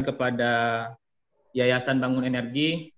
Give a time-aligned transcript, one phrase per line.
[0.00, 0.52] kepada
[1.52, 2.88] Yayasan Bangun Energi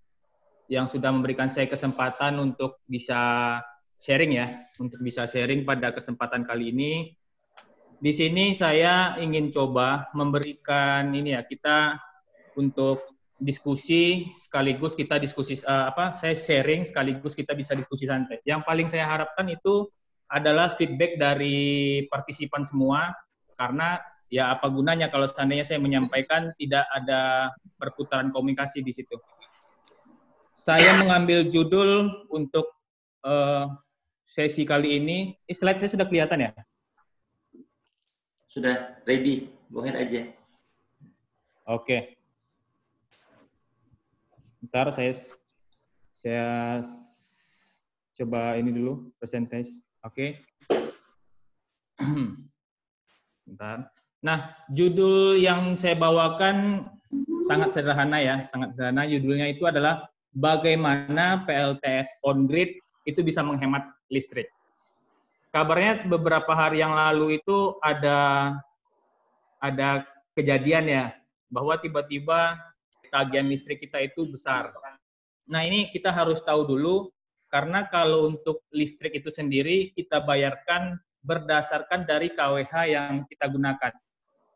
[0.71, 3.59] yang sudah memberikan saya kesempatan untuk bisa
[3.99, 4.47] sharing ya,
[4.79, 6.93] untuk bisa sharing pada kesempatan kali ini.
[7.99, 11.99] Di sini saya ingin coba memberikan ini ya, kita
[12.55, 13.03] untuk
[13.43, 18.39] diskusi sekaligus kita diskusi uh, apa saya sharing sekaligus kita bisa diskusi santai.
[18.47, 19.91] Yang paling saya harapkan itu
[20.31, 23.13] adalah feedback dari partisipan semua
[23.59, 23.99] karena
[24.35, 29.15] ya apa gunanya kalau seandainya saya menyampaikan tidak ada perputaran komunikasi di situ.
[30.59, 32.67] Saya mengambil judul untuk
[33.23, 33.71] uh,
[34.27, 35.39] sesi kali ini.
[35.47, 36.51] Eh, slide saya sudah kelihatan ya?
[38.51, 40.27] Sudah ready, go ahead aja.
[41.71, 41.87] Oke.
[41.87, 42.01] Okay.
[44.67, 45.15] Ntar saya
[46.11, 46.49] saya
[48.19, 49.79] coba ini dulu presentasi.
[50.03, 50.43] Oke.
[51.95, 52.43] Okay.
[53.45, 53.93] Bentar.
[54.25, 56.89] Nah, judul yang saya bawakan
[57.45, 59.05] sangat sederhana ya, sangat sederhana.
[59.05, 64.49] Judulnya itu adalah bagaimana PLTS on grid itu bisa menghemat listrik.
[65.53, 68.51] Kabarnya beberapa hari yang lalu itu ada
[69.61, 71.05] ada kejadian ya
[71.53, 72.59] bahwa tiba-tiba
[73.13, 74.73] tagihan listrik kita itu besar.
[75.47, 77.13] Nah, ini kita harus tahu dulu
[77.53, 83.93] karena kalau untuk listrik itu sendiri kita bayarkan berdasarkan dari KWH yang kita gunakan.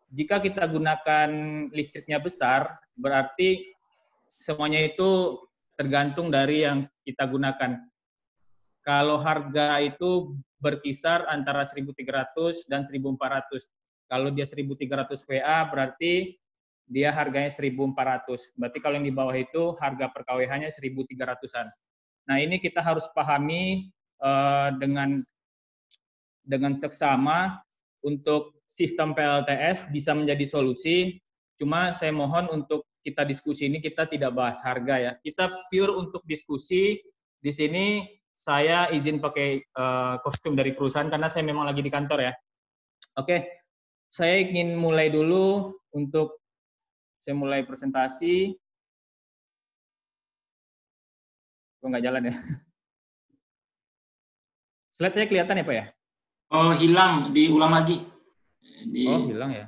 [0.08, 1.30] Jika kita gunakan
[1.68, 3.60] listriknya besar, berarti
[4.40, 5.36] semuanya itu
[5.76, 7.76] tergantung dari yang kita gunakan.
[8.80, 13.68] Kalau harga itu berkisar antara 1.300 dan 1.400.
[14.08, 16.34] Kalau dia 1.300 VA berarti
[16.88, 18.56] dia harganya 1.400.
[18.56, 21.68] Berarti kalau yang di bawah itu harga per KWH-nya 1.300-an.
[22.28, 23.92] Nah, ini kita harus pahami
[24.24, 25.20] uh, dengan
[26.48, 27.60] dengan seksama
[28.00, 31.16] untuk sistem PLTS bisa menjadi solusi.
[31.58, 35.12] Cuma saya mohon untuk kita diskusi ini kita tidak bahas harga ya.
[35.18, 37.00] Kita pure untuk diskusi.
[37.40, 38.04] Di sini
[38.36, 42.32] saya izin pakai uh, kostum dari perusahaan karena saya memang lagi di kantor ya.
[43.18, 43.42] Oke,
[44.12, 46.38] saya ingin mulai dulu untuk
[47.24, 48.54] saya mulai presentasi.
[51.82, 52.34] Kok nggak jalan ya?
[54.98, 55.84] Slide saya kelihatan ya Pak ya?
[56.50, 58.17] Oh hilang, diulang lagi.
[58.86, 59.04] Di...
[59.08, 59.66] Oh, hilang ya.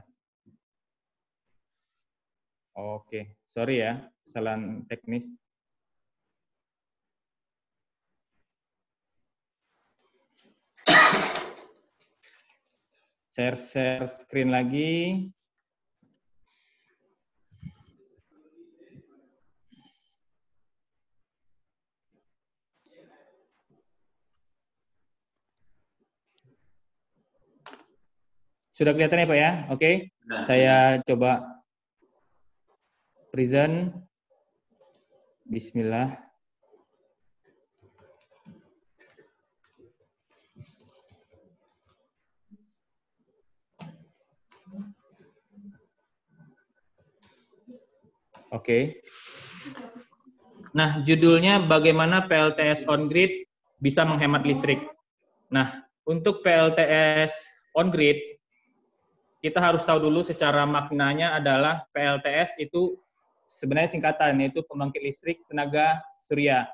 [2.79, 5.27] Oke, sorry ya, kesalahan teknis.
[13.41, 15.31] share share screen lagi.
[28.81, 29.53] Sudah kelihatan ya Pak ya?
[29.69, 29.77] Oke.
[29.77, 29.95] Okay.
[30.25, 31.45] Nah, Saya coba
[33.29, 33.93] present.
[35.45, 36.17] Bismillah.
[48.49, 48.65] Oke.
[48.65, 48.83] Okay.
[50.73, 53.45] Nah, judulnya bagaimana PLTS on grid
[53.77, 54.81] bisa menghemat listrik.
[55.53, 57.45] Nah, untuk PLTS
[57.77, 58.40] on grid
[59.41, 63.01] kita harus tahu dulu secara maknanya adalah PLTS itu
[63.49, 66.69] sebenarnya singkatan yaitu pembangkit listrik tenaga surya.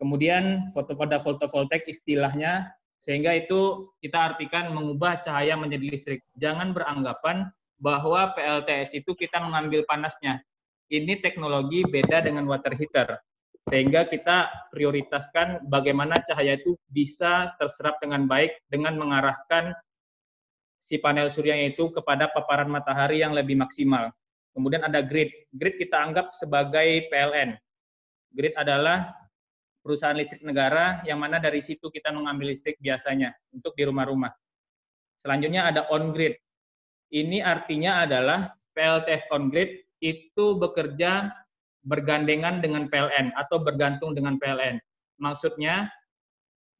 [0.00, 6.20] Kemudian foto pada fotovoltaik istilahnya sehingga itu kita artikan mengubah cahaya menjadi listrik.
[6.40, 10.42] Jangan beranggapan bahwa PLTS itu kita mengambil panasnya.
[10.90, 13.20] Ini teknologi beda dengan water heater.
[13.70, 19.70] Sehingga kita prioritaskan bagaimana cahaya itu bisa terserap dengan baik dengan mengarahkan
[20.82, 24.10] si panel suryanya itu kepada paparan matahari yang lebih maksimal.
[24.50, 25.30] Kemudian ada grid.
[25.54, 27.54] Grid kita anggap sebagai PLN.
[28.34, 29.14] Grid adalah
[29.78, 34.34] perusahaan listrik negara yang mana dari situ kita mengambil listrik biasanya untuk di rumah-rumah.
[35.22, 36.34] Selanjutnya ada on grid.
[37.14, 41.30] Ini artinya adalah PLTS on grid itu bekerja
[41.86, 44.82] bergandengan dengan PLN atau bergantung dengan PLN.
[45.22, 45.86] Maksudnya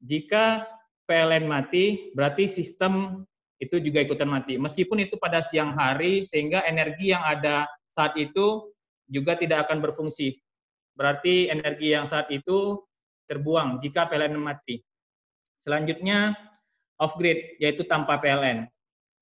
[0.03, 0.67] jika
[1.07, 3.23] PLN mati, berarti sistem
[3.63, 4.59] itu juga ikutan mati.
[4.59, 8.75] Meskipun itu pada siang hari, sehingga energi yang ada saat itu
[9.07, 10.43] juga tidak akan berfungsi.
[10.99, 12.83] Berarti energi yang saat itu
[13.31, 14.83] terbuang jika PLN mati.
[15.63, 16.35] Selanjutnya,
[16.99, 18.67] off-grid, yaitu tanpa PLN.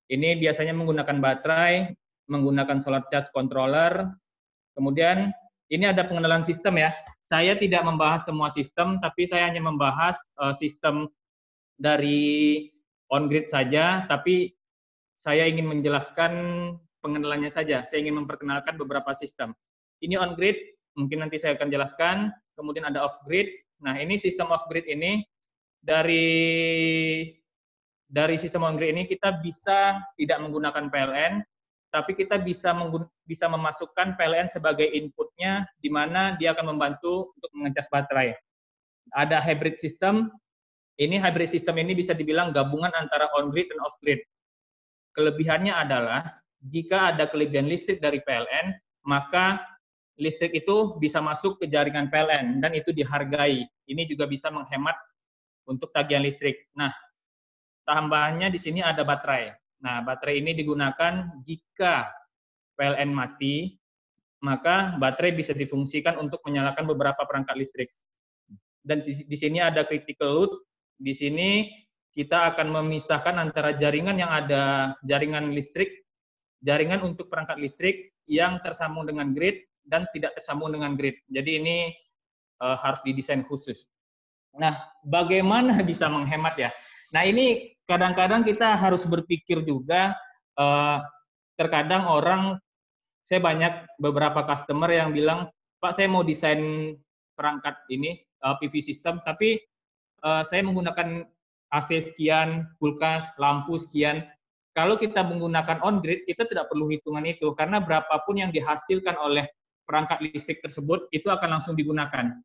[0.09, 1.93] Ini biasanya menggunakan baterai,
[2.25, 4.09] menggunakan solar charge controller.
[4.73, 5.29] Kemudian,
[5.69, 6.89] ini ada pengenalan sistem ya.
[7.21, 11.07] Saya tidak membahas semua sistem, tapi saya hanya membahas uh, sistem
[11.77, 12.67] dari
[13.11, 14.55] on grid saja, tapi
[15.19, 16.33] saya ingin menjelaskan
[17.03, 17.83] pengenalannya saja.
[17.85, 19.53] Saya ingin memperkenalkan beberapa sistem.
[20.01, 20.57] Ini on grid,
[20.97, 22.33] mungkin nanti saya akan jelaskan.
[22.57, 23.51] Kemudian ada off grid.
[23.83, 25.21] Nah, ini sistem off grid ini
[25.81, 27.25] dari
[28.11, 31.41] dari sistem on grid ini kita bisa tidak menggunakan PLN,
[31.91, 32.75] tapi kita bisa
[33.25, 38.35] bisa memasukkan PLN sebagai inputnya, di mana dia akan membantu untuk mengecas baterai.
[39.15, 40.31] Ada hybrid system.
[41.01, 44.21] Ini hybrid system ini bisa dibilang gabungan antara on grid dan off grid.
[45.17, 46.21] Kelebihannya adalah
[46.61, 48.77] jika ada kelebihan listrik dari PLN,
[49.09, 49.65] maka
[50.21, 53.65] listrik itu bisa masuk ke jaringan PLN dan itu dihargai.
[53.89, 54.93] Ini juga bisa menghemat
[55.65, 56.69] untuk tagihan listrik.
[56.77, 56.93] Nah,
[57.89, 59.57] tambahannya di sini ada baterai.
[59.81, 62.13] Nah, baterai ini digunakan jika
[62.77, 63.73] PLN mati,
[64.45, 67.89] maka baterai bisa difungsikan untuk menyalakan beberapa perangkat listrik.
[68.85, 70.53] Dan di sini ada critical load.
[71.01, 71.65] Di sini
[72.13, 76.05] kita akan memisahkan antara jaringan yang ada jaringan listrik,
[76.61, 81.17] jaringan untuk perangkat listrik yang tersambung dengan grid dan tidak tersambung dengan grid.
[81.25, 81.77] Jadi ini
[82.61, 83.89] uh, harus didesain khusus.
[84.61, 86.69] Nah, bagaimana bisa menghemat ya?
[87.11, 90.15] Nah, ini kadang-kadang kita harus berpikir juga,
[90.55, 91.01] uh,
[91.57, 92.55] terkadang orang,
[93.25, 95.49] saya banyak beberapa customer yang bilang,
[95.81, 96.93] Pak, saya mau desain
[97.35, 99.59] perangkat ini, uh, PV system, tapi
[100.25, 101.25] uh, saya menggunakan
[101.71, 104.27] AC sekian, kulkas, lampu sekian.
[104.71, 109.47] Kalau kita menggunakan on-grid, kita tidak perlu hitungan itu, karena berapapun yang dihasilkan oleh
[109.83, 112.39] perangkat listrik tersebut, itu akan langsung digunakan.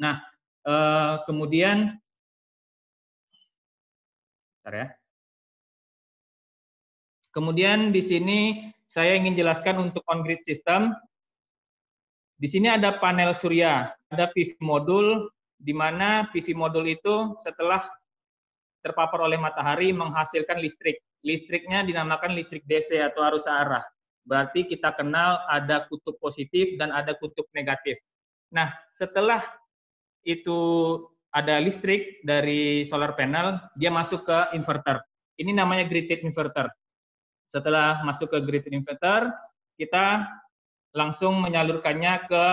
[0.00, 0.24] Nah,
[0.64, 2.00] eh, kemudian,
[4.64, 4.86] ya.
[7.30, 8.40] Kemudian di sini
[8.90, 10.96] saya ingin jelaskan untuk on-grid system.
[12.40, 15.28] Di sini ada panel surya, ada PV modul,
[15.60, 17.84] di mana PV modul itu setelah
[18.80, 21.04] terpapar oleh matahari menghasilkan listrik.
[21.20, 23.84] Listriknya dinamakan listrik DC atau arus arah.
[24.24, 28.00] Berarti kita kenal ada kutub positif dan ada kutub negatif.
[28.48, 29.44] Nah, setelah
[30.24, 30.96] itu
[31.30, 34.98] ada listrik dari solar panel, dia masuk ke inverter.
[35.36, 36.72] Ini namanya gridded inverter.
[37.46, 39.28] Setelah masuk ke gridded inverter,
[39.76, 40.24] kita
[40.96, 42.44] langsung menyalurkannya ke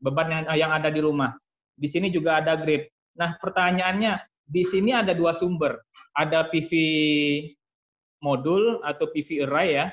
[0.00, 1.34] beban yang ada di rumah.
[1.76, 2.88] Di sini juga ada grid.
[3.16, 5.76] Nah, pertanyaannya, di sini ada dua sumber.
[6.16, 6.72] Ada PV
[8.24, 9.86] modul atau PV array ya.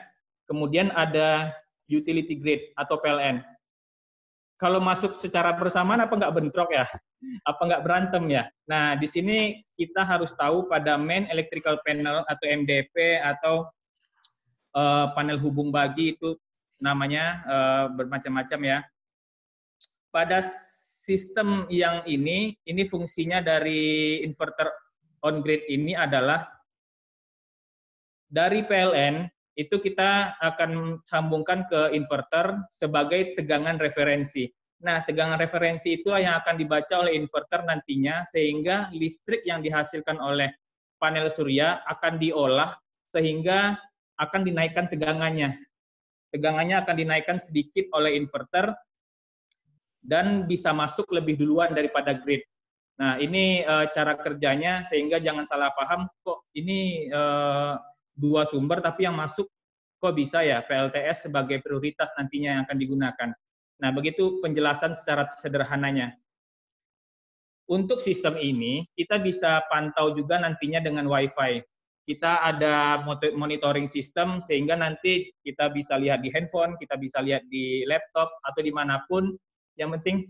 [0.48, 1.52] Kemudian ada
[1.92, 3.44] utility grid atau PLN.
[4.62, 6.88] Kalau masuk secara bersamaan apa nggak bentrok ya?
[7.44, 8.44] Apa nggak berantem ya?
[8.64, 13.68] Nah, di sini kita harus tahu pada main electrical panel atau MDP atau
[14.72, 16.40] uh, panel hubung bagi itu
[16.80, 18.80] namanya uh, bermacam-macam ya.
[20.14, 20.40] Pada
[21.04, 24.72] sistem yang ini, ini fungsinya dari inverter
[25.28, 26.48] on grid ini adalah
[28.32, 29.28] dari PLN
[29.60, 34.48] itu kita akan sambungkan ke inverter sebagai tegangan referensi.
[34.82, 40.50] Nah, tegangan referensi itulah yang akan dibaca oleh inverter nantinya sehingga listrik yang dihasilkan oleh
[40.98, 42.74] panel surya akan diolah
[43.04, 43.76] sehingga
[44.18, 45.54] akan dinaikkan tegangannya.
[46.34, 48.74] Tegangannya akan dinaikkan sedikit oleh inverter
[50.04, 52.44] dan bisa masuk lebih duluan daripada grid.
[53.00, 57.80] Nah, ini uh, cara kerjanya sehingga jangan salah paham kok ini uh,
[58.14, 59.50] dua sumber tapi yang masuk
[59.98, 63.30] kok bisa ya PLTS sebagai prioritas nantinya yang akan digunakan.
[63.82, 66.14] Nah, begitu penjelasan secara sederhananya.
[67.72, 71.64] Untuk sistem ini, kita bisa pantau juga nantinya dengan Wi-Fi.
[72.04, 73.00] Kita ada
[73.32, 78.60] monitoring sistem sehingga nanti kita bisa lihat di handphone, kita bisa lihat di laptop, atau
[78.60, 79.32] di mana pun
[79.78, 80.30] yang penting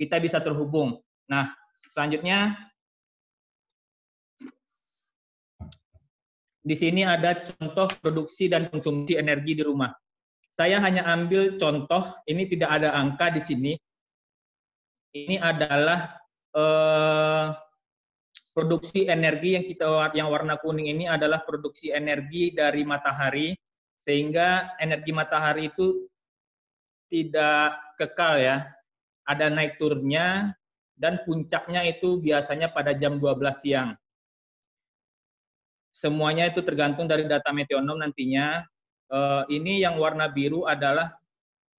[0.00, 0.96] kita bisa terhubung.
[1.28, 1.52] Nah,
[1.92, 2.56] selanjutnya
[6.60, 9.92] di sini ada contoh produksi dan konsumsi energi di rumah.
[10.50, 13.72] Saya hanya ambil contoh, ini tidak ada angka di sini.
[15.10, 16.20] Ini adalah
[16.54, 17.46] eh,
[18.50, 23.54] produksi energi yang kita yang warna kuning ini adalah produksi energi dari matahari
[23.94, 26.09] sehingga energi matahari itu
[27.10, 28.70] tidak kekal ya.
[29.26, 30.54] Ada naik turunnya
[30.96, 33.90] dan puncaknya itu biasanya pada jam 12 siang.
[35.90, 38.64] Semuanya itu tergantung dari data meteonom nantinya.
[39.10, 41.10] Uh, ini yang warna biru adalah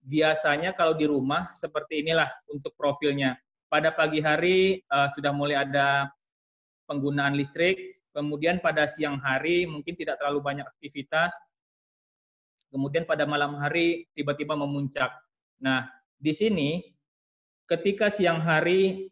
[0.04, 3.40] biasanya kalau di rumah seperti inilah untuk profilnya.
[3.72, 6.12] Pada pagi hari uh, sudah mulai ada
[6.92, 11.32] penggunaan listrik, kemudian pada siang hari mungkin tidak terlalu banyak aktivitas,
[12.72, 15.12] kemudian pada malam hari tiba-tiba memuncak.
[15.60, 15.86] Nah,
[16.18, 16.82] di sini
[17.68, 19.12] ketika siang hari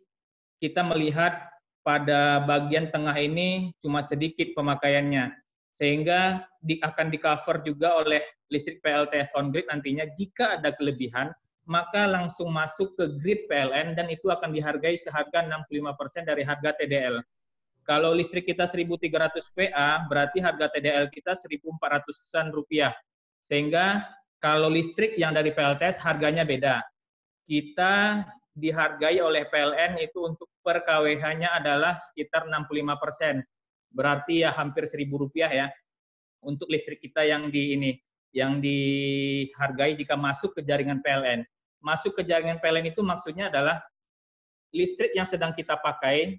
[0.58, 1.52] kita melihat
[1.84, 5.32] pada bagian tengah ini cuma sedikit pemakaiannya.
[5.70, 8.20] Sehingga di, akan di cover juga oleh
[8.52, 11.32] listrik PLTS on grid nantinya jika ada kelebihan
[11.70, 17.22] maka langsung masuk ke grid PLN dan itu akan dihargai seharga 65% dari harga TDL.
[17.86, 22.94] Kalau listrik kita 1.300 PA, berarti harga TDL kita 1.400-an rupiah.
[23.50, 24.06] Sehingga
[24.38, 26.86] kalau listrik yang dari PLTS harganya beda.
[27.42, 28.22] Kita
[28.54, 33.42] dihargai oleh PLN itu untuk per KWH-nya adalah sekitar 65 persen.
[33.90, 35.68] Berarti ya hampir 1.000 rupiah ya
[36.46, 37.92] untuk listrik kita yang di ini
[38.30, 41.42] yang dihargai jika masuk ke jaringan PLN.
[41.82, 43.82] Masuk ke jaringan PLN itu maksudnya adalah
[44.70, 46.38] listrik yang sedang kita pakai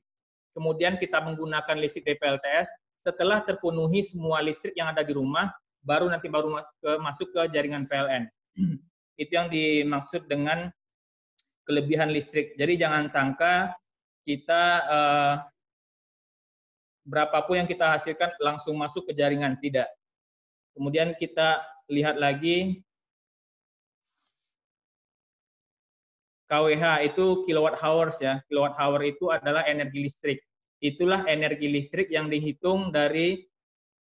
[0.54, 5.50] kemudian kita menggunakan listrik DPLTS, setelah terpenuhi semua listrik yang ada di rumah,
[5.80, 6.60] baru nanti baru
[7.00, 8.28] masuk ke jaringan PLN.
[9.22, 10.72] Itu yang dimaksud dengan
[11.68, 12.56] kelebihan listrik.
[12.56, 13.76] Jadi jangan sangka
[14.24, 15.34] kita eh,
[17.04, 19.88] berapapun yang kita hasilkan langsung masuk ke jaringan, tidak.
[20.76, 21.60] Kemudian kita
[21.90, 22.80] lihat lagi
[26.50, 28.42] KWH itu kilowatt hours ya.
[28.50, 30.38] Kilowatt hour itu adalah energi listrik.
[30.82, 33.49] Itulah energi listrik yang dihitung dari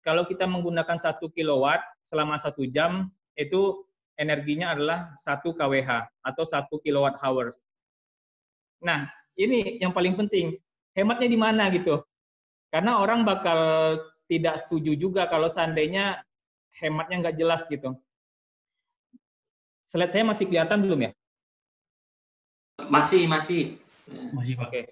[0.04, 3.82] kalau kita menggunakan satu kilowatt selama satu jam itu
[4.20, 7.58] energinya adalah satu kWh atau satu kilowatt hours.
[8.84, 10.60] Nah, ini yang paling penting.
[10.94, 12.04] Hematnya di mana gitu?
[12.70, 13.58] Karena orang bakal
[14.30, 16.22] tidak setuju juga kalau seandainya
[16.78, 17.96] hematnya nggak jelas gitu.
[19.90, 21.10] Slide saya masih kelihatan belum ya?
[22.90, 23.78] Masih, masih.
[24.34, 24.68] Masih, Pak.
[24.68, 24.82] Oke.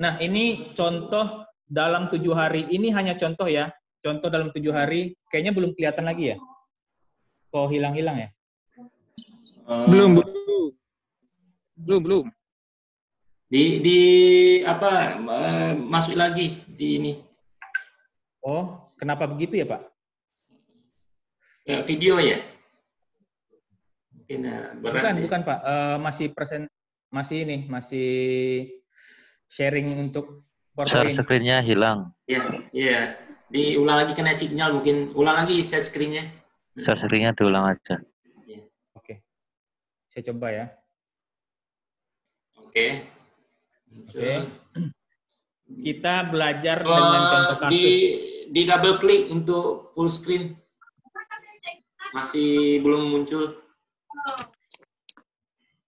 [0.00, 2.64] Nah, ini contoh dalam tujuh hari.
[2.72, 3.68] Ini hanya contoh ya.
[4.00, 5.12] Contoh dalam tujuh hari.
[5.28, 6.36] Kayaknya belum kelihatan lagi ya.
[7.52, 8.28] Kok hilang-hilang ya?
[9.68, 10.72] Belum, belum.
[11.76, 12.26] Belum, belum.
[13.50, 14.00] Di, di
[14.64, 15.20] apa,
[15.76, 17.12] masuk lagi di ini.
[18.40, 19.84] Oh, kenapa begitu ya, Pak?
[21.68, 22.40] Ya, video ya?
[24.16, 24.48] Mungkin
[24.80, 25.22] berat bukan, ya.
[25.28, 25.58] bukan, Pak.
[25.60, 26.64] Uh, masih present
[27.12, 28.08] masih ini, masih
[29.50, 30.46] sharing untuk
[30.86, 32.14] Share screen-nya hilang.
[32.24, 32.42] Iya,
[32.72, 33.00] iya.
[33.50, 35.12] Diulang lagi kena sinyal mungkin.
[35.12, 36.24] Ulang lagi share screen-nya.
[36.78, 38.00] Share screen-nya diulang aja.
[38.46, 38.62] Ya.
[38.96, 39.20] Oke.
[40.08, 40.66] Saya coba ya.
[42.64, 42.86] Oke.
[44.06, 44.32] Oke.
[45.86, 47.72] Kita belajar Uh, dengan contoh kasus.
[47.74, 47.86] di,
[48.50, 50.54] di double klik untuk full screen.
[52.14, 53.58] Masih belum muncul.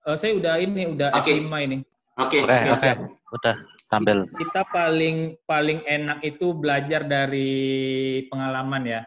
[0.07, 1.35] Eh, saya udah ini, udah Oke.
[1.35, 1.79] F5 ini.
[2.21, 2.45] Oke.
[2.45, 2.81] Oke, Oke, oke.
[2.81, 2.99] siap.
[3.33, 3.57] Udah
[3.89, 4.29] tampil.
[4.37, 9.03] Kita paling paling enak itu belajar dari pengalaman ya.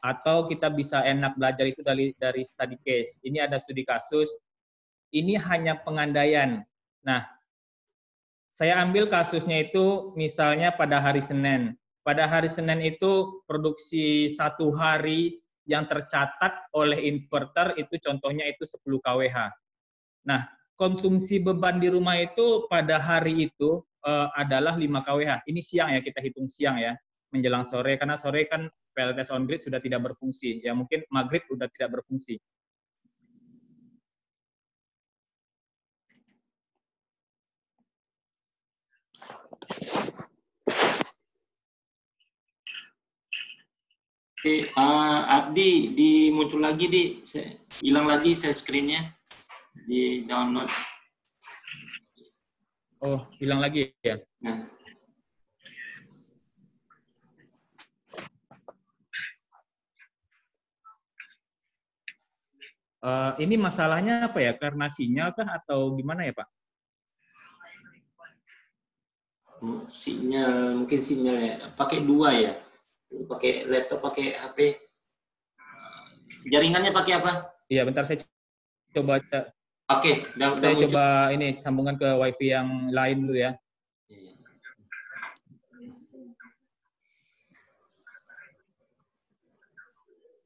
[0.00, 3.20] Atau kita bisa enak belajar itu dari dari study case.
[3.24, 4.28] Ini ada studi kasus.
[5.12, 6.64] Ini hanya pengandaian.
[7.04, 7.24] Nah,
[8.52, 11.76] saya ambil kasusnya itu misalnya pada hari Senin.
[12.00, 18.98] Pada hari Senin itu produksi satu hari yang tercatat oleh inverter itu contohnya itu 10
[19.04, 19.36] kWh.
[20.26, 20.48] Nah,
[20.80, 25.44] konsumsi beban di rumah itu pada hari itu eh, adalah 5 kWh.
[25.44, 26.96] Ini siang ya, kita hitung siang ya,
[27.28, 28.64] menjelang sore, karena sore kan
[28.96, 30.64] PLTS on grid sudah tidak berfungsi.
[30.64, 32.40] Ya mungkin maghrib sudah tidak berfungsi.
[44.40, 49.19] Oke, uh, Abdi, di muncul lagi di, saya- hilang lagi share screen-nya
[49.74, 50.70] di download.
[53.00, 54.20] Oh, hilang lagi ya.
[54.44, 54.68] Nah,
[63.00, 64.52] Eh, ini masalahnya apa ya?
[64.52, 66.48] Karena sinyal kah atau gimana ya, Pak?
[69.92, 72.52] sinyal mungkin sinyalnya pakai dua ya,
[73.28, 74.80] pakai laptop, pakai HP.
[76.48, 77.52] Jaringannya pakai apa?
[77.68, 78.24] Iya, bentar saya
[78.96, 79.20] coba
[79.90, 80.86] Oke, udah saya muncul.
[80.86, 81.04] coba
[81.34, 83.58] ini sambungan ke WiFi yang lain dulu ya.
[84.06, 84.38] Iya.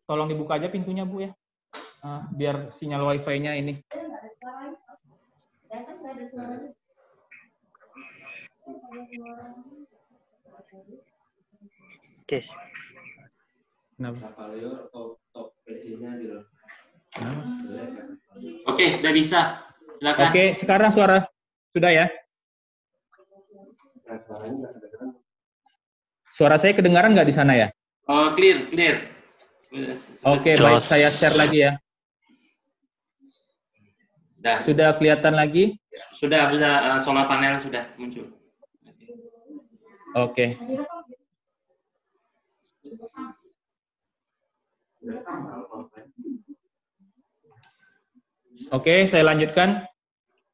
[0.09, 1.31] Tolong dibuka aja pintunya, Bu ya.
[2.01, 3.85] Ah, biar sinyal WiFi-nya ini.
[13.97, 14.33] Kenapa?
[14.33, 14.49] Kenapa?
[18.67, 19.41] Oke, udah bisa.
[19.99, 20.25] Silakan.
[20.29, 21.19] Oke, sekarang suara
[21.71, 22.07] sudah ya.
[26.29, 27.69] Suara saya kedengaran nggak di sana ya?
[28.11, 28.97] Oh, clear, clear.
[29.63, 30.61] Sudah- sudah- Oke, Jos.
[30.61, 30.83] baik.
[30.83, 31.73] Saya share lagi ya.
[34.45, 34.59] Dah.
[34.61, 35.79] Sudah kelihatan lagi?
[36.13, 38.29] Sudah, sudah eh, solar panel sudah muncul.
[40.15, 40.59] Oke.
[48.75, 49.87] Oke, saya lanjutkan.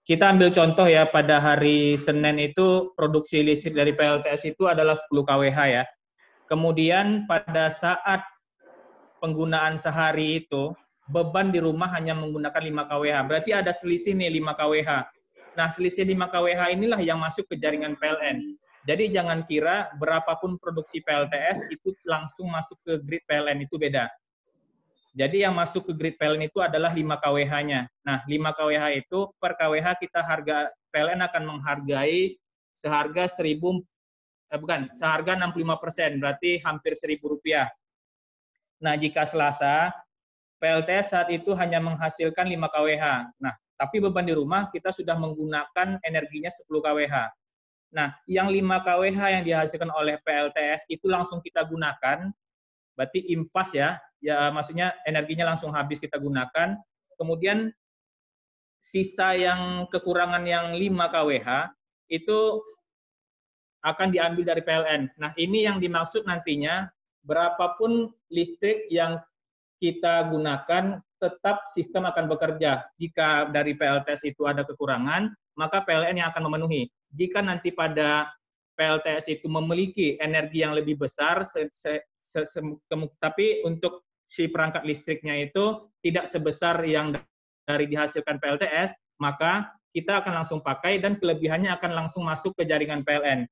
[0.04, 5.24] Kita ambil contoh ya, pada hari Senin itu produksi listrik dari PLTS itu adalah 10
[5.24, 5.88] kWh ya.
[6.44, 8.20] Kemudian pada saat
[9.24, 10.76] penggunaan sehari itu,
[11.08, 13.16] beban di rumah hanya menggunakan 5 kWh.
[13.24, 14.90] Berarti ada selisih nih 5 kWh.
[15.56, 18.52] Nah, selisih 5 kWh inilah yang masuk ke jaringan PLN.
[18.84, 24.12] Jadi jangan kira berapapun produksi PLTS itu langsung masuk ke grid PLN itu beda.
[25.10, 27.90] Jadi yang masuk ke grid PLN itu adalah 5 kWh-nya.
[28.06, 32.38] Nah, 5 kWh itu per kWh kita harga PLN akan menghargai
[32.70, 33.82] seharga 1000
[34.54, 37.66] eh, bukan, seharga 65%, berarti hampir 1000 rupiah.
[38.78, 39.90] Nah, jika Selasa
[40.62, 43.04] PLTS saat itu hanya menghasilkan 5 kWh.
[43.42, 47.16] Nah, tapi beban di rumah kita sudah menggunakan energinya 10 kWh.
[47.96, 52.30] Nah, yang 5 kWh yang dihasilkan oleh PLTS itu langsung kita gunakan,
[52.94, 56.78] berarti impas ya, ya maksudnya energinya langsung habis kita gunakan.
[57.16, 57.68] Kemudian
[58.80, 61.48] sisa yang kekurangan yang 5 kWh
[62.10, 62.38] itu
[63.80, 65.02] akan diambil dari PLN.
[65.16, 66.88] Nah, ini yang dimaksud nantinya
[67.24, 69.20] berapapun listrik yang
[69.80, 72.84] kita gunakan tetap sistem akan bekerja.
[72.96, 78.30] Jika dari PLTS itu ada kekurangan, maka PLN yang akan memenuhi jika nanti pada
[78.80, 82.60] PLTS itu memiliki energi yang lebih besar, se, se, se,
[83.20, 87.12] tapi untuk si perangkat listriknya itu tidak sebesar yang
[87.68, 93.04] dari dihasilkan PLTS, maka kita akan langsung pakai dan kelebihannya akan langsung masuk ke jaringan
[93.04, 93.44] PLN.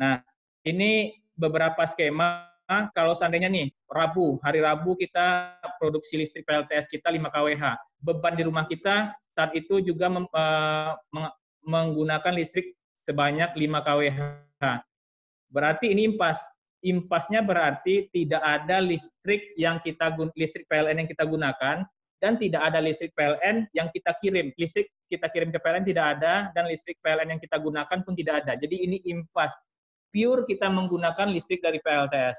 [0.00, 0.18] Nah,
[0.66, 2.50] ini beberapa skema
[2.96, 7.64] kalau seandainya nih Rabu, hari Rabu kita produksi listrik PLTS kita 5 kWh.
[8.00, 10.96] Beban di rumah kita saat itu juga mem, uh,
[11.68, 14.18] menggunakan listrik sebanyak 5 kWh.
[15.50, 16.42] Berarti ini impas.
[16.84, 21.80] Impasnya berarti tidak ada listrik yang kita listrik PLN yang kita gunakan
[22.20, 24.52] dan tidak ada listrik PLN yang kita kirim.
[24.60, 28.44] Listrik kita kirim ke PLN tidak ada dan listrik PLN yang kita gunakan pun tidak
[28.44, 28.52] ada.
[28.60, 29.56] Jadi ini impas.
[30.12, 32.36] Pure kita menggunakan listrik dari PLTS.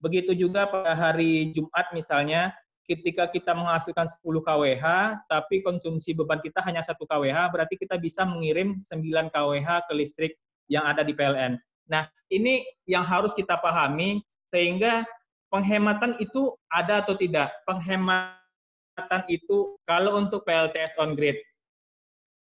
[0.00, 2.54] Begitu juga pada hari Jumat misalnya,
[2.88, 4.84] ketika kita menghasilkan 10 kWh,
[5.28, 10.32] tapi konsumsi beban kita hanya 1 kWh, berarti kita bisa mengirim 9 kWh ke listrik
[10.70, 11.58] yang ada di PLN.
[11.90, 15.02] Nah, ini yang harus kita pahami, sehingga
[15.50, 17.50] penghematan itu ada atau tidak.
[17.66, 21.36] Penghematan itu kalau untuk PLTS on grid.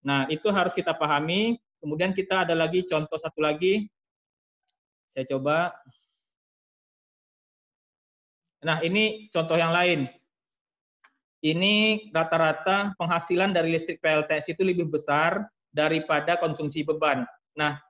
[0.06, 1.58] Nah, itu harus kita pahami.
[1.82, 3.90] Kemudian kita ada lagi contoh satu lagi.
[5.10, 5.74] Saya coba.
[8.62, 10.06] Nah, ini contoh yang lain
[11.42, 15.42] ini rata-rata penghasilan dari listrik PLTS itu lebih besar
[15.74, 17.26] daripada konsumsi beban.
[17.58, 17.82] Nah,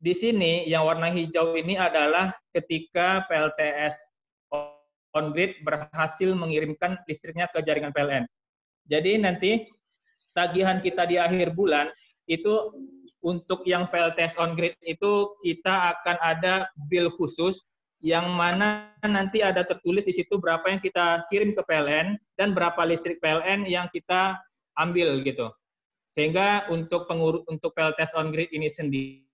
[0.00, 4.00] di sini yang warna hijau ini adalah ketika PLTS
[5.12, 8.24] on grid berhasil mengirimkan listriknya ke jaringan PLN.
[8.88, 9.68] Jadi nanti
[10.32, 11.92] tagihan kita di akhir bulan
[12.24, 12.72] itu
[13.20, 17.60] untuk yang PLTS on grid itu kita akan ada bill khusus
[18.00, 22.80] yang mana nanti ada tertulis di situ berapa yang kita kirim ke PLN dan berapa
[22.88, 24.40] listrik PLN yang kita
[24.80, 25.52] ambil gitu.
[26.08, 29.29] Sehingga untuk pengur untuk PLTS on grid ini sendiri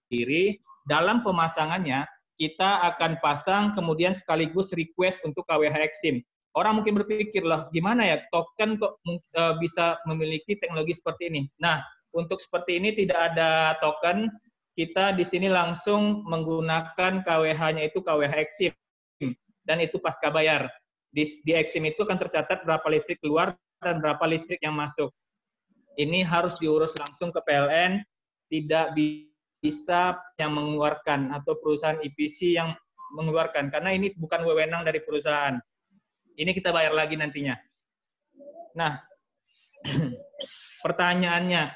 [0.86, 6.20] dalam pemasangannya kita akan pasang kemudian sekaligus request untuk KWH Exim.
[6.56, 11.42] Orang mungkin berpikir lah gimana ya token kok e, bisa memiliki teknologi seperti ini.
[11.60, 11.84] Nah,
[12.16, 14.32] untuk seperti ini tidak ada token,
[14.72, 18.72] kita di sini langsung menggunakan KWH-nya itu KWH Exim
[19.68, 20.68] dan itu pasca bayar.
[21.12, 25.12] Di, di Exim itu akan tercatat berapa listrik keluar dan berapa listrik yang masuk.
[25.96, 28.04] Ini harus diurus langsung ke PLN,
[28.52, 29.35] tidak bisa
[30.36, 32.74] yang mengeluarkan atau perusahaan EPC yang
[33.14, 35.56] mengeluarkan karena ini bukan wewenang dari perusahaan.
[36.36, 37.56] Ini kita bayar lagi nantinya.
[38.76, 39.00] Nah,
[40.84, 41.72] pertanyaannya,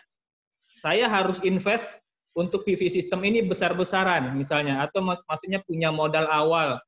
[0.77, 2.05] saya harus invest
[2.37, 6.79] untuk PV system ini besar-besaran misalnya atau mak maksudnya punya modal awal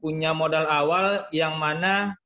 [0.00, 2.16] punya modal awal yang mana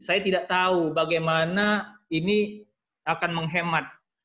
[0.00, 2.64] saya tidak tahu bagaimana ini
[3.04, 3.84] akan menghemat.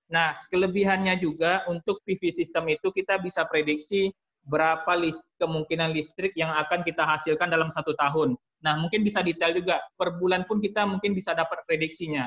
[0.10, 4.10] Nah, kelebihannya juga untuk PV system itu kita bisa prediksi
[4.50, 8.34] berapa list, kemungkinan listrik yang akan kita hasilkan dalam satu tahun.
[8.66, 9.78] Nah, mungkin bisa detail juga.
[9.94, 12.26] Per bulan pun kita mungkin bisa dapat prediksinya.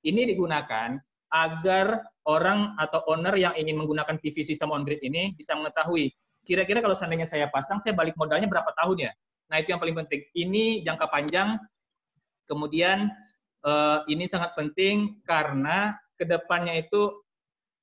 [0.00, 0.96] Ini digunakan
[1.28, 6.08] agar orang atau owner yang ingin menggunakan PV sistem on grid ini bisa mengetahui
[6.48, 9.12] kira-kira kalau seandainya saya pasang saya balik modalnya berapa tahun ya.
[9.52, 10.24] Nah, itu yang paling penting.
[10.32, 11.60] Ini jangka panjang.
[12.48, 13.12] Kemudian
[13.68, 17.22] eh, ini sangat penting karena ke depannya itu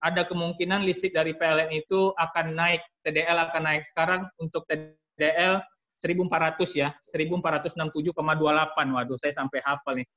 [0.03, 3.87] ada kemungkinan listrik dari PLN itu akan naik, TDL akan naik.
[3.89, 5.63] Sekarang untuk TDL
[5.97, 8.13] 1400 ya, 1467,28.
[8.93, 10.07] Waduh, saya sampai hafal nih.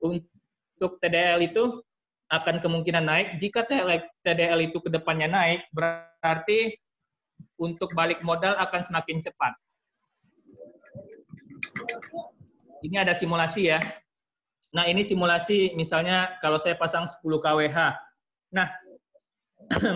[0.00, 1.84] Untuk TDL itu
[2.32, 3.28] akan kemungkinan naik.
[3.38, 3.68] Jika
[4.24, 6.74] TDL itu ke depannya naik, berarti
[7.60, 9.52] untuk balik modal akan semakin cepat.
[12.80, 13.78] Ini ada simulasi ya.
[14.70, 17.78] Nah, ini simulasi misalnya kalau saya pasang 10 kWh.
[18.54, 18.68] Nah,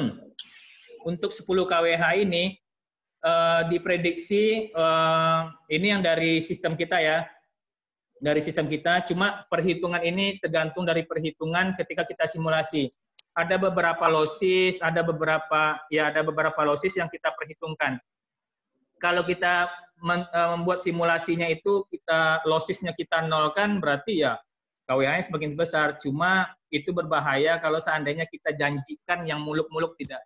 [1.11, 2.59] untuk 10 kWh ini
[3.23, 7.23] uh, diprediksi uh, ini yang dari sistem kita ya.
[8.25, 12.89] Dari sistem kita, cuma perhitungan ini tergantung dari perhitungan ketika kita simulasi.
[13.37, 18.01] Ada beberapa losis, ada beberapa ya ada beberapa losis yang kita perhitungkan.
[19.03, 19.69] Kalau kita
[20.09, 24.41] eh, membuat simulasinya itu kita losisnya kita nolkan berarti ya
[24.85, 25.97] KWH-nya semakin besar.
[26.01, 30.21] Cuma itu berbahaya kalau seandainya kita janjikan yang muluk-muluk tidak.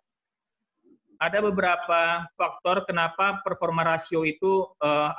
[1.19, 5.11] Ada beberapa faktor kenapa performa rasio itu uh,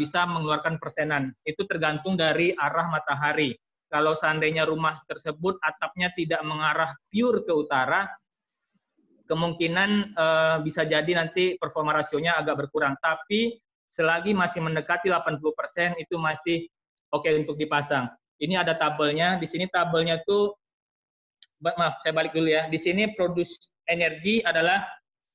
[0.00, 1.28] bisa mengeluarkan persenan.
[1.44, 3.52] Itu tergantung dari arah matahari.
[3.92, 8.08] Kalau seandainya rumah tersebut atapnya tidak mengarah pure ke utara,
[9.28, 12.96] kemungkinan uh, bisa jadi nanti performa rasionya agak berkurang.
[12.98, 16.64] Tapi selagi masih mendekati 80% itu masih
[17.12, 18.10] oke okay untuk dipasang.
[18.40, 19.36] Ini ada tabelnya.
[19.36, 20.56] Di sini tabelnya tuh
[21.60, 22.66] maaf saya balik dulu ya.
[22.72, 24.80] Di sini produs energi adalah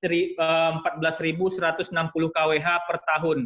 [0.01, 3.45] 14.160 eh, kWh per tahun.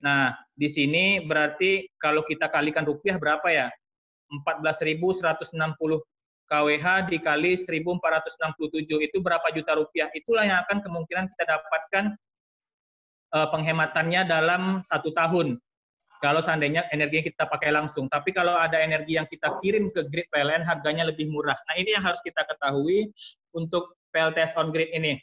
[0.00, 3.68] Nah, di sini berarti kalau kita kalikan rupiah berapa ya?
[4.30, 5.58] 14.160
[6.50, 10.08] kWh dikali 1.467 itu berapa juta rupiah?
[10.14, 12.04] Itulah yang akan kemungkinan kita dapatkan
[13.34, 15.58] uh, penghematannya dalam satu tahun
[16.20, 18.04] kalau seandainya energi yang kita pakai langsung.
[18.12, 21.56] Tapi kalau ada energi yang kita kirim ke grid PLN, harganya lebih murah.
[21.64, 23.08] Nah, ini yang harus kita ketahui
[23.56, 25.16] untuk PLTS on grid ini.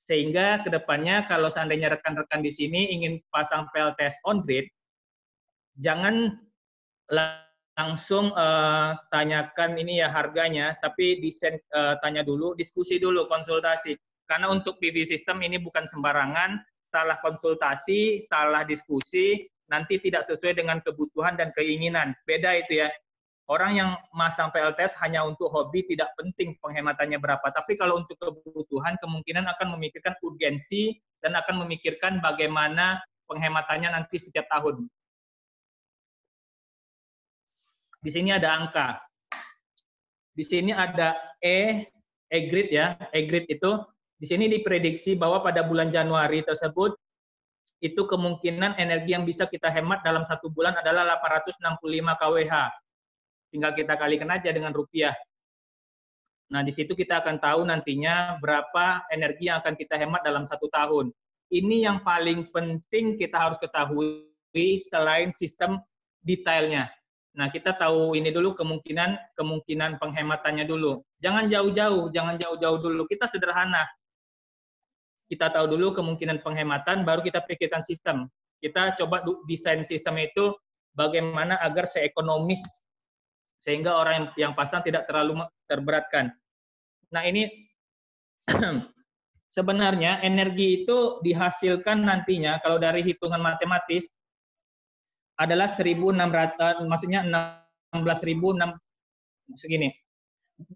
[0.00, 4.64] Sehingga ke depannya kalau seandainya rekan-rekan di sini ingin pasang PLTS on grid,
[5.76, 6.40] jangan
[7.76, 13.92] langsung uh, tanyakan ini ya harganya, tapi desain uh, tanya dulu, diskusi dulu, konsultasi.
[14.24, 20.80] Karena untuk PV system ini bukan sembarangan, salah konsultasi, salah diskusi, nanti tidak sesuai dengan
[20.80, 22.16] kebutuhan dan keinginan.
[22.24, 22.88] Beda itu ya.
[23.48, 27.48] Orang yang masang PLTS hanya untuk hobi tidak penting penghematannya berapa.
[27.48, 34.44] Tapi kalau untuk kebutuhan kemungkinan akan memikirkan urgensi dan akan memikirkan bagaimana penghematannya nanti setiap
[34.52, 34.84] tahun.
[38.04, 39.00] Di sini ada angka.
[40.36, 41.88] Di sini ada E,
[42.28, 43.00] E-grid ya.
[43.16, 43.80] E-grid itu
[44.20, 47.00] di sini diprediksi bahwa pada bulan Januari tersebut
[47.78, 51.78] itu kemungkinan energi yang bisa kita hemat dalam satu bulan adalah 865
[52.18, 52.54] kWh.
[53.54, 55.14] Tinggal kita kalikan aja dengan rupiah.
[56.48, 60.66] Nah, di situ kita akan tahu nantinya berapa energi yang akan kita hemat dalam satu
[60.72, 61.12] tahun.
[61.48, 64.28] Ini yang paling penting kita harus ketahui
[64.90, 65.78] selain sistem
[66.24, 66.90] detailnya.
[67.38, 71.04] Nah, kita tahu ini dulu kemungkinan kemungkinan penghematannya dulu.
[71.22, 73.06] Jangan jauh-jauh, jangan jauh-jauh dulu.
[73.06, 73.86] Kita sederhana
[75.28, 78.26] kita tahu dulu kemungkinan penghematan, baru kita pikirkan sistem.
[78.58, 80.56] Kita coba desain sistem itu
[80.96, 82.64] bagaimana agar seekonomis
[83.60, 86.32] sehingga orang yang, yang pasang tidak terlalu terberatkan.
[87.12, 87.46] Nah ini
[89.56, 94.08] sebenarnya energi itu dihasilkan nantinya kalau dari hitungan matematis
[95.38, 97.22] adalah 1.600, maksudnya
[97.94, 99.94] 16.006 segini.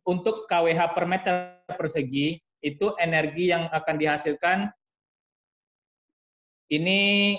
[0.06, 1.34] Untuk KWH per meter
[1.74, 4.58] persegi itu energi yang akan dihasilkan
[6.70, 7.36] ini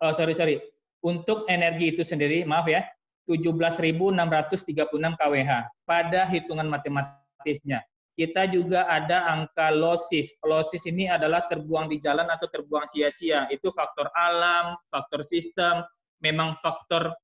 [0.00, 0.56] oh sorry sorry
[1.04, 2.82] untuk energi itu sendiri maaf ya
[3.30, 5.50] 17.636 kWh
[5.86, 7.82] pada hitungan matematisnya.
[8.12, 10.36] Kita juga ada angka losis.
[10.44, 13.48] Losis ini adalah terbuang di jalan atau terbuang sia-sia.
[13.48, 15.80] Itu faktor alam, faktor sistem,
[16.20, 17.14] memang faktor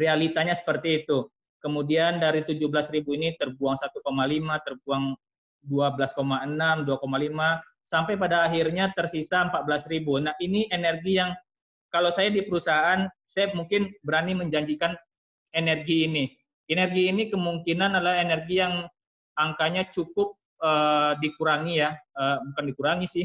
[0.00, 1.28] realitanya seperti itu.
[1.60, 4.00] Kemudian dari 17.000 ini terbuang 1,5,
[4.64, 5.04] terbuang
[5.66, 6.14] 12,6,
[6.86, 10.28] 2,5 sampai pada akhirnya tersisa 14.000.
[10.28, 11.32] Nah, ini energi yang
[11.88, 14.92] kalau saya di perusahaan saya mungkin berani menjanjikan
[15.56, 16.24] energi ini.
[16.68, 18.84] Energi ini kemungkinan adalah energi yang
[19.40, 23.24] angkanya cukup uh, dikurangi ya, uh, bukan dikurangi sih.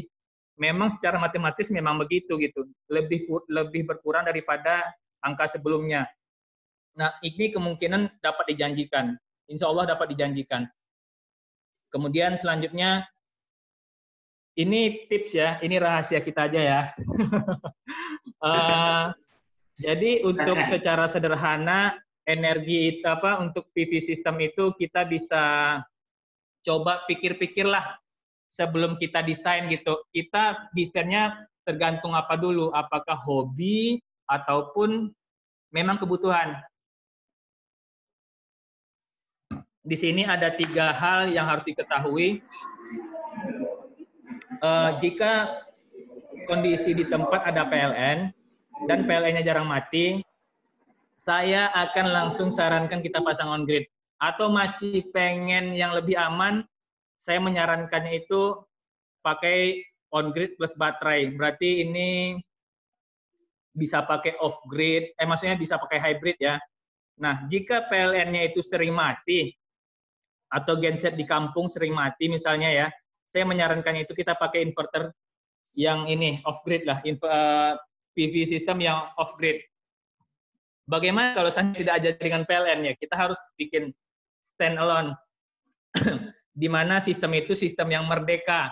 [0.56, 2.64] Memang secara matematis memang begitu gitu.
[2.88, 4.88] Lebih lebih berkurang daripada
[5.20, 6.08] angka sebelumnya.
[6.96, 9.12] Nah, ini kemungkinan dapat dijanjikan.
[9.50, 10.64] Insya Allah dapat dijanjikan.
[11.94, 13.06] Kemudian selanjutnya
[14.58, 16.82] ini tips ya, ini rahasia kita aja ya.
[18.42, 19.14] uh,
[19.86, 21.94] jadi untuk secara sederhana
[22.26, 25.42] energi itu apa untuk PV system itu kita bisa
[26.66, 27.94] coba pikir-pikirlah
[28.50, 30.02] sebelum kita desain gitu.
[30.10, 35.10] Kita desainnya tergantung apa dulu, apakah hobi ataupun
[35.70, 36.58] memang kebutuhan.
[39.84, 42.40] Di sini ada tiga hal yang harus diketahui.
[44.64, 45.60] Uh, jika
[46.48, 48.32] kondisi di tempat ada PLN
[48.88, 50.24] dan PLN-nya jarang mati,
[51.20, 53.84] saya akan langsung sarankan kita pasang on grid.
[54.16, 56.64] Atau masih pengen yang lebih aman,
[57.20, 58.56] saya menyarankannya itu
[59.20, 59.84] pakai
[60.16, 61.28] on grid plus baterai.
[61.36, 62.40] Berarti ini
[63.76, 66.56] bisa pakai off grid, eh maksudnya bisa pakai hybrid ya.
[67.20, 69.52] Nah, jika PLN-nya itu sering mati
[70.54, 72.86] atau genset di kampung sering mati misalnya ya,
[73.26, 75.10] saya menyarankan itu kita pakai inverter
[75.74, 79.58] yang ini off grid lah, PV eh, system yang off grid.
[80.86, 82.94] Bagaimana kalau saya tidak ajar dengan PLN ya?
[82.94, 83.90] Kita harus bikin
[84.46, 85.16] stand alone.
[86.54, 88.70] di mana sistem itu sistem yang merdeka.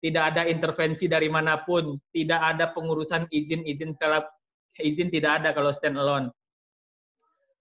[0.00, 4.24] Tidak ada intervensi dari mana pun, tidak ada pengurusan izin-izin segala
[4.80, 6.32] izin tidak ada kalau stand alone.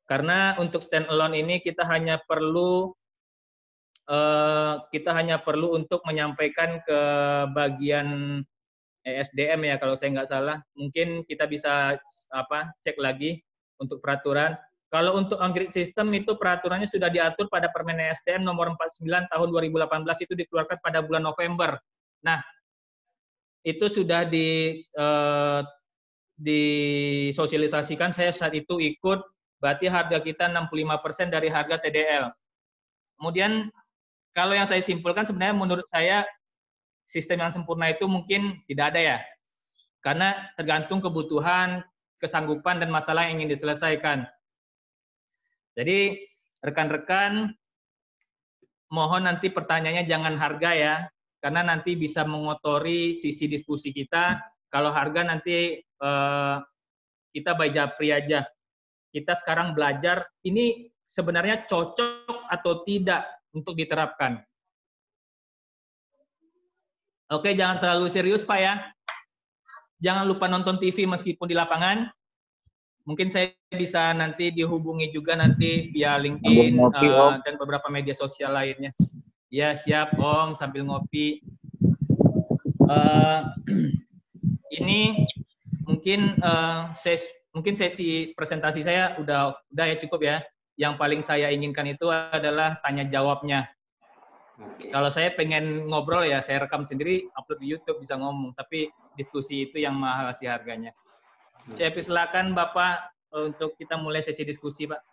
[0.07, 2.95] Karena untuk stand alone ini kita hanya perlu
[4.89, 7.01] kita hanya perlu untuk menyampaikan ke
[7.53, 8.41] bagian
[9.05, 10.57] ESDM ya kalau saya nggak salah.
[10.73, 11.97] Mungkin kita bisa
[12.33, 13.39] apa cek lagi
[13.77, 14.57] untuk peraturan.
[14.89, 20.25] Kalau untuk on-grid system itu peraturannya sudah diatur pada Permen SDM nomor 49 tahun 2018
[20.25, 21.77] itu dikeluarkan pada bulan November.
[22.25, 22.41] Nah,
[23.61, 25.61] itu sudah di eh,
[26.39, 29.21] disosialisasikan saya saat itu ikut
[29.61, 32.25] berarti harga kita 65% dari harga TDL.
[33.19, 33.69] Kemudian
[34.33, 36.25] kalau yang saya simpulkan sebenarnya menurut saya
[37.09, 39.17] sistem yang sempurna itu mungkin tidak ada ya.
[39.99, 41.83] Karena tergantung kebutuhan
[42.21, 44.27] kesanggupan dan masalah yang ingin diselesaikan.
[45.73, 46.19] Jadi
[46.59, 47.55] rekan-rekan
[48.91, 50.95] mohon nanti pertanyaannya jangan harga ya,
[51.39, 54.37] karena nanti bisa mengotori sisi diskusi kita.
[54.69, 56.55] Kalau harga nanti eh,
[57.33, 58.45] kita by japri aja.
[59.09, 64.41] Kita sekarang belajar ini sebenarnya cocok atau tidak untuk diterapkan.
[67.29, 68.73] Oke, jangan terlalu serius Pak ya.
[70.01, 72.09] Jangan lupa nonton TV meskipun di lapangan.
[73.05, 78.57] Mungkin saya bisa nanti dihubungi juga nanti via LinkedIn ngopi, uh, dan beberapa media sosial
[78.57, 78.89] lainnya.
[79.53, 81.45] Ya siap Om sambil ngopi.
[82.89, 83.53] Uh,
[84.81, 85.29] ini
[85.85, 90.37] mungkin uh, ses, mungkin sesi presentasi saya udah udah ya cukup ya.
[90.79, 93.67] Yang paling saya inginkan itu adalah tanya jawabnya.
[94.59, 94.91] Okay.
[94.91, 98.55] Kalau saya pengen ngobrol ya saya rekam sendiri, upload di YouTube bisa ngomong.
[98.55, 98.87] Tapi
[99.19, 100.95] diskusi itu yang mahal sih harganya.
[101.67, 101.75] Hmm.
[101.75, 105.03] Saya persilakan Bapak untuk kita mulai sesi diskusi, Pak.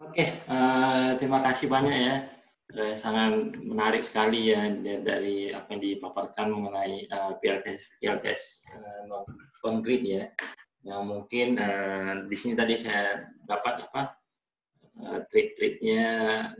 [0.00, 2.16] Oke, uh, terima kasih banyak ya.
[2.70, 4.70] Uh, sangat menarik sekali ya
[5.02, 10.30] dari apa yang dipaparkan mengenai uh, PLTS PLTS uh, non ya.
[10.86, 14.19] Yang mungkin uh, di sini tadi saya dapat apa
[15.04, 16.04] uh, trik-triknya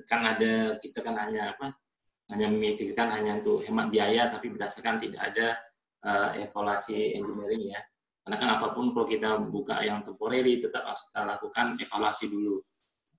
[0.09, 1.77] kan ada kita kan hanya apa
[2.31, 5.59] hanya memikirkan hanya untuk hemat biaya, tapi berdasarkan tidak ada
[6.07, 7.81] uh, evaluasi engineering ya.
[8.23, 12.63] Karena kan apa pun kalau kita buka yang temporary, tetap harus kita lakukan evaluasi dulu.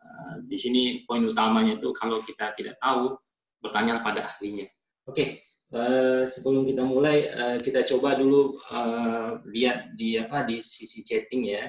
[0.01, 3.19] Uh, di sini poin utamanya itu kalau kita tidak tahu,
[3.59, 4.65] bertanya pada ahlinya.
[5.05, 5.27] Oke, okay.
[5.75, 11.51] uh, sebelum kita mulai, uh, kita coba dulu uh, lihat di apa di sisi chatting
[11.51, 11.67] ya.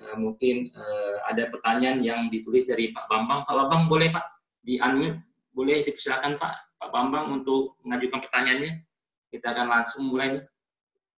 [0.00, 3.44] Uh, mungkin uh, ada pertanyaan yang ditulis dari Pak Bambang.
[3.44, 4.24] Pak Bambang boleh Pak
[4.64, 5.20] di unmute?
[5.52, 8.80] Boleh dipersilakan Pak Pak Bambang untuk mengajukan pertanyaannya.
[9.28, 10.40] Kita akan langsung mulai.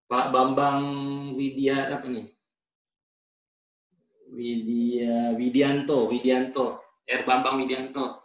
[0.09, 0.83] Pak Bambang
[1.37, 2.27] Widya apa nih?
[4.31, 8.25] Widya Widianto, Widianto, R Bambang Widianto.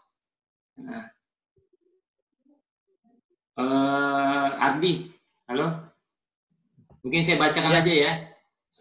[0.80, 1.06] Nah.
[3.56, 5.12] Uh, Ardi,
[5.48, 5.96] halo.
[7.06, 7.80] Mungkin saya bacakan ya.
[7.84, 8.12] aja ya.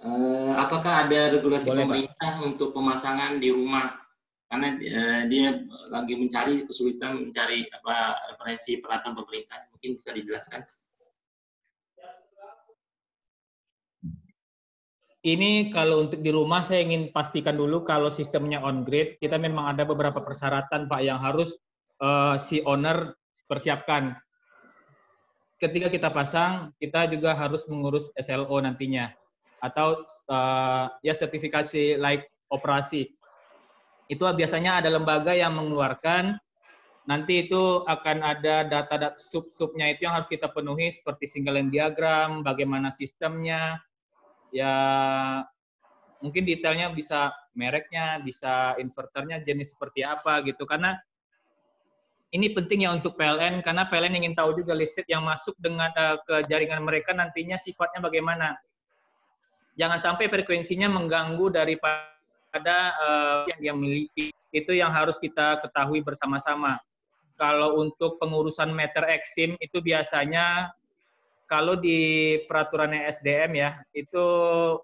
[0.05, 2.45] Uh, apakah ada regulasi Boleh, pemerintah Pak.
[2.45, 3.89] untuk pemasangan di rumah?
[4.53, 9.65] Karena uh, dia lagi mencari kesulitan mencari apa referensi peraturan pemerintah.
[9.73, 10.61] Mungkin bisa dijelaskan.
[15.25, 19.73] Ini kalau untuk di rumah saya ingin pastikan dulu kalau sistemnya on grid kita memang
[19.73, 21.57] ada beberapa persyaratan Pak yang harus
[22.05, 23.17] uh, si owner
[23.49, 24.13] persiapkan.
[25.57, 29.09] Ketika kita pasang kita juga harus mengurus SLO nantinya
[29.65, 33.09] atau uh, ya sertifikasi like operasi
[34.13, 36.37] itu biasanya ada lembaga yang mengeluarkan
[37.05, 42.41] nanti itu akan ada data-data sub-subnya itu yang harus kita penuhi seperti single line diagram,
[42.41, 43.77] bagaimana sistemnya,
[44.49, 44.75] ya
[46.25, 50.65] mungkin detailnya bisa mereknya, bisa inverternya jenis seperti apa gitu.
[50.65, 50.97] Karena
[52.33, 56.19] ini penting ya untuk PLN karena PLN ingin tahu juga listrik yang masuk dengan uh,
[56.25, 58.57] ke jaringan mereka nantinya sifatnya bagaimana.
[59.75, 64.27] Jangan sampai frekuensinya mengganggu daripada uh, yang dia miliki.
[64.55, 66.79] Itu yang harus kita ketahui bersama-sama.
[67.35, 70.71] Kalau untuk pengurusan meter eksim itu biasanya
[71.45, 74.27] kalau di peraturan SDM ya, itu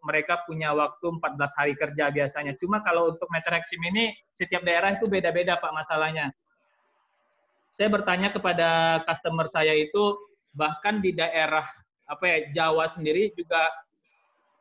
[0.04, 2.52] mereka punya waktu 14 hari kerja biasanya.
[2.58, 6.34] Cuma kalau untuk meter eksim ini, setiap daerah itu beda-beda Pak masalahnya.
[7.70, 10.18] Saya bertanya kepada customer saya itu,
[10.52, 11.64] bahkan di daerah
[12.10, 13.70] apa ya Jawa sendiri juga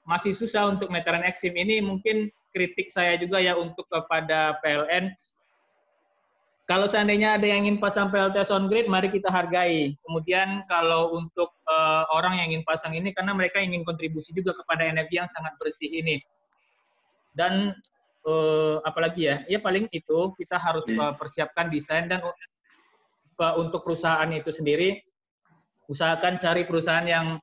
[0.09, 5.13] masih susah untuk meteran eksim ini mungkin kritik saya juga ya untuk kepada PLN
[6.69, 9.97] kalau seandainya ada yang ingin pasang PLTS on grid, mari kita hargai.
[10.05, 14.85] Kemudian kalau untuk uh, orang yang ingin pasang ini, karena mereka ingin kontribusi juga kepada
[14.85, 16.21] energi yang sangat bersih ini.
[17.33, 17.73] Dan
[18.21, 24.29] uh, apalagi ya, ya paling itu kita harus uh, persiapkan desain dan uh, untuk perusahaan
[24.29, 25.01] itu sendiri,
[25.89, 27.41] usahakan cari perusahaan yang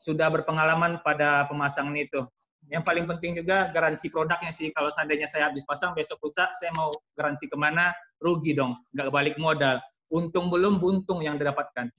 [0.00, 2.24] sudah berpengalaman pada pemasangan itu.
[2.72, 4.72] Yang paling penting juga garansi produknya sih.
[4.72, 8.80] Kalau seandainya saya habis pasang, besok rusak, saya mau garansi ke mana, rugi dong.
[8.96, 9.76] Nggak balik modal.
[10.16, 11.92] Untung belum, buntung yang didapatkan.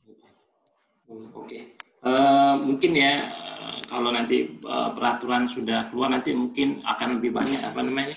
[1.07, 1.45] Oke.
[1.45, 1.63] Okay.
[2.01, 7.29] Uh, eh, mungkin ya, uh, kalau nanti uh, peraturan sudah keluar, nanti mungkin akan lebih
[7.29, 8.09] banyak, apa namanya,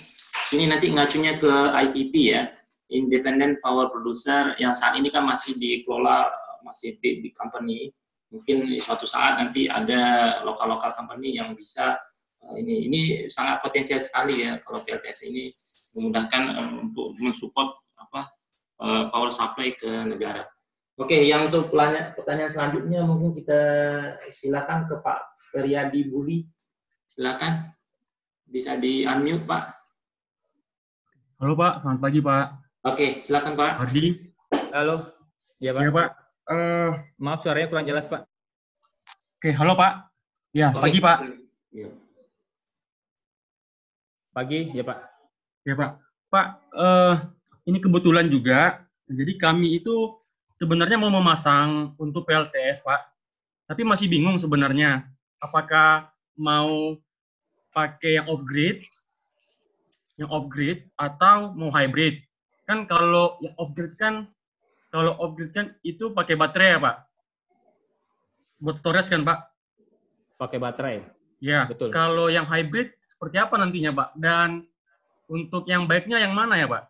[0.56, 2.48] ini nanti ngacunya ke IPP ya,
[2.88, 6.32] Independent Power Producer, yang saat ini kan masih dikelola,
[6.64, 7.92] masih big, big company.
[8.34, 11.94] Mungkin suatu saat nanti ada lokal-lokal company yang bisa
[12.44, 13.00] Nah, ini ini
[13.32, 15.48] sangat potensial sekali ya kalau PLTS ini
[15.96, 18.20] memudahkan um, untuk mensupport apa
[18.84, 20.44] uh, power supply ke negara.
[20.94, 23.60] Oke, yang untuk pertanyaan selanjutnya mungkin kita
[24.30, 26.46] silakan ke Pak Feryadi Buli.
[27.10, 27.74] Silakan.
[28.46, 29.64] Bisa di unmute, Pak.
[31.42, 31.82] Halo, Pak.
[31.82, 32.46] Selamat pagi, Pak.
[32.86, 33.72] Oke, silakan, Pak.
[33.82, 34.30] Ardi.
[34.70, 35.10] Halo.
[35.58, 35.82] Ya, Pak.
[35.82, 36.23] Ya, Pak.
[36.44, 38.28] Uh, Maaf suaranya kurang jelas, Pak.
[39.40, 40.12] Oke, halo, Pak.
[40.52, 40.84] Ya, Oke.
[40.84, 41.18] pagi, Pak.
[41.72, 41.88] Ya.
[44.34, 44.98] Pagi, ya Pak.
[45.64, 45.90] Ya Pak.
[46.28, 47.14] Pak, uh,
[47.64, 50.18] ini kebetulan juga, jadi kami itu
[50.58, 53.00] sebenarnya mau memasang untuk PLTS Pak,
[53.70, 55.06] tapi masih bingung sebenarnya
[55.38, 56.98] apakah mau
[57.70, 58.82] pakai yang off grid,
[60.18, 62.18] yang off grid atau mau hybrid.
[62.66, 64.26] Kan kalau yang off grid kan,
[64.94, 66.96] kalau off grid kan itu pakai baterai ya Pak,
[68.62, 69.38] buat storage kan Pak?
[70.38, 71.02] Pakai baterai.
[71.42, 71.90] Ya, betul.
[71.90, 74.08] Kalau yang hybrid seperti apa nantinya, Pak?
[74.14, 74.70] Dan
[75.26, 76.82] untuk yang baiknya yang mana ya, Pak?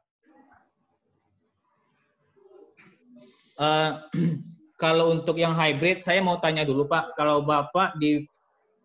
[3.57, 3.93] Uh,
[4.85, 7.17] kalau untuk yang hybrid, saya mau tanya dulu, Pak.
[7.17, 8.29] Kalau Bapak di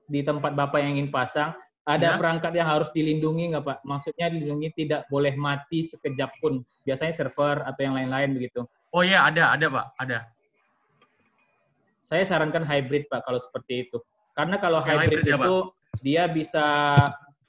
[0.10, 1.53] di tempat Bapak yang ingin pasang,
[1.86, 2.17] ada ya.
[2.17, 3.77] perangkat yang harus dilindungi nggak, Pak?
[3.84, 6.63] Maksudnya dilindungi tidak boleh mati sekejap pun.
[6.88, 8.63] Biasanya server atau yang lain-lain begitu.
[8.89, 9.88] Oh iya, ada, ada, Pak.
[10.02, 10.19] Ada.
[12.02, 13.97] Saya sarankan hybrid, Pak, kalau seperti itu.
[14.34, 15.56] Karena kalau hybrid, hybrid ya, itu
[16.02, 16.95] dia bisa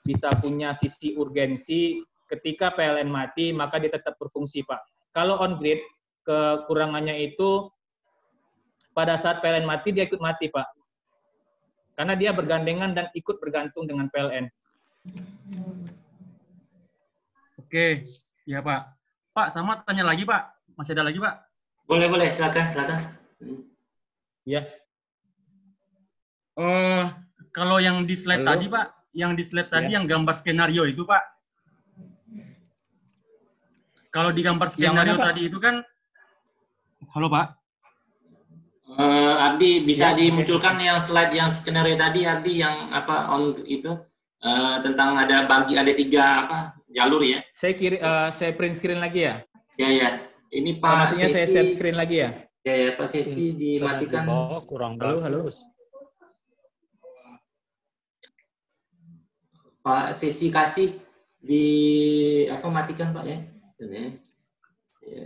[0.04, 2.00] bisa punya sisi urgensi
[2.30, 4.80] ketika PLN mati maka dia tetap berfungsi Pak.
[5.12, 5.82] Kalau on grid
[6.24, 7.68] kekurangannya itu
[8.94, 10.66] pada saat PLN mati dia ikut mati Pak.
[11.98, 14.48] Karena dia bergandengan dan ikut bergantung dengan PLN.
[17.60, 18.02] Oke,
[18.48, 18.80] ya Pak.
[19.36, 20.59] Pak, sama tanya lagi Pak.
[20.80, 21.34] Masih ada lagi Pak?
[21.84, 22.32] Boleh, boleh.
[22.32, 22.98] Silakan, silakan.
[24.48, 24.64] Ya.
[26.56, 27.12] Uh,
[27.52, 28.56] kalau yang di slide Halo?
[28.56, 30.00] tadi, Pak, yang di slide tadi ya.
[30.00, 31.20] yang gambar skenario itu, Pak.
[34.08, 35.84] Kalau di gambar skenario mana, tadi itu kan
[37.12, 37.60] Halo, Pak.
[38.96, 40.88] Uh, Ardi bisa ya, dimunculkan okay.
[40.88, 44.00] yang slide yang skenario tadi Ardi yang apa on itu
[44.42, 47.44] uh, tentang ada bagi ada tiga apa jalur ya?
[47.52, 49.44] Saya kiri uh, saya print screen lagi ya.
[49.76, 50.29] Ya ya.
[50.50, 50.90] Ini Pak.
[50.90, 52.30] Oh, maksudnya sesi, saya share screen lagi ya?
[52.66, 53.56] Ya ya Pak Sesi hmm.
[53.56, 54.26] dimatikan.
[54.26, 55.38] Oh, kurang halo halo.
[59.80, 60.98] Pak sesi kasih
[61.40, 61.64] di
[62.50, 63.38] apa matikan Pak ya.
[63.80, 64.02] Ini.
[65.06, 65.24] Ya.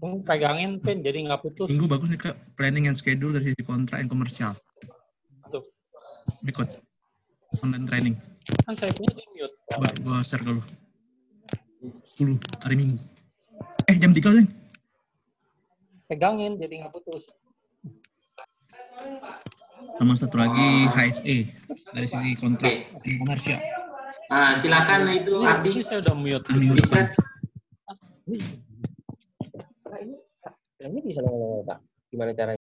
[0.00, 1.68] Oh, pegangin pin jadi nggak putus.
[1.68, 4.52] Minggu bagus nih kak planning and schedule dari sisi kontrak yang komersial.
[5.52, 5.62] Tuh.
[6.42, 6.80] Berikut
[7.60, 8.14] online training.
[8.64, 9.54] Kan saya punya di mute.
[9.76, 10.64] Gua, gua share dulu.
[12.18, 13.17] 10 hari Minggu.
[13.88, 14.46] Eh jam 3 sih.
[16.08, 17.24] Pegangin jadi nggak putus
[19.98, 21.36] sama satu lagi HSE
[21.90, 23.18] dari sisi kontrak okay.
[23.18, 23.58] komersial.
[24.30, 25.82] Ah, silakan itu Ardi.
[25.82, 26.46] Saya udah mute.
[26.54, 27.00] Bisa.
[30.78, 31.78] Ini bisa ngomong Pak.
[32.14, 32.62] Gimana caranya?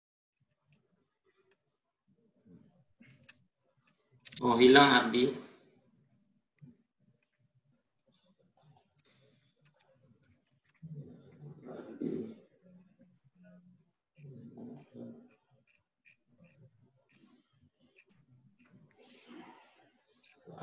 [4.41, 5.50] Oh, hilang Ardi.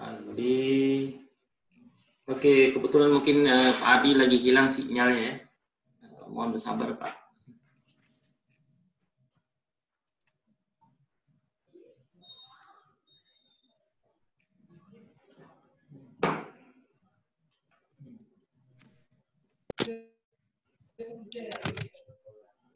[0.08, 1.12] Ardi.
[2.28, 5.34] Oke, kebetulan mungkin eh, Pak Adi lagi hilang sinyalnya ya.
[6.04, 7.12] Eh, mohon bersabar Pak.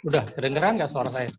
[0.03, 1.31] Udah, kedengeran nggak suara saya?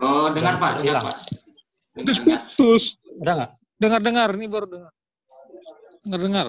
[0.00, 1.04] Oh, dengar Pak, dengar Hilang.
[1.04, 1.16] Pak.
[1.20, 2.40] Dengar, Putus, dengar.
[2.56, 2.84] putus.
[3.20, 3.50] Udah nggak?
[3.80, 4.92] Dengar-dengar, ini baru dengar.
[6.00, 6.48] Dengar-dengar.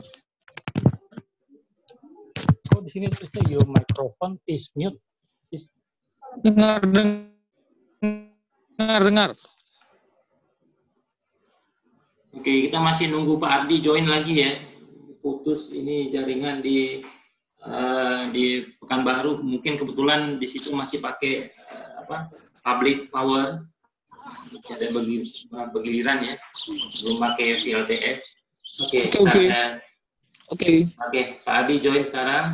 [2.71, 4.95] Kok di sini tulisnya your microphone is mute?
[6.39, 9.29] Dengar, dengar, dengar.
[12.31, 14.55] Oke, kita masih nunggu Pak Ardi join lagi ya.
[15.19, 17.03] Putus ini jaringan di
[17.59, 19.43] eh, di Pekanbaru.
[19.43, 22.31] Mungkin kebetulan di situ masih pakai eh, apa?
[22.63, 23.67] Public power.
[24.55, 25.27] Masih ada bagi,
[25.75, 26.39] begiliran ya.
[27.03, 28.40] Belum pakai VLTS.
[28.81, 29.41] Oke, Oke, kita oke.
[29.45, 29.77] ada-
[30.51, 30.71] Oke.
[30.99, 32.45] Oke, Pak Adi join sekarang.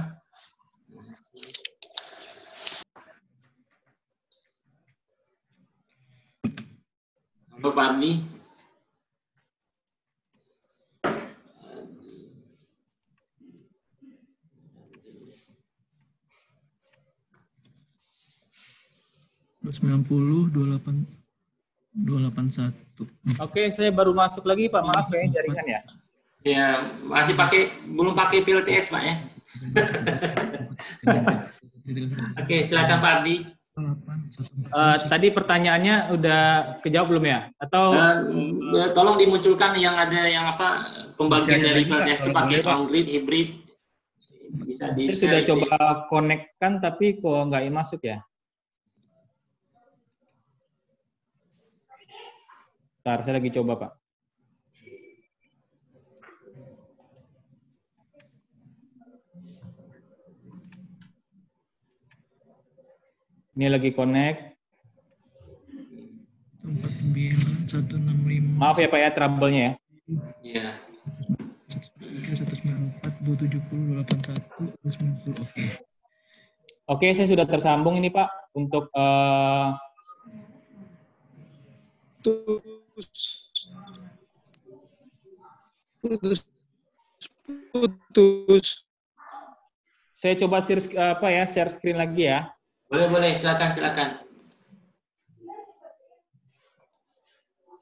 [7.56, 8.12] Apa Pak Adi?
[19.68, 21.04] sembilan puluh dua delapan
[21.92, 23.04] dua delapan satu
[23.44, 24.80] Oke, saya baru masuk lagi Pak.
[24.82, 25.80] Maaf ya jaringan ya.
[26.48, 29.16] Ya, masih pakai belum pakai PLTS Pak ya.
[32.40, 33.36] Oke, silakan Pak satu
[34.68, 36.42] Eh, tadi pertanyaannya udah
[36.82, 37.40] kejawab belum ya?
[37.62, 43.06] Atau Eh, tolong dimunculkan yang ada yang apa pembagian dari PLTS itu pakai on grid,
[43.06, 43.50] hybrid.
[44.66, 48.24] Bisa di sudah coba connect kan tapi kok nggak masuk ya?
[53.04, 53.92] Bentar, saya lagi coba Pak.
[63.58, 64.54] Ini lagi connect.
[66.68, 69.74] empat sembilan satu enam lima Maaf ya Pak ya trouble-nya ya.
[70.44, 70.68] Iya.
[71.98, 75.64] tiga satu sembilan empat dua tujuh puluh dua delapan satu dua sembilan puluh oke
[76.88, 79.68] Oke, saya sudah tersambung ini Pak untuk eh,
[82.22, 83.12] Putus.
[86.04, 86.40] Putus.
[87.74, 88.68] Putus.
[90.18, 92.52] saya coba share apa ya share screen lagi ya.
[92.88, 93.32] Boleh, boleh.
[93.36, 94.10] Silakan, silakan.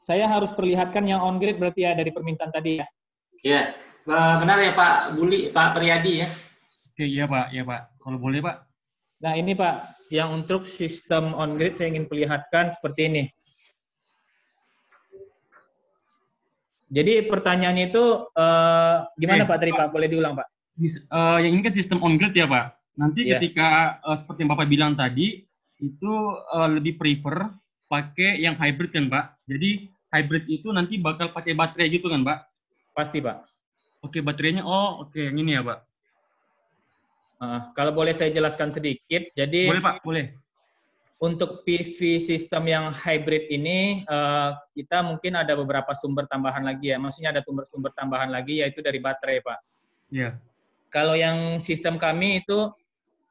[0.06, 2.86] Saya harus perlihatkan yang on grid berarti ya dari permintaan tadi ya.
[3.46, 3.62] Ya,
[4.06, 6.30] Eh, benar ya Pak Buli, Pak Priyadi ya.
[6.94, 7.98] Oke, iya Pak, iya Pak.
[7.98, 8.56] Kalau boleh Pak.
[9.26, 13.24] Nah ini Pak, yang untuk sistem on grid saya ingin perlihatkan seperti ini.
[16.94, 19.88] Jadi pertanyaannya itu eh, gimana Oke, Pak tadi Pak?
[19.90, 20.48] Boleh diulang Pak?
[20.78, 22.78] Eh, yang ini kan sistem on grid ya Pak.
[22.96, 23.38] Nanti Iya.
[23.40, 25.44] ketika eh, seperti yang Bapak bilang tadi,
[25.80, 26.14] itu
[26.56, 27.52] eh, lebih prefer
[27.86, 29.26] pakai yang hybrid kan Pak.
[29.46, 32.40] Jadi hybrid itu nanti bakal pakai baterai gitu kan Pak.
[32.96, 33.44] Pasti Pak.
[34.02, 35.80] Oke baterainya, oh oke yang ini ya Pak.
[37.36, 40.26] Eh, kalau boleh saya jelaskan sedikit, jadi Boleh Pak, boleh.
[41.16, 46.98] untuk PV sistem yang hybrid ini eh, kita mungkin ada beberapa sumber tambahan lagi ya.
[47.00, 49.60] Maksudnya ada sumber-sumber tambahan lagi yaitu dari baterai Pak.
[50.16, 50.40] Iya.
[50.88, 52.72] Kalau yang sistem kami itu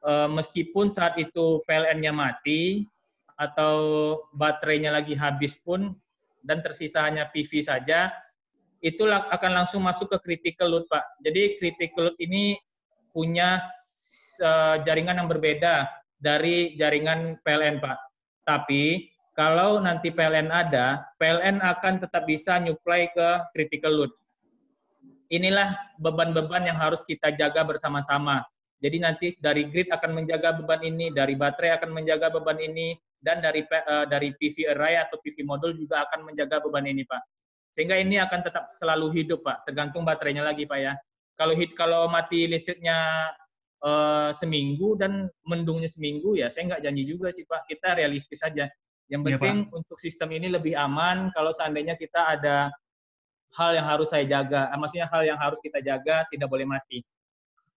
[0.05, 2.85] eh, meskipun saat itu PLN-nya mati
[3.35, 3.75] atau
[4.31, 5.91] baterainya lagi habis pun
[6.45, 8.13] dan tersisa hanya PV saja,
[8.79, 11.03] itu akan langsung masuk ke critical load, Pak.
[11.25, 12.55] Jadi critical load ini
[13.11, 13.57] punya
[14.39, 15.89] eh, jaringan yang berbeda
[16.21, 17.97] dari jaringan PLN, Pak.
[18.45, 24.13] Tapi kalau nanti PLN ada, PLN akan tetap bisa nyuplai ke critical load
[25.29, 28.45] inilah beban-beban yang harus kita jaga bersama-sama.
[28.83, 33.39] Jadi nanti dari grid akan menjaga beban ini, dari baterai akan menjaga beban ini, dan
[33.41, 37.21] dari eh, dari PV array atau PV modul juga akan menjaga beban ini, Pak.
[37.71, 39.67] Sehingga ini akan tetap selalu hidup, Pak.
[39.67, 40.93] Tergantung baterainya lagi, Pak ya.
[41.35, 43.31] Kalau hit kalau mati listriknya
[43.83, 47.67] eh, seminggu dan mendungnya seminggu, ya saya nggak janji juga sih, Pak.
[47.71, 48.67] Kita realistis saja.
[49.05, 49.41] Yang Iya, Pak.
[49.41, 52.73] penting untuk sistem ini lebih aman kalau seandainya kita ada
[53.53, 57.05] hal yang harus saya jaga, eh, maksudnya hal yang harus kita jaga tidak boleh mati.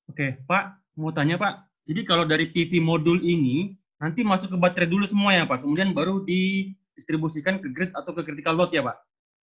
[0.08, 1.68] Oke, Pak, mau tanya Pak.
[1.88, 5.92] Jadi kalau dari PV modul ini nanti masuk ke baterai dulu semua ya Pak, kemudian
[5.96, 8.96] baru didistribusikan ke grid atau ke critical load ya Pak.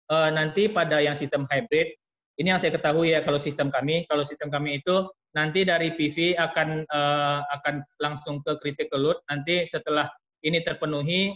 [0.05, 1.97] eh, nanti pada yang sistem hybrid,
[2.37, 6.37] ini yang saya ketahui ya kalau sistem kami, kalau sistem kami itu nanti dari PV
[6.37, 9.17] akan eh, akan langsung ke critical load.
[9.25, 10.05] Nanti setelah
[10.45, 11.33] ini terpenuhi,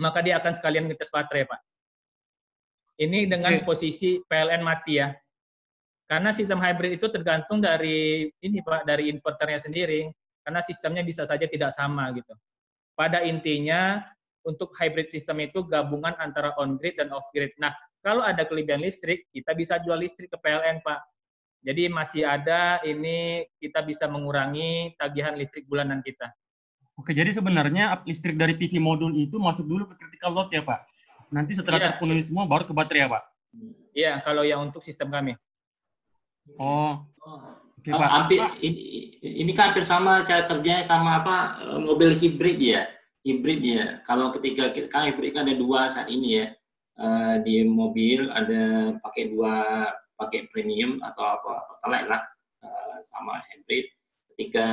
[0.00, 1.60] maka dia akan sekalian ngecas baterai, Pak.
[2.96, 3.68] Ini dengan Oke.
[3.68, 5.12] posisi PLN mati ya.
[6.06, 10.06] Karena sistem hybrid itu tergantung dari ini Pak, dari inverternya sendiri.
[10.46, 12.30] Karena sistemnya bisa saja tidak sama gitu.
[12.94, 13.98] Pada intinya
[14.46, 17.50] untuk hybrid system itu gabungan antara on grid dan off grid.
[17.58, 21.02] Nah, kalau ada kelebihan listrik, kita bisa jual listrik ke PLN, Pak.
[21.66, 26.30] Jadi masih ada ini kita bisa mengurangi tagihan listrik bulanan kita.
[26.94, 30.86] Oke, jadi sebenarnya listrik dari PV modul itu masuk dulu ke critical load ya, Pak?
[31.34, 31.86] Nanti setelah Iya.
[31.90, 33.22] terpenuhi semua baru ke baterai ya, Pak?
[33.98, 35.34] Iya, kalau yang untuk sistem kami.
[36.54, 38.10] Oh, oke, Ah, Pak.
[38.10, 38.80] hampir ini,
[39.22, 41.36] ini kan hampir sama cara kerjanya sama apa
[41.66, 42.86] eh, mobil hibrid ya
[43.26, 43.84] hibrid ya.
[44.06, 46.46] Kalau ketika kita kan hibrid kan ada dua saat ini ya.
[46.96, 49.84] Eh, di mobil ada pakai dua
[50.16, 52.22] pakai premium atau apa pertalite lah.
[52.62, 53.90] Eh, sama hybrid.
[54.32, 54.66] Ketika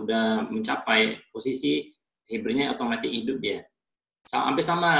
[0.00, 1.92] udah mencapai posisi
[2.26, 3.60] hibridnya otomatis hidup ya.
[4.28, 4.90] Sama, hampir sama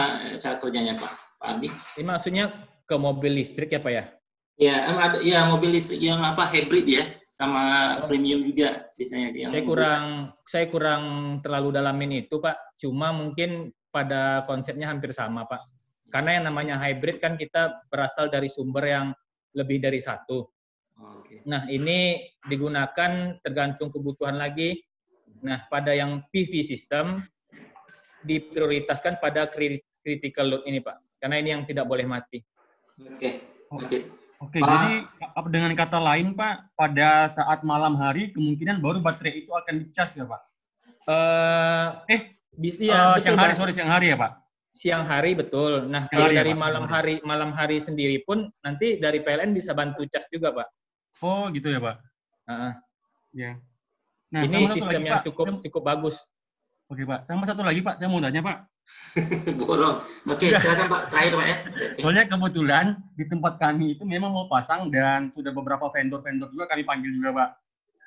[0.40, 1.12] cara kerjanya Pak.
[1.38, 2.44] Pak Adi Ini maksudnya
[2.88, 4.04] ke mobil listrik ya, Pak ya?
[4.58, 7.62] Ya ada ya mobil listrik yang apa hybrid ya sama
[8.02, 8.10] Oh.
[8.10, 10.04] premium juga biasanya yang Saya kurang
[10.42, 11.02] saya kurang
[11.38, 12.74] terlalu dalamin itu, Pak.
[12.74, 15.62] Cuma mungkin pada konsepnya hampir sama, Pak.
[16.10, 19.06] Karena yang namanya hybrid kan kita berasal dari sumber yang
[19.54, 20.50] lebih dari satu.
[20.98, 21.46] Oh, Oke.
[21.46, 24.82] Nah, ini digunakan tergantung kebutuhan lagi.
[25.46, 27.22] Nah, pada yang PV system
[28.26, 31.22] diprioritaskan pada cri- critical load ini, Pak.
[31.22, 32.42] Karena ini yang tidak boleh mati.
[32.98, 33.78] Oke, Oh.
[33.78, 34.02] lanjut.
[34.38, 34.70] Oke, Pak.
[34.70, 34.92] jadi
[35.50, 40.24] dengan kata lain, Pak, pada saat malam hari kemungkinan baru baterai itu akan dicas ya,
[40.24, 40.40] Pak?
[41.08, 42.20] Eh, Eh,
[42.54, 43.58] bis, iya, betul, siang hari, Pak.
[43.58, 44.32] sorry, siang hari ya, Pak?
[44.78, 45.90] siang hari betul.
[45.90, 46.60] Nah, Siang kalau hari ya, dari Pak?
[46.62, 50.68] malam hari malam hari sendiri pun nanti dari PLN bisa bantu cas juga, Pak.
[51.18, 51.96] Oh, gitu ya, Pak?
[52.46, 52.72] Heeh.
[53.34, 53.50] Ya.
[54.30, 55.24] Nah, ini sistem lagi, yang Pak.
[55.26, 56.22] cukup cukup bagus.
[56.86, 57.26] Oke, Pak.
[57.26, 57.98] Sama satu lagi, Pak.
[57.98, 58.56] Saya mau tanya, Pak.
[59.60, 60.04] Borong.
[60.28, 61.02] Oke, silakan Pak.
[61.12, 61.56] Terakhir Pak ya.
[61.68, 61.84] Oke.
[62.00, 62.86] Soalnya kebetulan
[63.16, 67.30] di tempat kami itu memang mau pasang dan sudah beberapa vendor-vendor juga kami panggil juga,
[67.34, 67.50] Pak.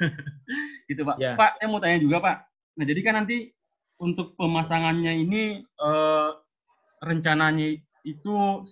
[0.89, 1.15] gitu, Pak.
[1.21, 1.33] Ya.
[1.37, 2.37] Pak, saya mau tanya juga, Pak.
[2.77, 3.51] Nah, jadi kan nanti
[4.01, 6.29] untuk pemasangannya ini eh,
[7.05, 8.65] rencananya itu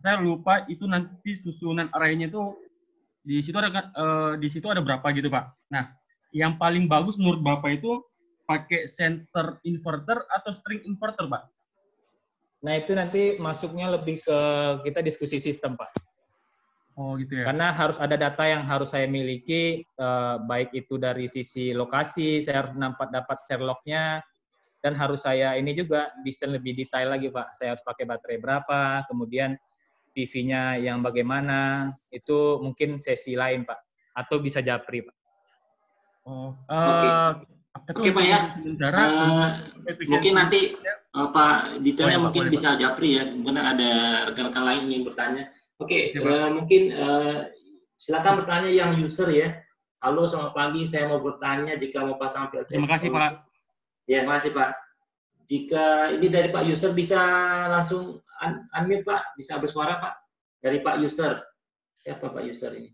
[0.00, 2.52] saya lupa itu nanti susunan arraynya itu
[3.24, 5.72] di situ ada eh, di situ ada berapa gitu, Pak.
[5.72, 5.88] Nah,
[6.34, 8.02] yang paling bagus menurut Bapak itu
[8.44, 11.53] pakai center inverter atau string inverter, Pak?
[12.64, 14.38] Nah, itu nanti masuknya lebih ke
[14.88, 15.92] kita diskusi sistem, Pak.
[16.96, 17.52] Oh, gitu ya.
[17.52, 22.64] Karena harus ada data yang harus saya miliki, eh, baik itu dari sisi lokasi, saya
[22.64, 24.24] harus nampak dapat Sherlock-nya,
[24.80, 27.52] dan harus saya ini juga desain lebih detail lagi, Pak.
[27.52, 29.60] Saya harus pakai baterai berapa, kemudian
[30.16, 33.80] PV-nya yang bagaimana, itu mungkin sesi lain, Pak.
[34.16, 35.16] Atau bisa japri, Pak.
[36.24, 37.10] Oh, Oke.
[37.10, 37.44] eh, tapi
[37.74, 38.38] Oke, Pak, ya.
[38.54, 39.02] Sementara
[39.84, 43.24] efisiensi- mungkin nanti eh, Pak detailnya Boleh, Pak, mungkin boleh, bisa Japri ya.
[43.26, 43.90] Kemudian ada
[44.30, 45.44] rekan-rekan lain yang bertanya.
[45.76, 46.30] Oke, Oke, Pak.
[46.30, 47.38] eh, mungkin eh,
[47.94, 49.48] silakan bertanya yang user ya.
[50.00, 50.84] Halo, selamat pagi.
[50.84, 52.70] Saya mau bertanya jika mau pasang PLTS.
[52.70, 53.30] Terima kasih, Pak.
[54.04, 54.70] Ya, terima kasih Pak.
[55.44, 57.20] Jika ini dari Pak user bisa
[57.68, 60.14] langsung un- unmute Pak, bisa bersuara Pak
[60.60, 61.40] dari Pak user.
[61.96, 62.92] Siapa Pak user ini?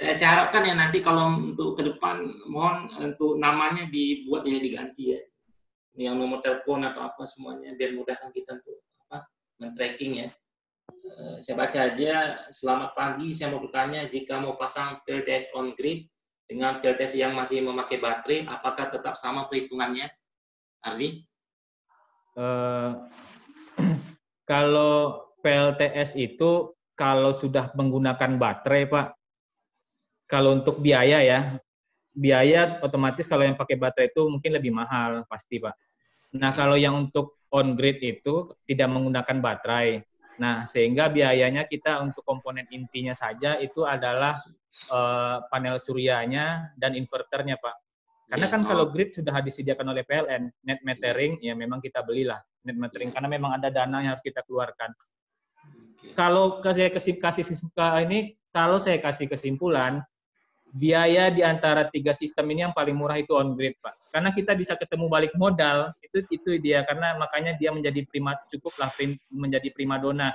[0.00, 5.12] Eh, saya harapkan ya nanti kalau untuk ke depan mohon untuk namanya dibuat ya diganti
[5.12, 5.20] ya.
[5.92, 9.28] Yang nomor telepon atau apa semuanya biar mudahkan kita untuk apa
[9.60, 10.28] men-tracking ya.
[10.88, 12.12] Eh, saya baca aja,
[12.48, 16.08] selamat pagi, saya mau bertanya jika mau pasang PLTS on grid
[16.48, 20.08] dengan PLTS yang masih memakai baterai, apakah tetap sama perhitungannya?
[20.80, 21.20] Ardi?
[22.40, 22.90] Eh,
[24.50, 29.06] kalau PLTS itu kalau sudah menggunakan baterai, Pak,
[30.32, 31.60] kalau untuk biaya ya,
[32.16, 35.76] biaya otomatis kalau yang pakai baterai itu mungkin lebih mahal pasti, Pak.
[36.40, 40.00] Nah, kalau yang untuk on grid itu tidak menggunakan baterai.
[40.40, 44.40] Nah, sehingga biayanya kita untuk komponen intinya saja itu adalah
[44.88, 47.76] eh, panel suryanya dan inverternya, Pak.
[48.32, 52.40] Karena Ya, kan kalau grid sudah disediakan oleh PLN, net metering ya memang kita belilah
[52.64, 54.96] net metering karena memang ada dana yang harus kita keluarkan.
[56.16, 57.44] Kalau saya kasih kasih
[58.08, 60.00] ini kalau saya kasih kesimpulan
[60.72, 63.92] biaya di antara tiga sistem ini yang paling murah itu on grid, Pak.
[64.08, 68.88] Karena kita bisa ketemu balik modal, itu itu dia karena makanya dia menjadi prima cukuplah
[68.96, 70.32] prim- menjadi primadona.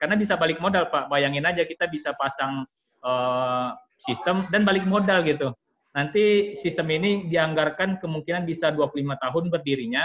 [0.00, 1.12] Karena bisa balik modal, Pak.
[1.12, 2.64] Bayangin aja kita bisa pasang
[3.04, 3.68] eh,
[4.00, 5.52] sistem dan balik modal gitu.
[5.94, 10.04] Nanti sistem ini dianggarkan kemungkinan bisa 25 tahun berdirinya.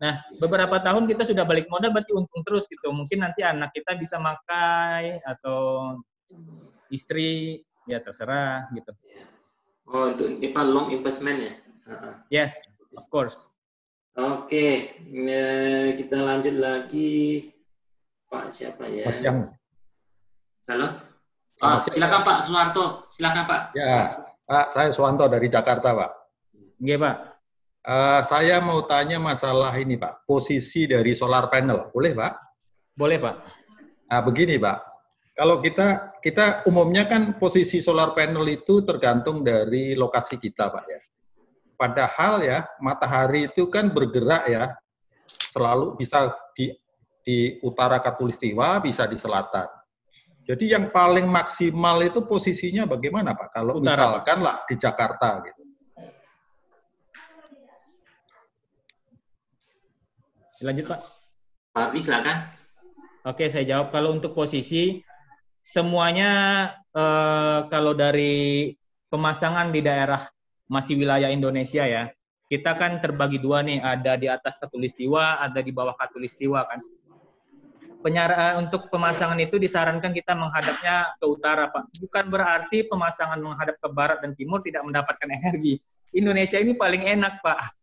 [0.00, 2.90] Nah, beberapa tahun kita sudah balik modal berarti untung terus gitu.
[2.90, 5.96] Mungkin nanti anak kita bisa makai atau
[6.92, 8.92] istri ya terserah gitu.
[9.90, 11.52] Oh, untuk apa long investment ya?
[11.90, 12.14] Heeh.
[12.30, 12.60] Yes,
[12.94, 13.50] of course.
[14.18, 17.50] Oke, eh, kita lanjut lagi.
[18.30, 19.06] Pak siapa ya?
[19.06, 19.50] Mas Yang.
[20.70, 20.88] Halo?
[21.60, 22.86] Ah, silakan Pak Suwanto.
[23.10, 23.60] Silakan Pak.
[23.74, 24.06] Ya,
[24.46, 26.10] Pak, saya Suwanto dari Jakarta, Pak.
[26.78, 27.16] Oke, Pak.
[27.80, 30.26] Eh, saya mau tanya masalah ini, Pak.
[30.28, 31.90] Posisi dari solar panel.
[31.90, 32.32] Boleh, Pak?
[32.94, 33.36] Boleh, Pak.
[34.10, 34.78] Nah, begini, Pak.
[35.38, 41.00] Kalau kita kita umumnya kan posisi solar panel itu tergantung dari lokasi kita, Pak ya.
[41.80, 44.76] Padahal ya, matahari itu kan bergerak ya,
[45.48, 46.76] selalu bisa di
[47.24, 49.68] di utara katulistiwa, bisa di selatan.
[50.44, 53.48] Jadi yang paling maksimal itu posisinya bagaimana, Pak?
[53.54, 54.24] Kalau Utara, Pak.
[54.24, 55.62] misalkan lah di Jakarta gitu.
[60.60, 61.00] Lanjut, Pak.
[61.70, 62.36] Pak silakan.
[63.24, 63.94] Oke, saya jawab.
[63.94, 65.00] Kalau untuk posisi,
[65.62, 66.30] semuanya
[66.92, 68.74] eh, kalau dari
[69.10, 70.26] pemasangan di daerah
[70.70, 72.10] masih wilayah Indonesia ya,
[72.50, 76.82] kita kan terbagi dua nih, ada di atas katulistiwa, ada di bawah katulistiwa kan.
[78.00, 82.00] Penyara, untuk pemasangan itu disarankan kita menghadapnya ke utara, Pak.
[82.00, 85.78] Bukan berarti pemasangan menghadap ke barat dan timur tidak mendapatkan energi.
[86.10, 87.79] Indonesia ini paling enak, Pak.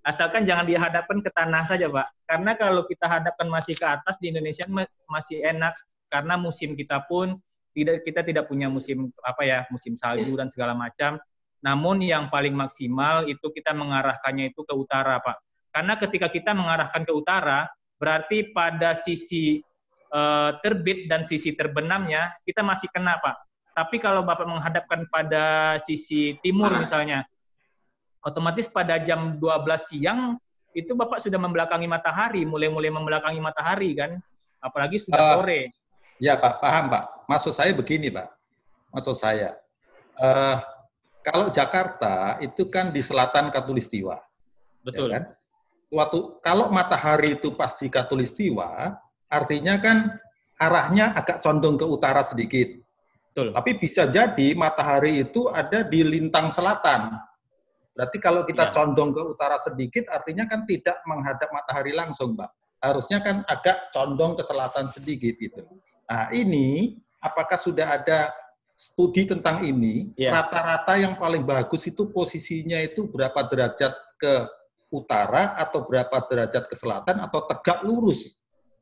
[0.00, 2.08] Asalkan jangan dihadapkan ke tanah saja, Pak.
[2.24, 5.76] Karena kalau kita hadapkan masih ke atas di Indonesia ma- masih enak
[6.08, 7.36] karena musim kita pun
[7.76, 11.20] tidak kita tidak punya musim apa ya, musim salju dan segala macam.
[11.60, 15.36] Namun yang paling maksimal itu kita mengarahkannya itu ke utara, Pak.
[15.70, 17.68] Karena ketika kita mengarahkan ke utara,
[18.00, 19.60] berarti pada sisi
[20.10, 23.36] eh, terbit dan sisi terbenamnya kita masih kena, Pak.
[23.76, 26.82] Tapi kalau Bapak menghadapkan pada sisi timur Barat.
[26.82, 27.18] misalnya,
[28.24, 30.20] otomatis pada jam 12 siang
[30.70, 34.22] itu Bapak sudah membelakangi matahari, mulai-mulai membelakangi matahari kan.
[34.62, 35.34] Apalagi sudah Ah.
[35.40, 35.74] sore.
[36.20, 37.04] Ya Pak, paham Pak.
[37.26, 38.28] Maksud saya begini Pak.
[38.92, 39.56] Maksud saya,
[40.20, 40.56] eh,
[41.24, 44.20] kalau Jakarta itu kan di selatan Katulistiwa.
[44.80, 45.12] Betul.
[45.12, 45.24] ya kan?
[45.90, 48.94] Waktu kalau matahari itu pasti Katulistiwa,
[49.26, 50.16] artinya kan
[50.60, 52.68] arahnya agak condong ke utara sedikit.
[53.32, 53.52] Betul.
[53.56, 57.16] Tapi bisa jadi matahari itu ada di lintang selatan.
[57.94, 58.72] Berarti kalau kita Ya.
[58.72, 62.50] condong ke utara sedikit, artinya kan tidak menghadap matahari langsung, Pak.
[62.80, 65.62] Harusnya kan agak condong ke selatan sedikit gitu.
[66.08, 68.32] Nah, ini apakah sudah ada
[68.72, 70.16] studi tentang ini?
[70.16, 70.32] Ya.
[70.32, 74.34] Rata-rata yang paling bagus itu posisinya itu berapa derajat ke
[74.90, 78.40] utara atau berapa derajat ke selatan atau tegak lurus?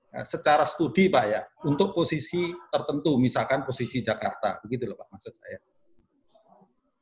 [0.08, 5.34] Nah, secara studi, Pak ya, untuk posisi tertentu, misalkan posisi Jakarta, begitu loh Pak maksud
[5.36, 5.58] saya.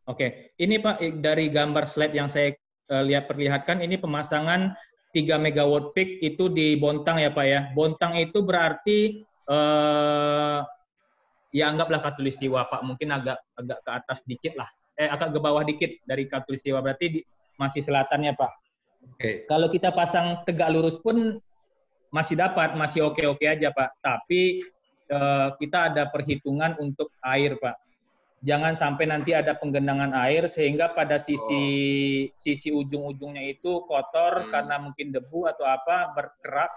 [0.07, 2.55] Oke, ini Pak dari gambar slide yang saya
[2.91, 4.71] eh, lihat perlihatkan ini pemasangan
[5.11, 7.61] 3 megawatt peak itu di Bontang ya Pak ya.
[7.75, 10.59] Bontang itu berarti eh
[11.51, 14.71] ya anggaplah katulistiwa Pak, mungkin agak agak ke atas dikit lah.
[14.95, 17.21] Eh agak ke bawah dikit dari katulistiwa berarti di,
[17.59, 18.53] masih selatannya Pak.
[19.17, 19.31] Oke.
[19.51, 21.43] Kalau kita pasang tegak lurus pun
[22.15, 23.91] masih dapat, masih oke-oke aja Pak.
[23.99, 24.63] Tapi
[25.11, 27.86] eh, kita ada perhitungan untuk air Pak.
[28.45, 31.65] Jangan sampai nanti ada penggenangan air sehingga pada sisi
[32.37, 34.51] sisi ujung-ujungnya itu kotor Hmm.
[34.53, 36.73] karena mungkin debu atau apa berkerak.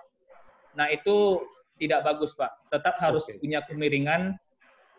[0.80, 1.44] Nah itu
[1.76, 2.72] tidak bagus Pak.
[2.72, 3.44] Tetap harus Oke.
[3.44, 4.40] punya kemiringan.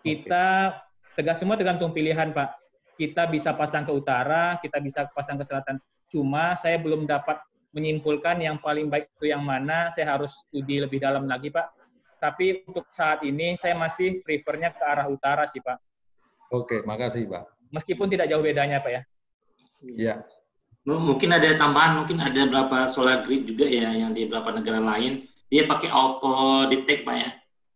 [0.05, 0.77] Kita
[1.17, 2.61] tegas semua tergantung pilihan Pak.
[3.01, 5.81] Kita bisa pasang ke utara, kita bisa pasang ke selatan.
[6.13, 7.41] Cuma saya belum dapat
[7.73, 9.89] menyimpulkan yang paling baik itu yang mana.
[9.89, 11.73] Saya harus studi lebih dalam lagi Pak.
[12.21, 15.81] Tapi untuk saat ini saya masih prefernya ke arah utara sih Pak.
[16.51, 17.47] Oke, makasih Pak.
[17.71, 19.03] Meskipun tidak jauh bedanya Pak ya.
[19.81, 20.15] Ya,
[20.85, 24.77] M- Mungkin ada tambahan, mungkin ada beberapa solar grid juga ya yang di beberapa negara
[24.77, 26.31] lain dia pakai auto
[26.69, 27.31] detect pak ya,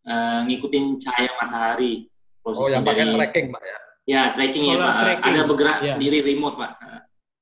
[0.04, 2.06] Eh, ngikutin cahaya matahari.
[2.44, 3.78] oh yang pakai dari- tracking Pak ya.
[4.04, 4.96] Ya tracking ya Solar pak.
[5.00, 5.32] tracking.
[5.32, 5.92] Ada bergerak Ya.
[5.96, 6.70] sendiri remote pak.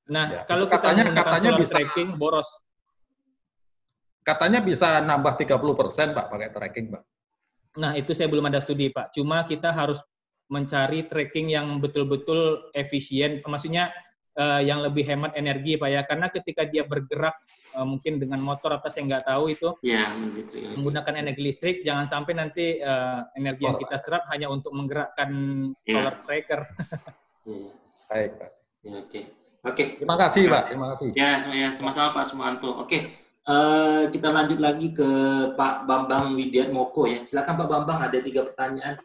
[0.07, 2.49] Nah, Ya, kalau kita katanya- katanya solar bisa- tracking boros.
[4.23, 7.03] Katanya bisa nambah 30% Pak pakai tracking Pak.
[7.75, 9.11] Nah, itu saya belum ada studi, Pak.
[9.11, 9.99] Cuma kita harus
[10.47, 13.93] mencari tracking yang betul-betul efisien, maksudnya
[14.33, 16.01] eh, yang lebih hemat energi, Pak ya.
[16.03, 17.37] Karena ketika dia bergerak
[17.73, 20.57] eh, mungkin dengan motor apa saya nggak tahu itu Ya begitu.
[20.57, 20.69] ya.
[20.73, 23.81] menggunakan energi listrik, jangan sampai nanti eh, energi yang Oh.
[23.81, 25.29] kita serap hanya untuk menggerakkan
[25.85, 25.93] Ya.
[25.97, 26.61] solar tracker.
[27.43, 27.59] Ya,
[28.07, 28.51] Baik Pak.
[28.81, 29.21] ya, Oke.
[29.63, 29.83] Oke.
[29.95, 30.63] Terima kasih Pak.
[30.71, 31.09] Terima kasih.
[31.11, 32.71] Ya, ya sama-sama Pak Sumanto.
[32.79, 33.03] Oke,
[33.43, 35.07] eh, kita lanjut lagi ke
[35.51, 37.19] Pak Bambang Widiat Moko ya.
[37.21, 38.95] Silakan Pak Bambang, ada tiga pertanyaan.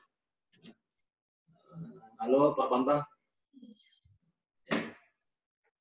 [2.19, 2.99] Halo Pak Bambang.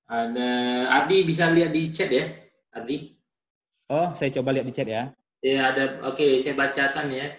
[0.06, 0.52] Ada
[1.02, 2.30] Adi bisa lihat di chat ya,
[2.78, 3.18] Adi.
[3.90, 5.10] Oh, saya coba lihat di chat ya.
[5.42, 7.34] Ya ada, oke saya bacakan ya.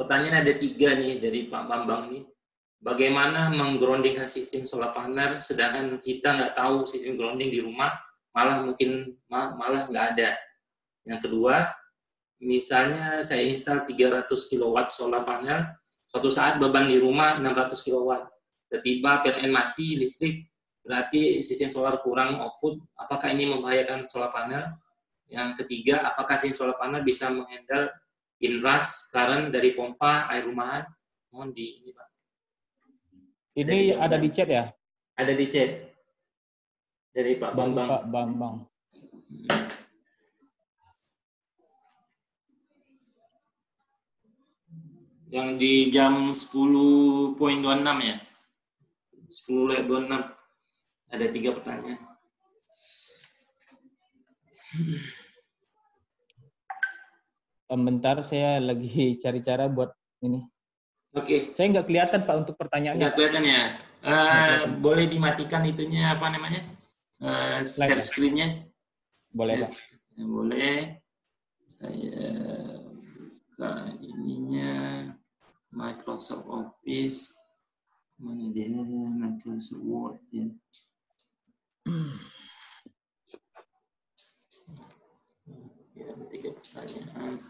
[0.00, 2.24] Pertanyaan ada tiga nih dari Pak Bambang nih.
[2.80, 7.92] Bagaimana menggroundingkan sistem solar panel sedangkan kita nggak tahu sistem grounding di rumah,
[8.32, 10.40] malah mungkin ma- malah nggak ada.
[11.04, 11.68] Yang kedua,
[12.40, 15.68] misalnya saya install 300 kW solar panel,
[16.10, 18.10] suatu saat beban di rumah 600 kW.
[18.70, 20.46] Tiba-tiba PLN mati, listrik,
[20.82, 22.82] berarti sistem solar kurang output.
[22.98, 24.66] Apakah ini membahayakan solar panel?
[25.30, 27.90] Yang ketiga, apakah sistem solar panel bisa menghandle
[28.42, 30.82] inrush current dari pompa air rumahan?
[31.30, 32.08] Mohon di ini Pak.
[33.54, 34.66] Ini ada di chat ya,
[35.18, 35.70] Ada di chat
[37.10, 37.88] dari Pak Bang Bambang.
[37.90, 38.56] Pak Bambang.
[45.30, 47.38] Yang di jam 10.26
[48.02, 48.16] ya.
[49.30, 50.10] 10.26
[51.10, 52.02] ada tiga pertanyaan.
[57.70, 59.94] Bentar, saya lagi cari cara buat
[60.26, 60.42] ini.
[61.14, 62.98] Oke, Saya nggak kelihatan Pak untuk pertanyaannya.
[63.02, 63.62] nggak kelihatan ya.
[64.00, 66.62] Eh, boleh dimatikan itunya apa namanya?
[67.22, 68.02] Eh, share ya?
[68.02, 68.48] screen-nya.
[69.34, 69.70] Boleh Pak.
[70.18, 70.78] Ya, boleh.
[71.70, 72.26] Saya
[73.14, 73.70] buka
[74.02, 74.70] ininya
[75.70, 77.34] Microsoft Office.
[78.20, 78.68] Mana dia?
[78.68, 80.46] Microsoft Word ya.
[85.96, 87.40] Ya, ada tiga pertanyaan.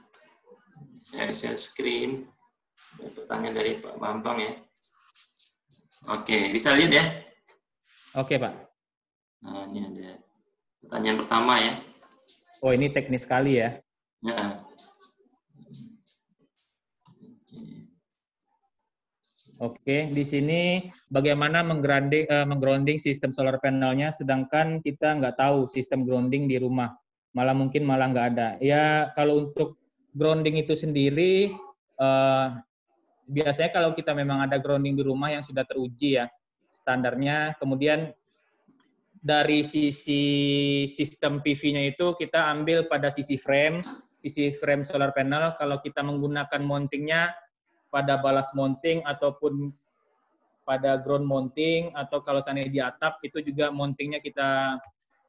[1.00, 2.28] Saya share screen.
[3.00, 4.52] Pertanyaan dari Pak Bambang ya.
[6.08, 7.04] Oke, bisa lihat ya?
[8.16, 8.54] Oke Pak.
[9.44, 10.18] Nah, ini ada
[10.82, 11.74] pertanyaan pertama ya.
[12.60, 13.80] Oh ini teknis sekali ya.
[14.20, 14.60] Ya.
[19.60, 20.08] Oke.
[20.08, 26.48] Di sini bagaimana menggrounding, eh, menggrounding sistem solar panelnya, sedangkan kita nggak tahu sistem grounding
[26.48, 26.96] di rumah.
[27.36, 28.48] Malah mungkin malah nggak ada.
[28.64, 29.76] Ya, kalau untuk
[30.16, 31.52] grounding itu sendiri,
[32.00, 32.46] eh,
[33.28, 36.26] biasanya kalau kita memang ada grounding di rumah yang sudah teruji ya,
[36.72, 38.16] standarnya, kemudian
[39.20, 40.24] dari sisi
[40.88, 43.84] sistem PV-nya itu kita ambil pada sisi frame,
[44.16, 45.52] sisi frame solar panel.
[45.60, 47.28] Kalau kita menggunakan mountingnya
[47.90, 49.74] pada balas mounting ataupun
[50.62, 54.78] pada ground mounting atau kalau seandainya di atap itu juga mountingnya kita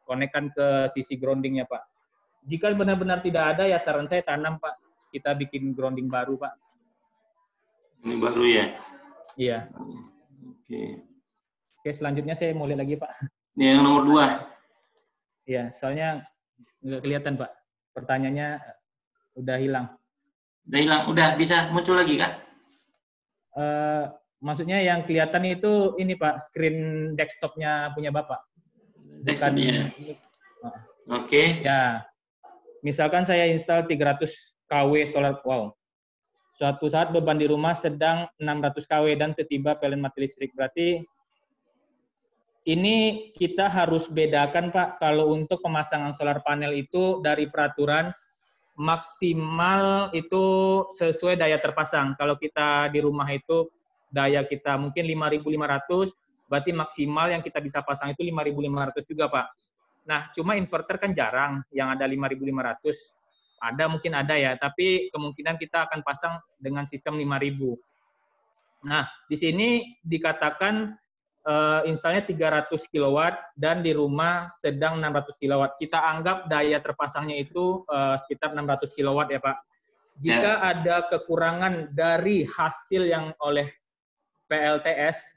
[0.06, 1.82] konekkan ke sisi groundingnya Pak.
[2.46, 4.78] Jika benar-benar tidak ada ya saran saya tanam Pak.
[5.10, 6.54] Kita bikin grounding baru Pak.
[8.06, 8.66] Ini baru ya.
[9.36, 9.58] Iya.
[10.46, 11.02] Oke.
[11.82, 13.12] Oke selanjutnya saya mau lihat lagi Pak.
[13.58, 14.26] Ini yang nomor dua.
[15.50, 16.22] Iya soalnya
[16.86, 17.52] nggak kelihatan Pak.
[17.98, 18.62] Pertanyaannya
[19.42, 19.86] udah hilang.
[20.70, 22.32] Udah hilang, udah bisa muncul lagi kah?
[23.52, 24.06] Eh,
[24.40, 28.40] maksudnya yang kelihatan itu ini Pak screen desktopnya punya Bapak.
[29.22, 29.92] Bukan Desktopnya.
[31.12, 31.60] Oke.
[31.62, 32.08] Ya,
[32.82, 34.32] misalkan saya install 300
[34.72, 35.76] kW solar, wow.
[36.56, 40.54] Suatu saat beban di rumah sedang 600 kW dan tiba-tiba PLN mati listrik.
[40.54, 41.02] Berarti
[42.70, 48.14] ini kita harus bedakan Pak, kalau untuk pemasangan solar panel itu dari peraturan
[48.80, 50.44] maksimal itu
[50.96, 52.16] sesuai daya terpasang.
[52.16, 53.68] Kalau kita di rumah itu
[54.12, 56.12] daya kita mungkin 5.500,
[56.48, 59.48] berarti maksimal yang kita bisa pasang itu 5.500 juga Pak.
[60.08, 63.20] Nah, cuma inverter kan jarang yang ada 5.500.
[63.62, 67.78] Ada mungkin ada ya, tapi kemungkinan kita akan pasang dengan sistem 5.000.
[68.90, 70.98] Nah, di sini dikatakan
[71.48, 73.18] uh, installnya 300 kW
[73.58, 75.62] dan di rumah sedang 600 kW.
[75.78, 79.58] Kita anggap daya terpasangnya itu uh, sekitar 600 kW ya Pak.
[80.22, 83.74] Jika ada kekurangan dari hasil yang oleh
[84.46, 85.34] PLTS,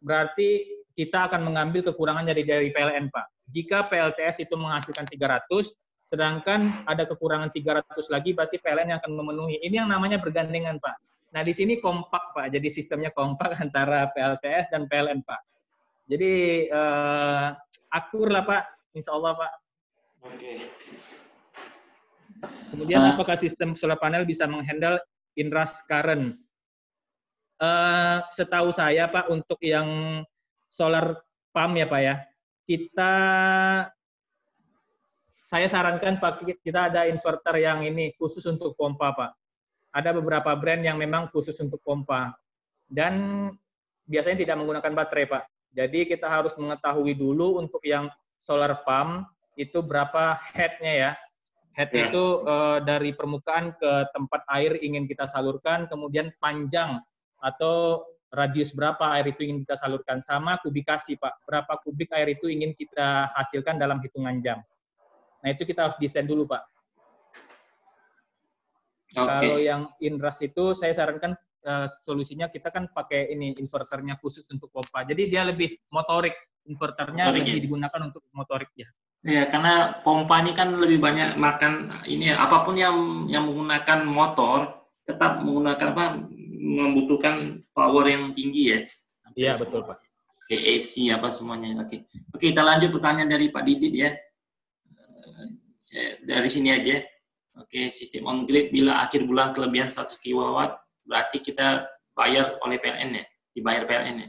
[0.00, 3.26] berarti kita akan mengambil kekurangan dari dari PLN Pak.
[3.52, 5.68] Jika PLTS itu menghasilkan 300,
[6.08, 9.60] sedangkan ada kekurangan 300 lagi, berarti PLN yang akan memenuhi.
[9.60, 10.96] Ini yang namanya bergandengan Pak.
[11.32, 12.52] Nah, di sini kompak, Pak.
[12.52, 15.40] Jadi sistemnya kompak antara PLTS dan PLN, Pak.
[16.06, 16.32] Jadi
[16.68, 17.46] eh,
[17.92, 18.62] akur lah, Pak.
[18.92, 19.52] Insya Allah, Pak.
[20.28, 20.52] Oke.
[22.72, 23.12] Kemudian Ah.
[23.16, 25.00] apakah sistem solar panel bisa menghandle
[25.36, 26.36] inrush current?
[27.62, 30.20] Eh, setahu saya, Pak, untuk yang
[30.68, 31.16] solar
[31.54, 32.14] pump ya, Pak ya,
[32.68, 33.12] kita
[35.52, 39.41] saya sarankan Pak kita ada inverter yang ini khusus untuk pompa, Pak.
[39.92, 42.32] Ada beberapa brand yang memang khusus untuk pompa
[42.88, 43.48] dan
[44.08, 45.44] biasanya tidak menggunakan baterai, Pak.
[45.72, 51.12] Jadi kita harus mengetahui dulu untuk yang solar pump itu berapa head-nya ya.
[51.72, 52.12] Head Ya.
[52.12, 57.00] itu eh, dari permukaan ke tempat air ingin kita salurkan, kemudian panjang
[57.40, 61.48] atau radius berapa air itu ingin kita salurkan sama kubikasi Pak.
[61.48, 64.60] Berapa kubik air itu ingin kita hasilkan dalam hitungan jam.
[65.40, 66.62] Nah, itu kita harus desain dulu, Pak.
[69.12, 69.28] Oke.
[69.28, 74.72] Kalau yang inras itu saya sarankan eh, solusinya kita kan pakai ini inverternya khusus untuk
[74.72, 75.04] pompa.
[75.04, 76.32] Jadi dia lebih motorik.
[76.64, 77.62] Inverternya Motorik, lebih ya?
[77.68, 78.88] digunakan untuk motorik ya.
[79.22, 84.02] Ya, karena pompa ini kan lebih banyak makan ini ya, apa pun yang yang menggunakan
[84.02, 86.04] motor tetap menggunakan apa
[86.62, 88.80] membutuhkan power yang tinggi ya.
[89.38, 90.02] Iya, betul, Pak.
[90.42, 91.86] Oke, AC apa semuanya.
[91.86, 92.10] Oke.
[92.34, 94.10] Oke, kita lanjut pertanyaan dari Pak Didit ya.
[95.92, 97.02] Eh, Dari sini aja.
[97.60, 100.72] Oke, sistem on grid bila akhir bulan kelebihan 100 kW
[101.04, 101.84] berarti kita
[102.16, 104.28] bayar oleh PLN ya, dibayar PLN ya.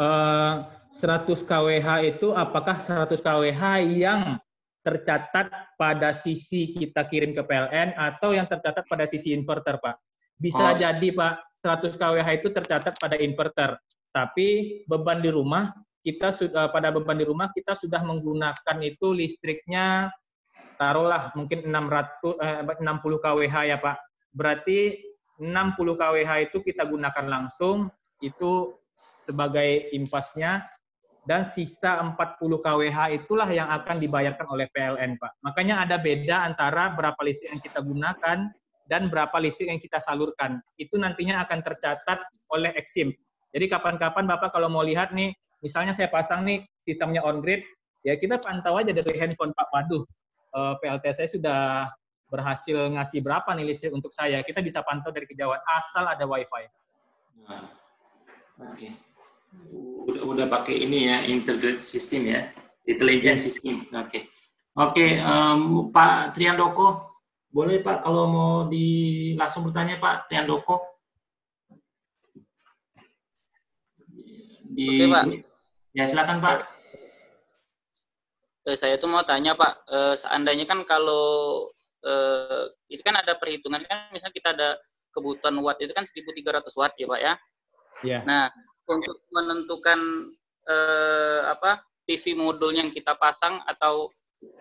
[0.00, 0.54] Eh,
[0.94, 4.38] 100 kWh itu apakah 100 kWh yang
[4.80, 10.00] tercatat pada sisi kita kirim ke PLN atau yang tercatat pada sisi inverter, Pak?
[10.40, 10.78] Bisa Oh.
[10.78, 13.76] jadi, Pak, 100 kWh itu tercatat pada inverter,
[14.14, 15.68] tapi beban di rumah
[16.00, 20.08] kita sudah pada beban di rumah kita sudah menggunakan itu listriknya
[20.80, 23.96] taruhlah mungkin 600 eh, 60 kWh ya, Pak.
[24.32, 24.96] Berarti
[25.36, 27.92] 60 kWh itu kita gunakan langsung
[28.24, 30.64] itu sebagai impasnya
[31.28, 35.32] dan sisa 40 kWh itulah yang akan dibayarkan oleh PLN, Pak.
[35.44, 38.38] Makanya ada beda antara berapa listrik yang kita gunakan
[38.88, 40.64] dan berapa listrik yang kita salurkan.
[40.80, 43.12] Itu nantinya akan tercatat oleh Exim.
[43.52, 47.62] Jadi kapan-kapan Bapak kalau mau lihat nih, misalnya saya pasang nih sistemnya on grid,
[48.02, 49.68] ya kita pantau aja dari handphone Pak.
[49.70, 50.02] Waduh,
[50.54, 51.60] eh, PLT saya sudah
[52.30, 54.40] berhasil ngasih berapa nih listrik untuk saya.
[54.46, 56.64] Kita bisa pantau dari kejauhan asal ada WiFi.
[57.50, 57.66] Nah,
[58.68, 58.88] Oke.
[60.06, 62.46] Udah udah pakai ini ya integrated system ya,
[62.86, 63.88] intelligent system.
[63.96, 64.30] Oke.
[64.78, 67.18] Oke, em, Pak Triandoko,
[67.50, 68.86] boleh Pak kalau mau di
[69.34, 70.78] langsung bertanya Pak Triandoko.
[74.70, 75.24] Di, Oke, Pak.
[75.98, 76.79] Ya silakan Pak.
[78.70, 81.66] Eh, saya tuh mau tanya Pak, eh, seandainya kan kalau
[82.06, 84.68] eh, itu kan ada perhitungan kan, misalnya kita ada
[85.10, 87.34] kebutuhan watt itu kan 1.300 watt ya Pak ya.
[88.06, 88.18] Ya.
[88.22, 88.46] Nah,
[88.86, 89.98] untuk menentukan
[90.70, 94.06] eh, apa PV modul yang kita pasang atau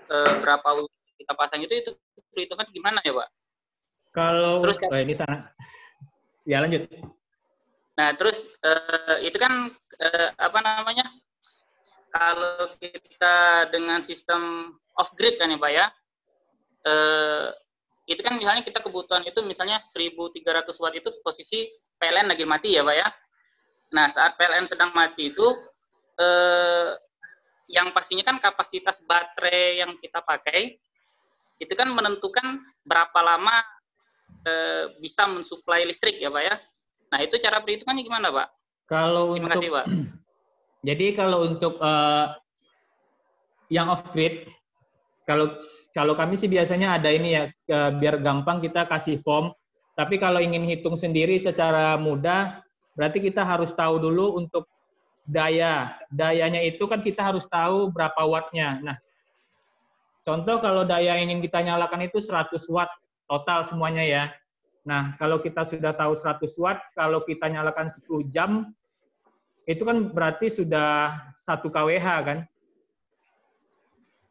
[0.09, 1.91] eh, berapa watt kita pasang itu itu
[2.33, 3.29] perhitungan gimana ya Pak?
[4.09, 4.89] Kalau Terus, Kak.
[4.89, 5.53] oh, ini sana.
[6.49, 6.89] Ya lanjut.
[7.93, 9.69] Nah, terus eh, itu kan
[10.01, 11.05] eh, apa namanya?
[12.09, 15.85] Kalau kita dengan sistem off grid kan ya, Pak ya.
[16.89, 17.47] Eh,
[18.09, 20.41] itu kan misalnya kita kebutuhan itu misalnya 1300
[20.81, 21.69] watt itu posisi
[22.01, 23.07] PLN lagi mati ya, Pak ya.
[23.93, 25.47] Nah, saat PLN sedang mati itu
[26.17, 26.89] eh,
[27.69, 30.73] yang pastinya kan kapasitas baterai yang kita pakai
[31.61, 33.61] itu kan menentukan berapa lama
[34.49, 36.55] eh, bisa mensuplai listrik ya, Pak ya.
[37.13, 38.47] Nah, itu cara perhitungannya gimana, Pak?
[38.89, 39.85] Kalau Terima untuk kasih, Pak.
[40.79, 42.25] Jadi kalau untuk eh,
[43.69, 44.47] yang off grid,
[45.27, 45.59] kalau
[45.91, 49.51] kalau kami sih biasanya ada ini ya eh, biar gampang kita kasih form.
[49.99, 52.63] Tapi kalau ingin hitung sendiri secara mudah,
[52.95, 54.63] berarti kita harus tahu dulu untuk
[55.27, 55.99] daya.
[56.07, 58.79] Dayanya itu kan kita harus tahu berapa wattnya.
[58.79, 58.95] Nah,
[60.23, 62.87] contoh kalau daya yang ingin kita nyalakan itu 100 watt
[63.27, 64.23] total semuanya ya.
[64.87, 68.71] Nah, kalau kita sudah tahu 100 watt, kalau kita nyalakan 10 jam,
[69.69, 72.39] itu kan berarti sudah 1 kWh kan.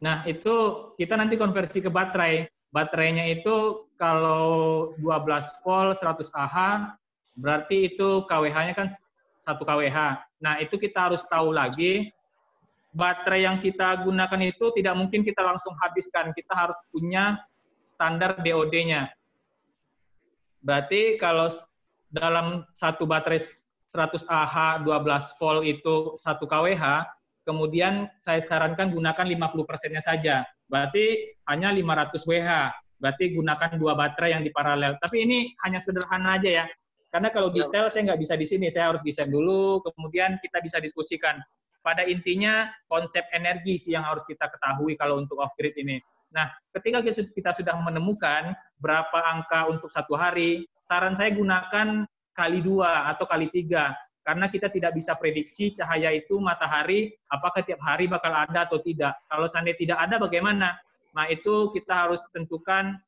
[0.03, 0.55] Nah, itu
[0.99, 2.51] kita nanti konversi ke baterai.
[2.74, 6.99] Baterainya itu kalau 12 volt 100 Ah,
[7.39, 8.91] berarti itu kWh-nya kan
[9.39, 9.99] 1 kWh.
[10.43, 12.11] Nah, itu kita harus tahu lagi
[12.91, 16.34] baterai yang kita gunakan itu tidak mungkin kita langsung habiskan.
[16.34, 17.39] Kita harus punya
[17.86, 19.07] standar DOD-nya.
[20.66, 21.47] Berarti kalau
[22.11, 23.39] dalam satu baterai
[23.89, 26.84] 100 Ah 12 volt itu 1 kWh,
[27.49, 30.45] kemudian saya sarankan gunakan 50 persennya saja.
[30.68, 32.51] Berarti hanya 500 WH.
[32.99, 34.99] Berarti gunakan dua baterai yang di paralel.
[34.99, 36.64] Tapi ini hanya sederhana aja ya.
[37.09, 40.76] Karena kalau detail saya nggak bisa di sini, saya harus desain dulu, kemudian kita bisa
[40.76, 41.41] diskusikan.
[41.80, 46.03] Pada intinya konsep energi sih yang harus kita ketahui kalau untuk off grid ini.
[46.36, 52.05] Nah, ketika kita sudah menemukan berapa angka untuk satu hari, saran saya gunakan
[52.39, 57.80] kali dua atau kali tiga karena kita tidak bisa prediksi cahaya itu matahari apakah tiap
[57.80, 59.16] hari bakal ada atau tidak.
[59.24, 60.76] Kalau seandainya tidak ada bagaimana?
[61.16, 63.01] Nah itu kita harus tentukan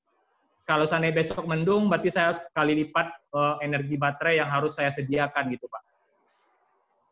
[0.64, 4.88] kalau seandainya besok mendung berarti saya harus kali lipat uh, energi baterai yang harus saya
[4.88, 5.82] sediakan gitu Pak.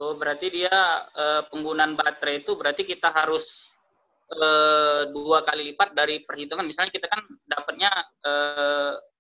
[0.01, 0.73] Oh berarti dia
[1.05, 3.45] uh, penggunaan baterai itu berarti kita harus
[4.33, 6.65] uh, dua kali lipat dari perhitungan.
[6.65, 7.93] Misalnya kita kan dapatnya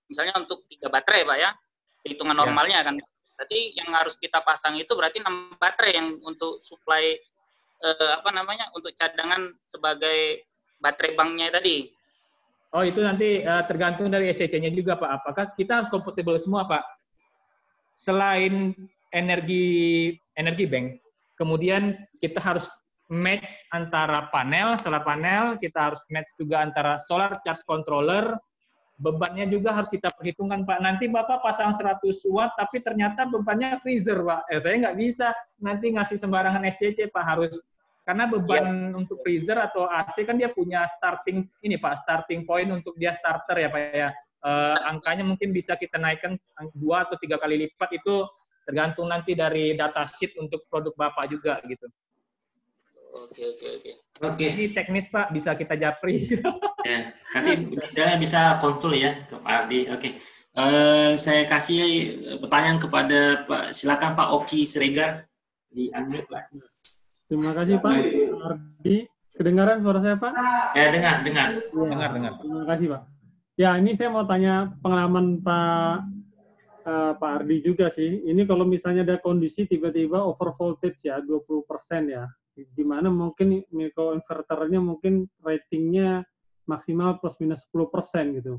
[0.08, 1.52] misalnya untuk tiga baterai Pak ya,
[2.06, 2.40] hitungan Ya.
[2.44, 2.94] normalnya kan
[3.38, 7.14] berarti yang harus kita pasang itu berarti 6 baterai yang untuk supply
[7.82, 10.42] eh, apa namanya untuk cadangan sebagai
[10.82, 11.94] baterai banknya tadi
[12.68, 15.10] Oh itu nanti eh, tergantung dari SCC-nya juga Pak.
[15.24, 16.84] Apakah kita harus kompatibel semua Pak?
[17.96, 18.76] Selain
[19.08, 21.00] energi energi bank,
[21.40, 22.68] kemudian kita harus
[23.08, 28.36] match antara panel, solar panel, kita harus match juga antara solar charge controller,
[28.98, 30.78] bebannya juga harus kita perhitungkan Pak.
[30.82, 32.02] Nanti Bapak pasang 100
[32.34, 34.50] watt, tapi ternyata bebannya freezer Pak.
[34.50, 35.30] Eh, saya nggak bisa
[35.62, 37.62] nanti ngasih sembarangan SCC Pak, harus
[38.02, 42.98] karena beban untuk freezer atau AC kan dia punya starting ini Pak, starting point untuk
[42.98, 44.10] dia starter ya Pak ya.
[44.38, 46.34] Eh, angkanya mungkin bisa kita naikkan
[46.74, 48.26] dua atau tiga kali lipat itu
[48.66, 51.86] tergantung nanti dari data sheet untuk produk Bapak juga gitu.
[53.14, 53.92] Oke oke oke.
[54.18, 54.46] Oke.
[54.50, 56.20] Ini teknis Pak, bisa kita japri.
[56.88, 59.92] Ya, nanti Anda bisa konsul ya ke Pak Ardi.
[59.92, 60.08] Oke.
[60.56, 61.82] Eh, saya kasih
[62.40, 65.28] pertanyaan kepada Pak, silakan Pak Oki Siregar
[65.68, 66.48] di unmute Pak.
[67.28, 67.92] Terima kasih Pak
[68.40, 69.04] Ardi.
[69.36, 70.32] Kedengaran suara saya Pak?
[70.72, 71.48] Ya, dengar, dengar.
[71.70, 72.32] dengar, dengar.
[72.40, 73.02] Terima kasih Pak.
[73.58, 75.94] Ya ini saya mau tanya pengalaman Pak
[76.88, 78.22] eh, Pak Ardi juga sih.
[78.24, 81.68] Ini kalau misalnya ada kondisi tiba-tiba over voltage ya 20%
[82.08, 82.24] ya.
[82.58, 86.26] Di mana mungkin microinverternya mungkin ratingnya
[86.66, 88.58] maksimal plus minus 10% gitu.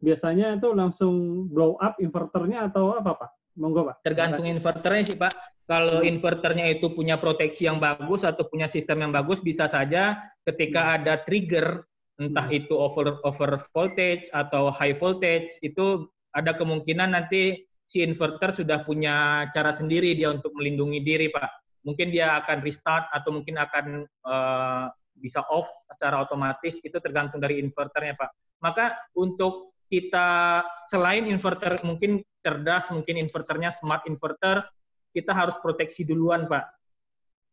[0.00, 3.30] Biasanya itu langsung blow up inverternya atau apa Pak?
[3.60, 4.06] Monggo Pak.
[4.06, 5.34] Tergantung inverternya sih Pak.
[5.68, 10.96] Kalau inverternya itu punya proteksi yang bagus atau punya sistem yang bagus, bisa saja ketika
[10.96, 11.84] ada trigger,
[12.16, 18.86] entah itu over over voltage atau high voltage, itu ada kemungkinan nanti si inverter sudah
[18.86, 21.59] punya cara sendiri dia untuk melindungi diri Pak.
[21.80, 24.86] Mungkin dia akan restart atau mungkin akan eh,
[25.20, 28.30] bisa off secara otomatis, itu tergantung dari inverternya Pak.
[28.64, 34.64] Maka untuk kita selain inverter mungkin cerdas, mungkin inverternya smart inverter,
[35.10, 36.64] kita harus proteksi duluan, Pak.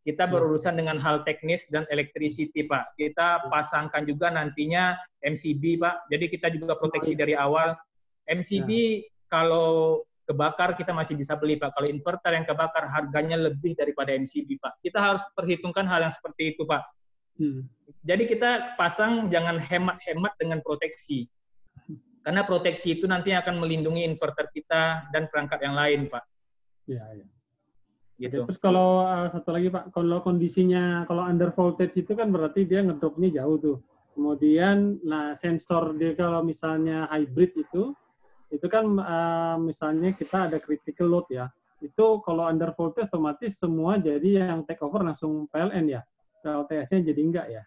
[0.06, 2.96] Kita berurusan dengan hal teknis dan electricity, Pak.
[2.96, 6.08] Kita pasangkan juga nantinya MCB, Pak.
[6.14, 7.76] Jadi kita juga proteksi dari awal.
[8.30, 11.72] MCB kalau kebakar kita masih bisa beli, Pak.
[11.72, 14.84] Kalau inverter yang kebakar harganya lebih daripada MCB, Pak.
[14.84, 16.84] Kita harus perhitungkan hal yang seperti itu, Pak.
[17.40, 17.64] Hmm.
[18.04, 21.32] Jadi kita pasang jangan hemat-hemat dengan proteksi.
[22.28, 26.24] Karena proteksi itu nanti akan melindungi inverter kita dan perangkat yang lain, Pak.
[26.92, 27.28] Ya, ya.
[28.18, 28.44] Gitu.
[28.50, 32.82] Terus kalau uh, satu lagi Pak, kalau kondisinya kalau under voltage itu kan berarti dia
[32.82, 33.78] ngedropnya jauh tuh.
[34.18, 37.94] Kemudian, nah sensor dia kalau misalnya hybrid itu,
[38.48, 41.52] itu kan uh, misalnya kita ada critical load ya.
[41.84, 46.02] Itu kalau under voltage otomatis semua jadi yang take over langsung PLN ya.
[46.48, 47.64] LTS-nya jadi enggak ya.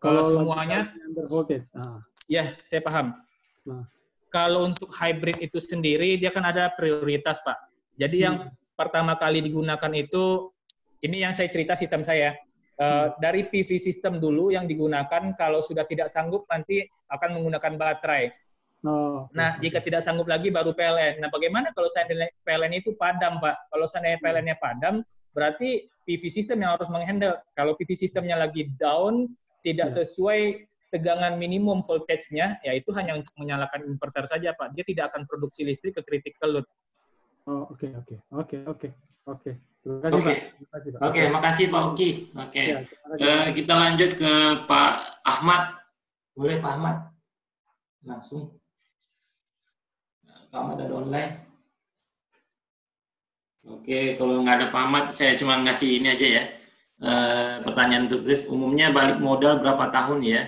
[0.00, 1.66] Kalau semuanya under voltage.
[1.74, 2.00] Nah.
[2.30, 3.18] Ya, saya paham.
[3.66, 3.84] Nah.
[4.30, 7.58] Kalau untuk hybrid itu sendiri, dia kan ada prioritas, Pak.
[7.98, 8.46] Jadi yang
[8.78, 10.54] pertama kali digunakan itu,
[11.02, 12.38] ini yang saya cerita sistem saya.
[12.80, 18.30] Uh, dari PV sistem dulu yang digunakan, kalau sudah tidak sanggup nanti akan menggunakan baterai.
[18.80, 21.20] Oh, Nah, jika tidak sanggup lagi baru PLN.
[21.20, 23.68] Nah, bagaimana kalau seandainya PLN itu padam, Pak?
[23.68, 25.04] Kalau seandainya PLN-nya padam,
[25.36, 27.36] berarti PV sistem yang harus menghandle.
[27.52, 29.28] Kalau PV sistemnya lagi down,
[29.60, 34.74] tidak sesuai tegangan minimum voltage-nya, ya itu hanya untuk menyalakan inverter saja, Pak.
[34.74, 36.66] Dia tidak akan produksi listrik ke critical load.
[37.46, 38.16] Oh, oke, oke.
[38.34, 38.88] Oke, oke.
[39.28, 39.52] Oke.
[39.80, 40.28] Terima kasih, Oke.
[40.28, 40.36] Pak.
[40.36, 41.00] Terima kasih, Pak.
[41.08, 42.10] Oke, makasih Pak Oki.
[42.36, 42.64] Oke.
[42.64, 43.24] Ya, terima kasih.
[43.24, 44.32] Eh, kita lanjut ke
[44.68, 44.92] Pak
[45.24, 45.62] Ahmad.
[46.36, 46.96] Boleh Pak Ahmad?
[48.04, 48.59] Langsung.
[50.50, 51.32] Pak Ahmad ada online.
[53.70, 56.44] Oke, kalau nggak ada Pak Ahmad, saya cuma ngasih ini aja ya.
[57.00, 60.42] Eh, pertanyaan untuk Grace, umumnya balik modal berapa tahun ya?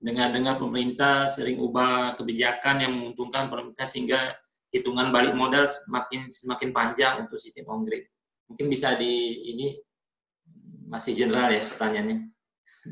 [0.00, 4.32] Dengar-dengar pemerintah sering ubah kebijakan yang menguntungkan pemerintah sehingga
[4.70, 8.06] hitungan balik modal semakin semakin panjang untuk sistem on grid.
[8.48, 9.66] Mungkin bisa di ini
[10.88, 12.18] masih general ya pertanyaannya.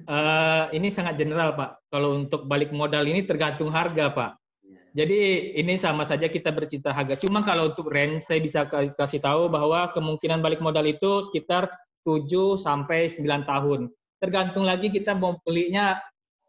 [0.04, 1.86] Eh, ini sangat general, Pak.
[1.86, 4.30] Kalau untuk balik modal ini tergantung harga, Pak.
[4.96, 7.20] Jadi ini sama saja kita bercita harga.
[7.20, 11.68] Cuma kalau untuk range saya bisa kas- kasih tahu bahwa kemungkinan balik modal itu sekitar
[12.06, 13.92] 7 sampai 9 tahun.
[14.18, 16.00] Tergantung lagi kita mau belinya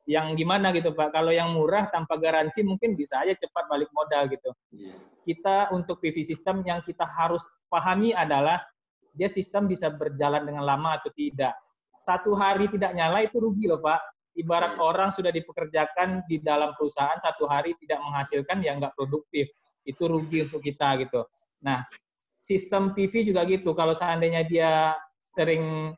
[0.09, 1.13] yang gimana gitu, Pak.
[1.13, 4.49] Kalau yang murah tanpa garansi mungkin bisa aja cepat balik modal gitu.
[5.27, 8.57] Kita untuk PV system yang kita harus pahami adalah
[9.13, 11.53] dia sistem bisa berjalan dengan lama atau tidak.
[11.99, 13.99] Satu hari tidak nyala itu rugi loh, Pak.
[14.39, 19.51] Ibarat orang sudah dipekerjakan di dalam perusahaan satu hari tidak menghasilkan ya nggak produktif.
[19.83, 21.27] Itu rugi untuk kita gitu.
[21.59, 21.83] Nah,
[22.39, 23.75] sistem PV juga gitu.
[23.75, 25.91] Kalau seandainya dia sering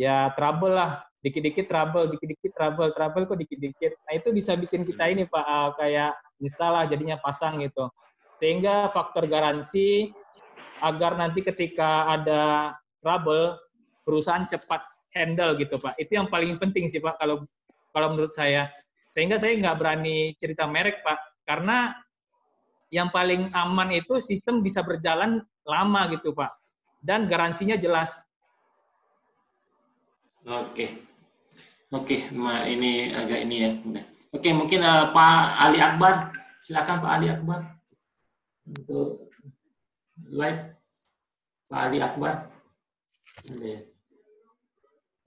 [0.00, 3.92] ya trouble lah, dikit-dikit trouble, dikit-dikit trouble, trouble kok dikit-dikit.
[4.08, 7.92] Nah, itu bisa bikin kita ini Pak ah, kayak misalnya jadinya pasang gitu.
[8.40, 10.08] Sehingga faktor garansi
[10.80, 12.72] agar nanti ketika ada
[13.04, 13.60] trouble
[14.00, 14.80] perusahaan cepat
[15.14, 15.98] handle gitu Pak.
[15.98, 17.46] Itu yang paling penting sih Pak kalau
[17.94, 18.70] kalau menurut saya.
[19.10, 21.18] Sehingga saya nggak berani cerita merek, Pak.
[21.42, 21.90] Karena
[22.94, 26.54] yang paling aman itu sistem bisa berjalan lama gitu, Pak.
[27.02, 28.14] Dan garansinya jelas.
[30.46, 31.10] Oke.
[31.90, 33.70] Oke, ma ini agak ini ya.
[34.30, 36.30] Oke, mungkin uh, Pak Ali Akbar.
[36.62, 37.66] Silakan Pak Ali Akbar.
[38.62, 39.26] Untuk
[40.30, 40.70] live.
[41.66, 42.46] Pak Ali Akbar.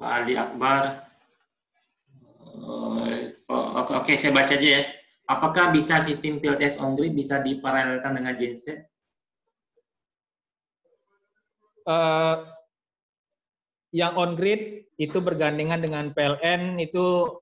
[0.04, 1.08] Pak Ali Akbar.
[2.43, 3.32] Uh,
[3.74, 4.82] Oke, oke, saya baca aja ya.
[5.28, 8.88] Apakah bisa sistem field test on grid bisa diparalelkan dengan genset?
[11.84, 12.38] Eh,
[13.91, 17.39] yang on grid itu bergandengan dengan PLN itu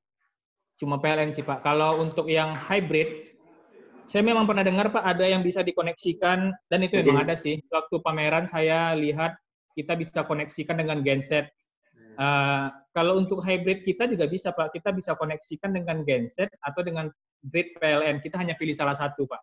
[0.81, 1.61] cuma PLN sih Pak.
[1.61, 3.21] Kalau untuk yang hybrid,
[4.09, 7.61] saya memang pernah dengar Pak ada yang bisa dikoneksikan dan itu memang ada sih.
[7.69, 9.37] Waktu pameran saya lihat
[9.77, 11.53] kita bisa koneksikan dengan genset.
[12.21, 14.77] Eh, kalau untuk hybrid kita juga bisa Pak.
[14.77, 17.09] Kita bisa koneksikan dengan genset atau dengan
[17.41, 18.21] grid PLN.
[18.21, 19.41] Kita hanya pilih salah satu Pak.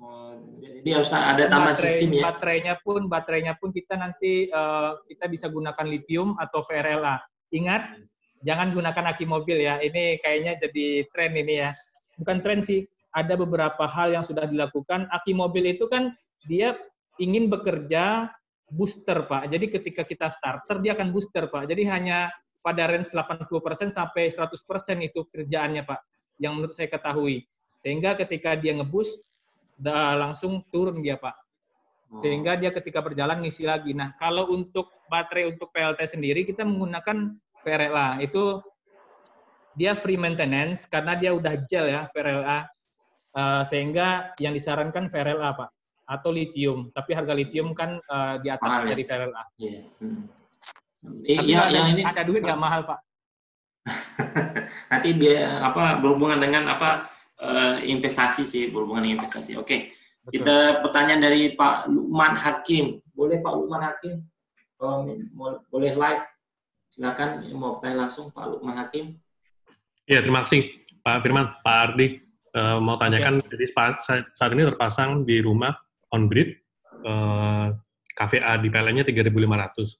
[0.00, 2.22] Oh, jadi harus ada tambahan Baterai- sistem ya.
[2.28, 7.16] Baterainya pun, baterainya pun kita nanti eh, kita bisa gunakan lithium atau VRLA.
[7.56, 7.82] Ingat,
[8.44, 9.80] jangan gunakan aki mobil ya.
[9.80, 11.72] Ini kayaknya jadi tren ini ya.
[12.20, 12.84] Bukan tren sih.
[13.16, 15.08] Ada beberapa hal yang sudah dilakukan.
[15.08, 16.12] Aki mobil itu kan
[16.44, 16.76] dia
[17.16, 18.28] ingin bekerja
[18.70, 19.50] booster Pak.
[19.50, 21.66] Jadi ketika kita starter dia akan booster Pak.
[21.66, 22.30] Jadi hanya
[22.62, 24.54] pada range 80% sampai 100%
[25.02, 26.00] itu kerjaannya Pak.
[26.38, 27.44] Yang menurut saya ketahui.
[27.82, 28.72] Sehingga ketika dia
[29.80, 31.34] dah langsung turun dia Pak.
[32.18, 33.94] Sehingga dia ketika berjalan ngisi lagi.
[33.94, 38.22] Nah, kalau untuk baterai untuk PLT sendiri kita menggunakan VRLA.
[38.22, 38.62] Itu
[39.78, 42.66] dia free maintenance karena dia udah gel ya VRLA.
[43.30, 45.70] Eh, sehingga yang disarankan VRLA Pak
[46.10, 46.90] atau lithium.
[46.90, 48.88] Tapi harga lithium kan eh, di atas Mahal ya?
[48.90, 49.42] dari VRLA.
[49.56, 49.78] Iya.
[50.02, 50.22] Hmm.
[51.00, 52.98] Tapi Iya, yang ini ada duit nggak mahal Pak.
[54.90, 57.08] nanti biar apa berhubungan dengan apa
[57.40, 59.56] eh, investasi sih berhubungan dengan investasi.
[59.56, 59.94] Oke,
[60.28, 63.00] kita pertanyaan dari Pak Lukman Hakim.
[63.10, 64.20] Boleh Pak Lukman Hakim?
[64.76, 66.22] Kalau mau- boleh live,
[66.90, 69.16] silakan mau tanya langsung Pak Lukman Hakim.
[70.04, 70.68] Ya, terima kasih
[71.00, 72.20] Pak Firman, Pak Ardi.
[72.50, 75.70] Eh, mau tanyakan, jadi spa- sa- saat ini terpasang di rumah
[76.12, 76.54] on grid,
[77.06, 77.66] eh,
[78.14, 79.96] KVA di PLN-nya 3.500.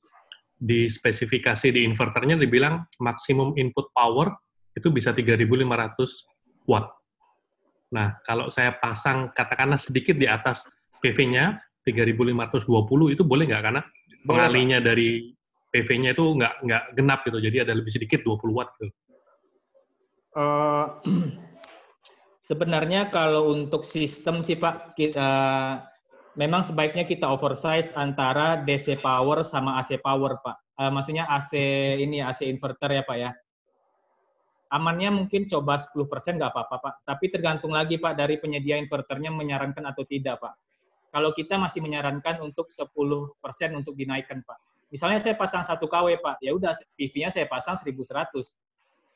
[0.61, 4.29] Di spesifikasi di inverternya dibilang maksimum input power
[4.77, 6.93] itu bisa 3.500 watt.
[7.91, 10.69] Nah, kalau saya pasang katakanlah sedikit di atas
[11.01, 13.63] PV-nya 3.520 itu boleh nggak?
[13.65, 13.83] Karena
[14.23, 15.33] pengalinya dari
[15.71, 18.71] PV-nya itu nggak nggak genap gitu, jadi ada lebih sedikit 20 watt.
[18.79, 18.93] Gitu.
[20.37, 20.87] Eh,
[22.51, 25.31] sebenarnya kalau untuk sistem sih Pak, kita,
[26.39, 30.57] memang sebaiknya kita oversize antara DC power sama AC power Pak.
[30.79, 31.57] Eh, maksudnya AC
[31.99, 33.31] ini AC inverter ya Pak ya.
[34.71, 36.95] Amannya mungkin coba 10% nggak apa-apa Pak.
[37.03, 40.55] Tapi tergantung lagi Pak dari penyedia inverternya menyarankan atau tidak Pak.
[41.11, 42.95] Kalau kita masih menyarankan untuk 10%
[43.75, 44.59] untuk dinaikkan Pak.
[44.95, 48.31] Misalnya saya pasang 1 kW Pak, ya udah PV-nya saya pasang 1100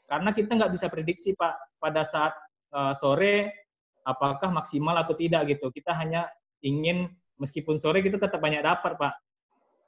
[0.05, 2.35] karena kita nggak bisa prediksi Pak pada saat
[2.75, 3.65] eh, sore
[4.05, 5.71] apakah maksimal atau tidak gitu.
[5.71, 6.29] Kita hanya
[6.65, 9.15] ingin meskipun sore kita tetap banyak dapat Pak.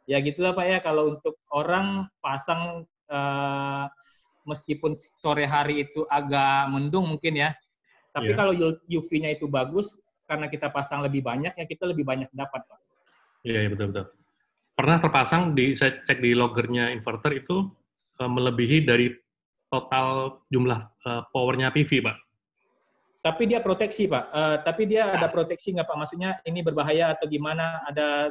[0.06, 3.84] Ya gitulah Pak ya kalau untuk orang pasang eh,
[4.46, 7.50] meskipun sore hari itu agak mendung mungkin ya.
[8.14, 8.36] Tapi Iya.
[8.38, 8.52] kalau
[8.86, 12.80] UV-nya itu bagus karena kita pasang lebih banyak ya kita lebih banyak dapat Pak.
[13.42, 14.06] Iya, iya betul betul.
[14.76, 17.66] Pernah terpasang di saya cek di loggernya inverter itu
[18.20, 19.10] eh, melebihi dari
[19.66, 22.16] total jumlah eh, powernya PV, Pak.
[23.26, 24.24] Tapi dia proteksi Pak.
[24.30, 25.96] Eh, tapi dia ada proteksi nggak Pak?
[25.98, 27.82] Maksudnya ini berbahaya atau gimana?
[27.90, 28.30] Ada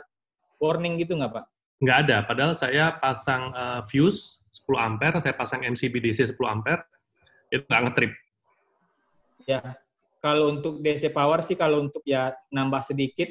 [0.56, 1.46] warning gitu nggak Pak?
[1.84, 2.18] Nggak ada.
[2.24, 6.88] Padahal saya pasang eh, fuse 10 ampere, saya pasang MCB DC 10 ampere,
[7.52, 8.12] itu nggak ngetrip.
[9.44, 9.76] Ya,
[10.24, 13.28] kalau untuk DC power sih kalau untuk ya nambah sedikit,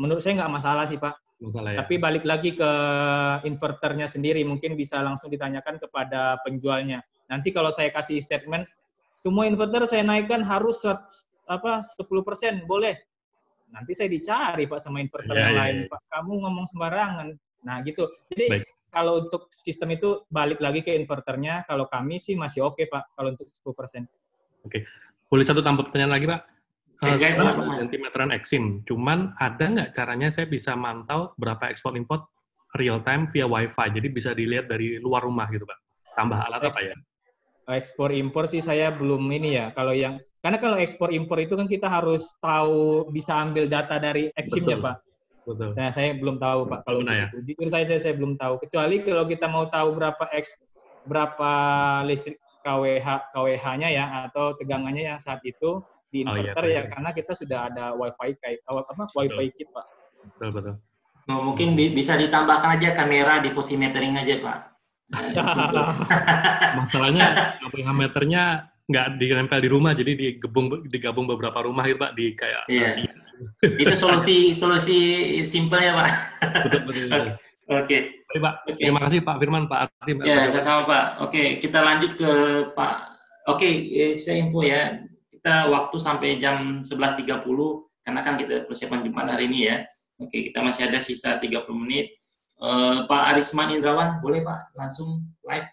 [0.00, 1.14] menurut saya nggak masalah sih Pak.
[1.44, 1.78] Masalah ya.
[1.84, 2.70] Tapi balik lagi ke
[3.44, 7.04] inverternya sendiri, mungkin bisa langsung ditanyakan kepada penjualnya.
[7.28, 8.64] Nanti kalau saya kasih statement,
[9.14, 10.98] semua inverter saya naikkan harus 100
[11.46, 12.98] apa 10%, boleh.
[13.70, 15.90] Nanti saya dicari Pak sama inverter Iya, yang iya, lain, iya.
[15.90, 16.00] Pak.
[16.10, 17.28] Kamu ngomong sembarangan.
[17.64, 18.04] Nah, gitu.
[18.30, 18.64] Jadi Baik.
[18.92, 23.34] kalau untuk sistem itu balik lagi ke inverternya, kalau kami sih masih oke Pak kalau
[23.34, 24.06] untuk 10%.
[24.66, 24.84] Oke.
[25.26, 26.40] Boleh satu tambah pertanyaan lagi, Pak?
[27.02, 31.68] Eh, Eh, saya guys, pasang sentimeteran Exim, cuman ada nggak caranya saya bisa mantau berapa
[31.68, 32.30] ekspor import
[32.78, 35.78] real time via WiFi, jadi bisa dilihat dari luar rumah gitu, Pak.
[36.14, 36.94] Tambah alat apa ya?
[37.68, 41.64] Ekspor impor sih saya belum ini ya kalau yang karena kalau ekspor impor itu kan
[41.64, 44.84] kita harus tahu bisa ambil data dari ya Betul.
[44.84, 44.96] Pak.
[45.44, 45.68] Betul.
[45.72, 47.26] Saya saya belum tahu Pak kalau Pernah ya?
[47.32, 47.48] untuk itu.
[47.56, 50.60] Jujur saya, saya saya belum tahu kecuali kalau kita mau tahu berapa eks
[51.04, 51.50] berapa
[52.08, 57.10] listrik KWH KWH-nya ya atau tegangannya yang saat itu di Oh, iya, inverter ya karena
[57.12, 59.84] kita sudah ada wifi kayak oh, apa wifi kit pak.
[60.24, 60.74] Betul, betul.
[61.24, 64.58] Oh, mungkin bi- bisa ditambahkan aja kamera di posisi metering aja Pak.
[66.78, 68.42] Masalahnya KPH meternya
[68.84, 72.88] nggak ditempel di rumah, jadi digabung digabung beberapa rumah gitu Pak di kayak Iya.
[73.80, 74.98] Itu solusi solusi
[75.48, 76.10] simpel ya Pak.
[76.68, 77.24] betul betul.
[77.64, 78.28] Oke.
[78.28, 78.54] Baik, Pak.
[78.76, 80.12] Terima kasih Pak Firman, Pak Arti.
[80.20, 81.04] Ya, sama Pak.
[81.24, 82.30] Oke, kita lanjut ke
[82.76, 82.94] Pak.
[83.48, 85.00] Oke, eh, saya info ya.
[85.32, 87.40] Kita waktu sampai jam 11.30
[88.04, 89.76] karena kan kita persiapan Jumat hari ini ya.
[90.20, 92.12] Oke, kita masih ada sisa 30 menit.
[92.54, 95.68] Eh, Pak Arisman Indrawan, boleh Pak langsung live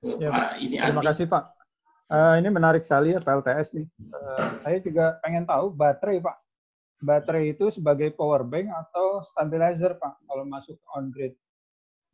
[0.00, 1.08] ke Ya, Pak ini Terima Ardi.
[1.10, 1.44] kasih Pak.
[2.08, 3.84] Eh, ini menarik sekali ya PLTS nih.
[3.84, 6.36] Eh, saya juga pengen tahu baterai Pak.
[6.98, 11.36] Baterai itu sebagai power bank atau stabilizer Pak kalau masuk on grid.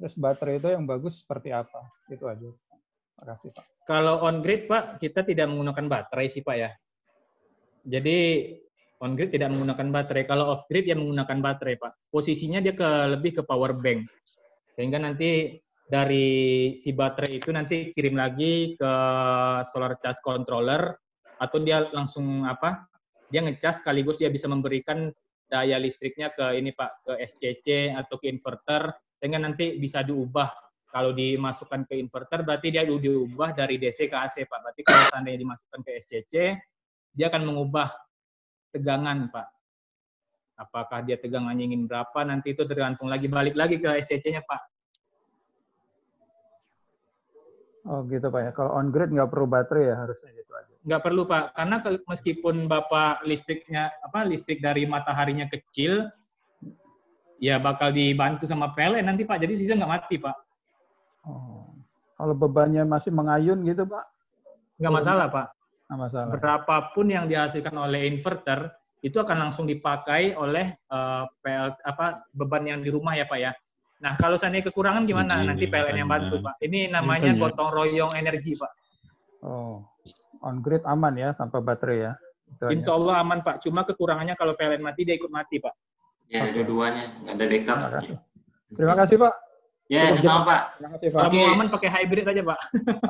[0.01, 1.87] Terus baterai itu yang bagus seperti apa?
[2.11, 2.51] Itu aja.
[2.51, 3.65] Terima kasih Pak.
[3.85, 6.71] Kalau on grid Pak, kita tidak menggunakan baterai sih Pak ya.
[7.85, 8.19] Jadi
[9.05, 10.25] on grid tidak menggunakan baterai.
[10.25, 12.09] Kalau off grid ya menggunakan baterai Pak.
[12.09, 14.09] Posisinya dia ke lebih ke power bank.
[14.73, 18.93] Sehingga nanti dari si baterai itu nanti kirim lagi ke
[19.69, 20.97] solar charge controller
[21.37, 22.89] atau dia langsung apa?
[23.29, 25.13] Dia ngecas sekaligus dia bisa memberikan
[25.45, 28.89] daya listriknya ke ini Pak, ke SCC atau ke inverter
[29.21, 30.49] sehingga nanti bisa diubah
[30.89, 34.59] kalau dimasukkan ke inverter berarti dia di- diubah dari DC ke AC Pak.
[34.65, 36.35] Berarti kalau seandainya dimasukkan ke SCC,
[37.15, 38.04] dia akan mengubah
[38.75, 39.47] tegangan Pak.
[40.59, 44.63] Apakah dia tegangannya ingin berapa, nanti itu tergantung lagi, balik lagi ke SCC-nya Pak.
[47.85, 48.51] Oh gitu Pak ya.
[48.51, 50.75] Kalau on grid nggak perlu baterai ya harusnya gitu aja.
[50.83, 51.77] Nggak perlu Pak, karena
[52.09, 56.09] meskipun Bapak listriknya, apa listrik dari mataharinya kecil,
[57.39, 60.37] ya bakal dibantu sama PLN nanti Pak, jadi sisa nggak mati Pak.
[61.29, 61.73] Oh.
[62.15, 64.05] Kalau bebannya masih mengayun gitu Pak?
[64.79, 65.47] Nggak masalah Pak.
[65.95, 66.35] Masalah.
[66.35, 68.73] berapapun yang dihasilkan oleh inverter
[69.05, 73.53] itu akan langsung dipakai oleh eh, PL apa beban yang di rumah ya Pak ya.
[74.01, 75.41] Nah kalau seandainya kekurangan gimana?
[75.41, 76.55] Begini Nanti PLN yang bantu Pak.
[76.61, 77.43] Ini namanya Makanya.
[77.45, 78.73] gotong royong energi Pak.
[79.45, 79.85] Oh.
[80.45, 82.13] On grid aman ya tanpa baterai ya.
[82.49, 82.73] Itu aja.
[82.73, 83.65] Insya Allah aman Pak.
[83.65, 85.75] Cuma kekurangannya kalau PLN mati dia ikut mati Pak.
[86.33, 87.79] Ya, dua-duanya nggak ada backup.
[88.73, 89.35] Terima kasih Pak.
[89.93, 90.45] Ya, Cukup sama.
[90.49, 90.63] Pak.
[90.81, 91.21] Terima kasih Pak.
[91.21, 92.59] Kalau mau aman pakai hybrid aja Pak.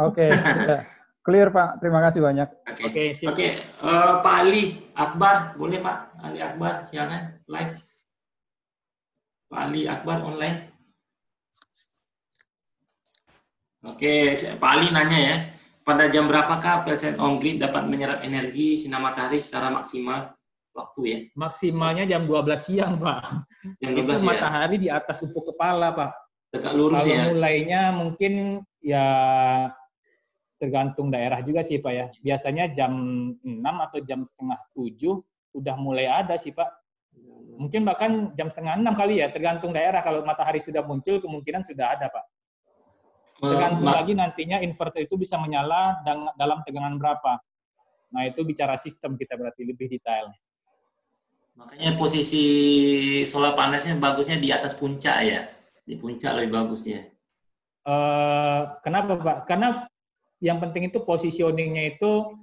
[0.03, 0.27] Oke.
[0.71, 0.79] ya.
[1.25, 1.81] Clear Pak.
[1.81, 2.49] Terima kasih banyak.
[2.85, 7.75] Oke, Oke, eh, Pak Ali Akbar, boleh Pak Ali Akbar, silakan live.
[9.49, 10.69] Pak Ali Akbar online.
[13.89, 15.37] Oke, Pak Ali nanya ya,
[15.81, 20.37] pada jam berapakah PLN on grid dapat menyerap energi sinar matahari secara maksimal
[20.77, 21.19] waktu ya?
[21.41, 23.21] Maksimalnya jam 12 siang Pak.
[23.81, 24.29] Jam itu 12 ya?
[24.29, 26.13] matahari di atas ufuk kepala Pak.
[26.53, 27.25] Tegak lurus Kalau ya?
[27.33, 29.09] mulainya mungkin ya
[30.59, 32.07] tergantung daerah juga sih Pak ya.
[32.23, 32.93] Biasanya jam
[33.43, 35.21] 6 atau jam setengah 7
[35.55, 36.71] udah mulai ada sih Pak.
[37.55, 40.03] Mungkin bahkan jam setengah 6 kali ya, tergantung daerah.
[40.03, 42.25] Kalau matahari sudah muncul, kemungkinan sudah ada Pak.
[43.45, 46.01] Tergantung lagi nantinya inverter itu bisa menyala
[46.39, 47.39] dalam tegangan berapa.
[48.15, 50.31] Nah itu bicara sistem kita berarti lebih detail.
[51.55, 52.43] Makanya posisi
[53.27, 55.47] solar panelnya bagusnya di atas puncak ya,
[55.87, 57.03] di puncak lebih bagus ya.
[57.85, 59.39] Eh, kenapa Pak?
[59.45, 59.85] Karena
[60.45, 62.37] yang penting itu positioningnya itu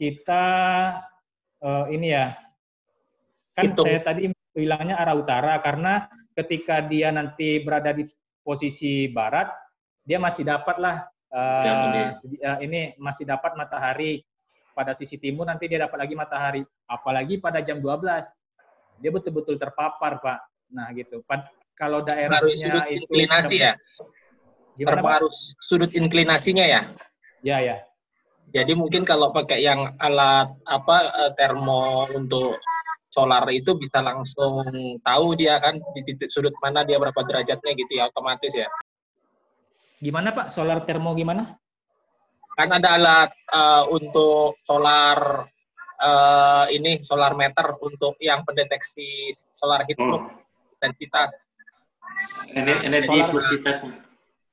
[0.00, 0.44] kita
[1.60, 2.32] eh, ini ya,
[3.52, 3.84] kan Hitung.
[3.84, 8.08] saya tadi bilangnya arah utara karena ketika dia nanti berada di
[8.40, 9.52] posisi barat,
[10.00, 14.24] dia masih dapatlah eh, Ya, eh, ini masih dapat matahari
[14.72, 18.32] pada sisi timur nanti dia dapat lagi matahari, apalagi pada jam 12
[19.00, 20.40] dia betul-betul terpapar Pak.
[20.72, 21.20] Nah gitu.
[21.28, 23.72] Pad- kalau daerahnya itu inklinasi ya?
[24.80, 25.00] Gimana, Pak?
[25.04, 25.34] Terpengaruh
[25.68, 26.80] sudut inklinasinya ya?
[27.44, 27.76] Ya, ya.
[28.50, 32.56] Jadi mungkin kalau pakai yang alat apa eh, termo untuk
[33.12, 34.64] solar itu bisa langsung
[35.04, 38.72] tahu dia kan di titik sudut mana dia berapa derajatnya gitu ya otomatis ya.
[40.00, 40.48] Gimana Pak?
[40.48, 41.60] Solar termo gimana?
[42.56, 45.44] Kan ada alat eh, untuk solar
[46.00, 50.24] eh, ini solar meter untuk yang pendeteksi solar heat Hmm.
[50.80, 51.36] intensitas.
[52.56, 53.84] Ener- Energi intensitas.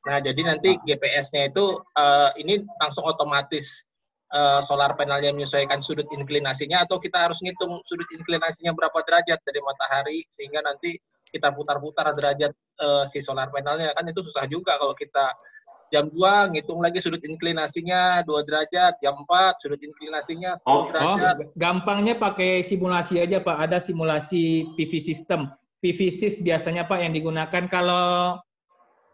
[0.08, 1.66] Nah, jadi nanti GPS-nya itu
[2.00, 3.84] eh, ini langsung otomatis
[4.32, 9.60] eh, solar panelnya menyesuaikan sudut inklinasinya atau kita harus ngitung sudut inklinasinya berapa derajat dari
[9.60, 10.96] matahari sehingga nanti
[11.28, 15.36] kita putar-putar derajat eh, si solar panelnya kan itu susah juga kalau kita
[15.88, 21.36] jam 2 ngitung lagi sudut inklinasinya 2 derajat, jam 4 sudut inklinasinya 10 Oh, derajat.
[21.56, 23.56] gampangnya pakai simulasi aja Pak.
[23.56, 25.48] Ada simulasi PV system.
[25.80, 28.36] PV sys biasanya Pak yang digunakan kalau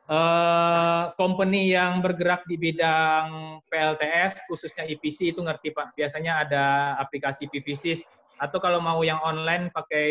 [0.10, 5.96] eh, company yang bergerak di bidang PLTS, khususnya EPC itu ngerti Pak.
[5.96, 6.66] Biasanya ada
[7.00, 8.04] aplikasi PVSys
[8.42, 10.08] atau kalau mau yang online pakai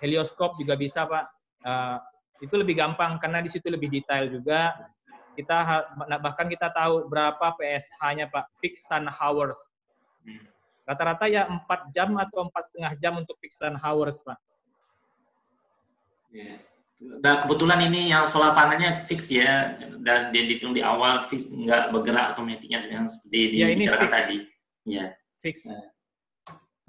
[0.00, 1.24] helioscope juga bisa Pak.
[1.64, 1.98] Eh,
[2.38, 4.76] itu lebih gampang karena di situ lebih detail juga.
[5.38, 5.86] Kita
[6.18, 9.54] bahkan kita tahu berapa PSH-nya Pak, peak sun hours.
[10.82, 14.38] Rata-rata ya 4 jam atau empat setengah jam untuk peak sun hours Pak.
[16.32, 16.58] Ya.
[16.98, 21.94] Dan kebetulan ini yang solar panelnya fix ya dan dia dihitung di awal fix nggak
[21.94, 24.36] bergerak otomatiknya yang seperti Ya, dibicarakan tadi.
[24.82, 25.14] Ya.
[25.38, 25.70] Fix.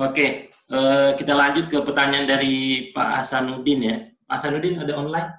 [0.02, 3.98] Oke, eh, kita lanjut ke pertanyaan dari Pak Hasanuddin ya.
[4.26, 5.30] Pak Hasanuddin ada online?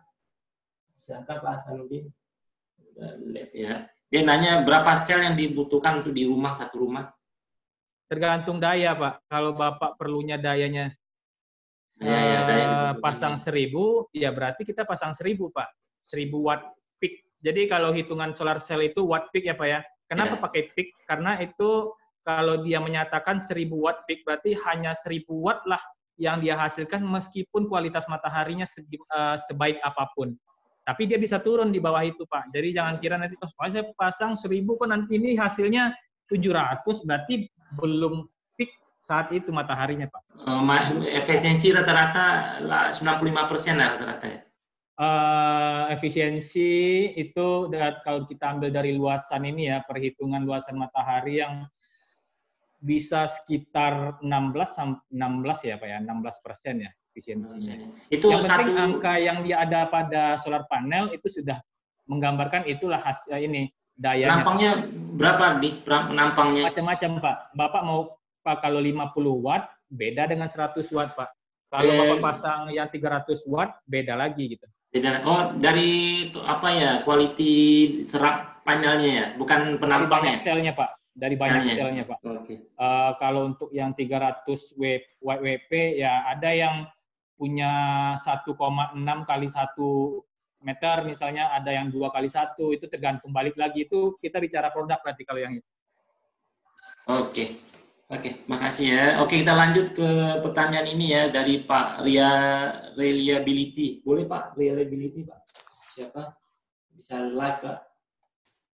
[0.94, 2.04] Silakan Pak Hasanuddin.
[3.50, 3.90] Ya.
[4.10, 7.10] Dia nanya berapa sel yang dibutuhkan untuk di rumah satu rumah?
[8.10, 9.26] Tergantung daya, Pak.
[9.30, 10.94] Kalau Bapak perlunya dayanya
[12.00, 13.02] Ya, ya, daya eh, dibutuhkan.
[13.04, 15.68] pasang seribu, ya berarti kita pasang seribu, Pak.
[16.00, 16.64] Seribu watt
[16.96, 17.20] peak.
[17.44, 19.80] Jadi kalau hitungan solar cell itu watt peak ya, Pak ya.
[20.08, 20.40] Kenapa Ya.
[20.40, 20.88] pakai peak?
[21.04, 21.92] Karena itu
[22.24, 25.80] kalau dia menyatakan seribu watt peak, berarti hanya seribu watt lah
[26.16, 30.32] yang dia hasilkan meskipun kualitas mataharinya eh, sebaik apa pun.
[30.88, 32.48] Tapi dia bisa turun di bawah itu, Pak.
[32.56, 35.92] Jadi jangan kira nanti, oh, saya pasang seribu kok nanti ini hasilnya
[36.32, 37.44] 700, berarti
[37.76, 38.24] belum
[39.00, 40.22] saat itu mataharinya, Pak.
[40.40, 44.40] Eh, efisiensi rata-rata lah 95 persen lah rata-rata ya.
[45.00, 46.68] Eh, efisiensi
[47.16, 47.72] itu
[48.04, 51.64] kalau kita ambil dari luasan ini ya perhitungan luasan matahari yang
[52.80, 57.76] bisa sekitar 16 sam- 16 ya Pak ya 16 persen ya efisiensinya.
[58.08, 61.60] Itu yang penting satu- angka yang dia ada pada solar panel itu sudah
[62.04, 64.40] menggambarkan itulah hasil ini dayanya.
[64.40, 64.72] Penampangnya
[65.16, 66.64] berapa di penampangnya?
[66.72, 67.36] Macam-macam Pak.
[67.56, 71.28] Bapak mau Pak kalau 50 watt beda dengan 100 watt Pak.
[71.70, 71.98] Kalau Eh.
[71.98, 74.66] Bapak pasang yang 300 watt beda lagi gitu.
[74.90, 75.22] Beda.
[75.22, 76.92] Oh, dari apa ya?
[77.06, 77.52] Quality
[78.02, 80.34] serap panelnya ya, bukan Dari penampangnya.
[80.34, 80.90] selnya Pak.
[81.14, 81.74] Dari banyak Selnya.
[81.78, 82.18] selnya Pak.
[82.22, 82.54] Oke.
[82.58, 86.86] Eh, kalau untuk yang 300 W, WP ya ada yang
[87.38, 87.72] punya
[88.18, 90.26] 1,6 kali 1
[90.60, 95.00] meter misalnya ada yang dua kali satu itu tergantung balik lagi itu kita bicara produk
[95.00, 95.64] berarti kalau yang itu.
[97.08, 97.69] Oke.
[98.10, 99.04] Oke, makasih ya.
[99.22, 100.10] Oke, kita lanjut ke
[100.42, 102.32] pertanyaan ini ya dari Pak Ria
[102.98, 104.02] Reliability.
[104.02, 105.38] Boleh Pak, Reliability Pak?
[105.94, 106.34] Siapa?
[106.90, 107.78] Bisa live Pak?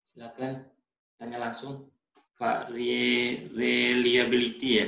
[0.07, 0.72] Silakan
[1.20, 1.91] tanya langsung.
[2.40, 4.88] Pak Re- Reliability ya.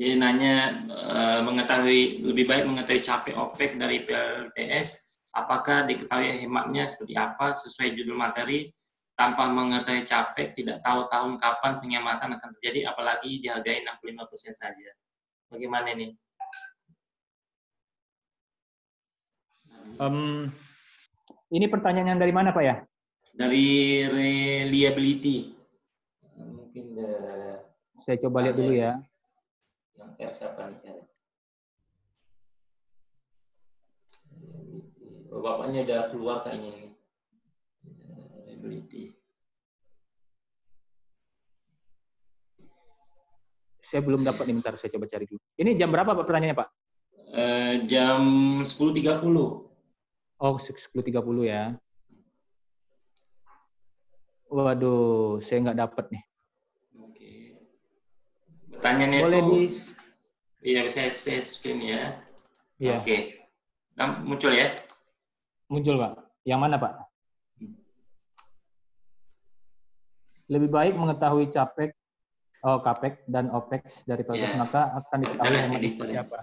[0.00, 4.88] Dia nanya eh, mengetahui lebih baik mengetahui capek OPEC dari PLTS,
[5.36, 8.72] apakah diketahui hematnya seperti apa sesuai judul materi
[9.20, 14.96] tanpa mengetahui capek, tidak tahu tahun kapan penghematan akan terjadi, apalagi dihargai 65% saja.
[15.52, 16.16] Bagaimana ini?
[20.00, 20.48] Em,
[21.52, 22.80] ini pertanyaan yang dari mana Pak ya?
[23.36, 25.52] Dari reliability.
[26.40, 27.60] Mungkin dari
[28.00, 28.96] Saya coba lihat dulu ya.
[30.00, 30.96] yang R siapa nih?
[30.96, 30.98] R?
[35.28, 36.89] Oh, bapaknya udah keluar kayaknya ini.
[38.60, 39.16] Reliability.
[43.80, 45.40] Saya belum dapat nih, bentar saya coba cari dulu.
[45.58, 46.68] Ini jam berapa Pak pertanyaannya Pak?
[47.34, 48.22] Eh, jam
[48.62, 49.26] 10.30.
[50.40, 51.74] Oh, 10.30 ya.
[54.50, 56.22] Waduh, saya nggak dapat nih.
[58.70, 62.16] Pertanyaannya Boleh itu, di- iya saya share screen ya.
[62.80, 62.96] Iya.
[63.02, 63.16] Oke.
[63.98, 64.72] Nah, muncul ya?
[65.68, 66.12] Muncul Pak.
[66.48, 67.09] Yang mana Pak?
[70.50, 71.94] Lebih baik mengetahui capek,
[72.66, 74.58] oh, capek dan opex dari Iya.
[74.58, 76.24] maka akan diketahui Ada hemat seperti situ.
[76.26, 76.38] apa.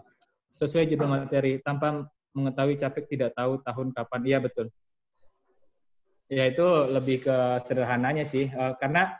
[0.58, 4.22] Sesuai judul materi, tanpa mengetahui capek tidak tahu tahun kapan.
[4.24, 4.68] Iya betul.
[6.28, 9.12] Ya itu lebih ke sederhananya sih, Eh, karena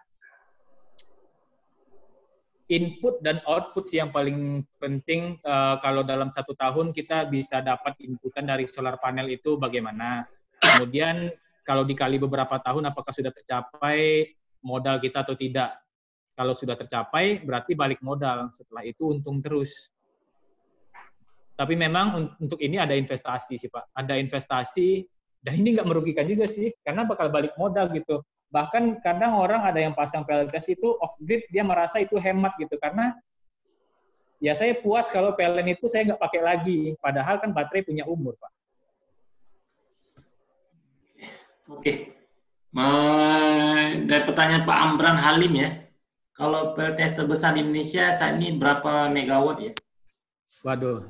[2.68, 7.96] input dan output sih yang paling penting eh, kalau dalam satu tahun kita bisa dapat
[8.04, 10.28] inputan dari solar panel itu bagaimana.
[10.60, 11.32] Kemudian
[11.64, 14.32] kalau dikali beberapa tahun apakah sudah tercapai
[14.68, 15.80] modal kita atau tidak.
[16.36, 18.52] Kalau sudah tercapai berarti balik modal.
[18.52, 19.88] Setelah itu untung terus.
[21.58, 23.96] Tapi memang un- untuk ini ada investasi sih Pak.
[23.96, 25.08] Ada investasi
[25.42, 28.22] dan ini nggak merugikan juga sih karena bakal balik modal gitu.
[28.52, 32.76] Bahkan kadang orang ada yang pasang PLTS itu off grid dia merasa itu hemat gitu
[32.78, 33.16] karena
[34.38, 36.80] ya saya puas kalau PLN itu saya nggak pakai lagi.
[37.02, 38.52] Padahal kan baterai punya umur Pak.
[41.68, 42.17] Oke.
[44.08, 45.70] Dari pertanyaan Pak Amran Halim ya.
[46.38, 49.74] Kalau PLTS terbesar di Indonesia saat ini berapa megawatt ya?
[50.62, 51.10] Waduh.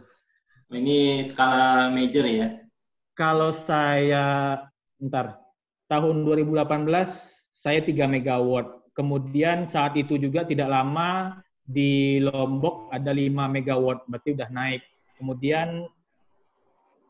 [0.71, 2.55] Ini skala major ya.
[3.19, 4.55] Kalau saya
[5.03, 5.35] Ntar,
[5.91, 6.87] tahun 2018
[7.51, 8.87] saya 3 megawatt.
[8.95, 14.81] Kemudian saat itu juga tidak lama di Lombok ada 5 megawatt, berarti udah naik.
[15.19, 15.83] Kemudian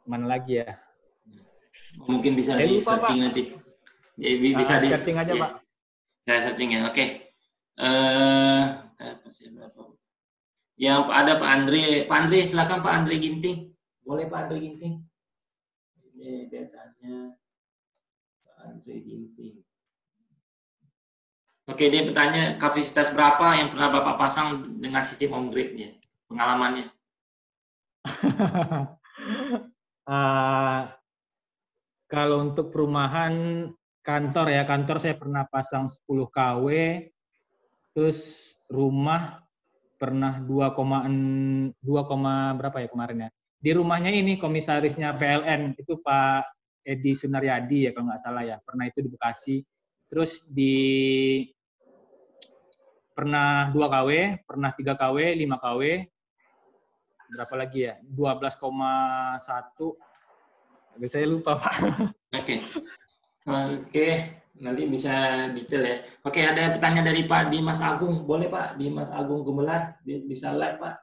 [0.09, 0.73] mana lagi ya?
[2.09, 3.43] Mungkin bisa Saya di searching nanti.
[4.17, 5.41] Ya, bi- bisa Ah, di searching aja, ya.
[5.45, 5.51] Pak.
[6.25, 6.79] Ya, searching ya.
[6.89, 7.05] Oke.
[7.77, 8.61] Eh,
[9.29, 9.93] sih berapa?
[10.77, 13.57] Yang ada Pak Andre, Pak Andre silakan Pak Andre Ginting.
[14.01, 14.93] Boleh Pak Andre Ginting?
[16.17, 17.37] Ini dia tanya
[18.41, 19.61] Pak Andre Ginting.
[21.67, 25.91] Oke, dia bertanya kapasitas berapa yang pernah Bapak pasang dengan sistem on grid ya?
[26.25, 26.89] Pengalamannya.
[30.07, 30.95] Ah,
[32.07, 33.67] kalau untuk perumahan
[34.07, 36.67] kantor ya, kantor saya pernah pasang 10 kW,
[37.91, 38.19] terus
[38.71, 39.43] rumah
[39.99, 43.29] pernah 2, 2, berapa ya kemarin ya?
[43.59, 46.55] Di rumahnya ini komisarisnya PLN itu Pak
[46.87, 49.59] Edi Sunaryadi ya kalau nggak salah ya, pernah itu di Bekasi.
[50.07, 51.43] Terus di
[53.11, 54.09] pernah 2 KW,
[54.47, 55.81] pernah 3 KW, 5 KW,
[57.35, 57.99] berapa lagi ya?
[58.07, 59.99] 12,1.
[60.95, 61.75] Tapi saya lupa, Pak.
[62.39, 62.63] Oke.
[63.47, 64.07] Oke,
[64.59, 65.97] nanti bisa detail ya.
[66.27, 68.27] Oke, ada pertanyaan dari Pak Dimas Agung.
[68.27, 70.95] Boleh Pak, Dimas Agung Gumelar, Bi- bisa live Pak.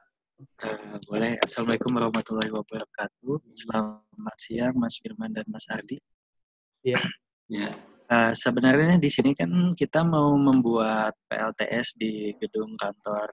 [0.61, 1.41] Eh, boleh.
[1.41, 3.41] Assalamualaikum warahmatullahi wabarakatuh.
[3.57, 5.97] Selamat siang, Mas Firman dan Mas Ardi.
[6.85, 7.01] Iya.
[7.49, 7.73] Ya.
[8.13, 13.25] Eh, sebenarnya di sini kan kita mau membuat PLTS di gedung kantor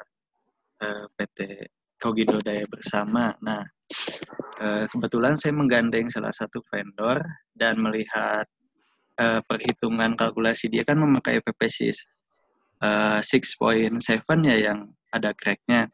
[0.80, 1.68] eh, PT
[2.00, 3.28] Kogindo Daya Bersama.
[3.44, 3.60] Nah,
[4.56, 7.20] eh, kebetulan saya menggandeng salah satu vendor
[7.52, 8.48] dan melihat
[9.18, 11.98] eh, perhitungan kalkulasi dia kan memakai PPSys
[12.84, 13.98] eh, 6.7
[14.48, 15.92] ya yang ada cracknya.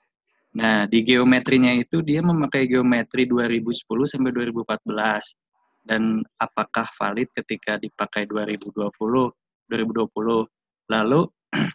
[0.56, 5.36] Nah, di geometrinya itu dia memakai geometri 2010 sampai 2014.
[5.84, 8.90] Dan apakah valid ketika dipakai 2020,
[9.68, 10.48] 2020?
[10.88, 11.20] Lalu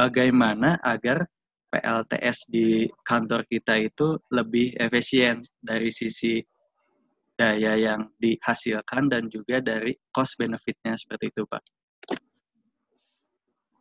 [0.00, 1.24] bagaimana agar
[1.68, 6.40] PLTS di kantor kita itu lebih efisien dari sisi
[7.38, 11.62] daya yang dihasilkan dan juga dari cost benefitnya seperti itu, Pak.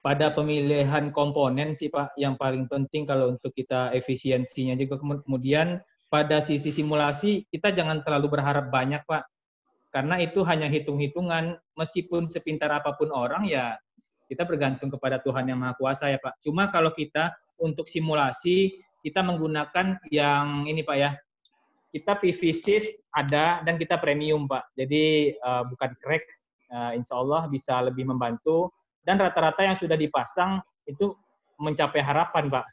[0.08, 4.96] pada pemilihan komponen sih Pak yang paling penting kalau untuk kita efisiensinya juga.
[4.96, 9.28] Kemu- kemudian pada sisi simulasi kita jangan terlalu berharap banyak Pak.
[9.92, 11.60] Karena itu hanya hitung-hitungan.
[11.76, 13.76] Meskipun sepintar apa pun orang ya
[14.32, 16.40] kita bergantung kepada Tuhan yang Maha Kuasa ya Pak.
[16.40, 21.20] Cuma kalau kita untuk simulasi kita menggunakan yang ini Pak ya
[21.92, 26.26] kita PVSys ada dan kita premium Pak jadi eh, bukan crack
[26.68, 28.76] Eh, insya Allah bisa lebih membantu
[29.08, 31.16] dan rata-rata yang sudah dipasang itu
[31.56, 32.66] mencapai harapan, Pak.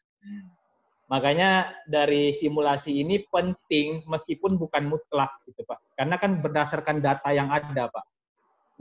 [1.07, 5.79] Makanya dari simulasi ini penting meskipun bukan mutlak gitu, Pak.
[5.95, 8.05] Karena kan berdasarkan data yang ada, Pak.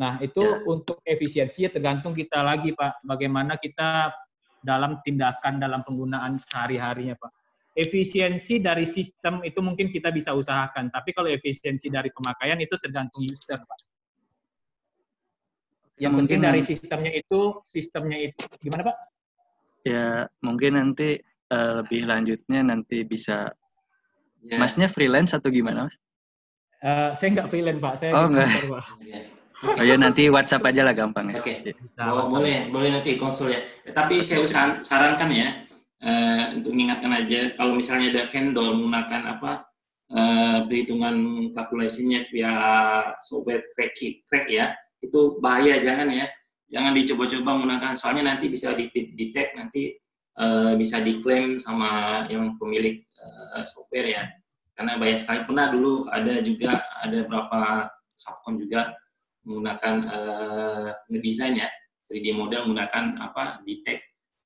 [0.01, 3.05] Nah, itu untuk efisiensi ya tergantung kita lagi, Pak.
[3.05, 4.09] Bagaimana kita
[4.65, 7.31] dalam tindakan dalam penggunaan sehari-harinya, Pak.
[7.73, 13.25] Efisiensi dari sistem itu mungkin kita bisa usahakan, tapi kalau efisiensi dari pemakaian itu tergantung
[13.25, 13.79] user, Pak.
[15.97, 18.97] Yang penting Mungkin dari sistemnya itu, sistemnya itu gimana Pak?
[19.89, 23.49] Ya, mungkin nanti eh, lebih lanjutnya nanti bisa
[24.43, 24.59] Ya.
[24.59, 25.95] Masnya freelance atau gimana, Mas?
[26.83, 28.49] Eh, saya nggak freelance Pak, saya Oh, di nggak.
[28.51, 28.83] kantor, Pak.
[29.63, 31.39] Oh ya nanti WhatsApp aja lah gampang ya.
[31.39, 31.63] Oke.
[31.95, 33.63] Nah, Oh, boleh, boleh nanti konsul ya.
[33.95, 34.43] Tapi saya
[34.83, 35.63] sarankan ya,
[36.03, 39.51] eh, untuk mengingatkan aja, kalau misalnya ada vendor menggunakan apa
[40.11, 41.15] eh, perhitungan
[41.55, 42.53] kalkulasinya via
[43.23, 43.95] software track,
[44.27, 46.27] track ya, itu bahaya jangan ya,
[46.67, 49.95] jangan dicoba-coba menggunakan soalnya nanti bisa detect nanti
[50.37, 54.23] eh, bisa diklaim sama yang pemilik eh, software ya,
[54.75, 58.91] karena banyak sekali pernah dulu ada juga ada beberapa subcon juga
[59.45, 61.69] menggunakan eh, ngedesain ya
[62.09, 64.01] 3D model menggunakan apa detect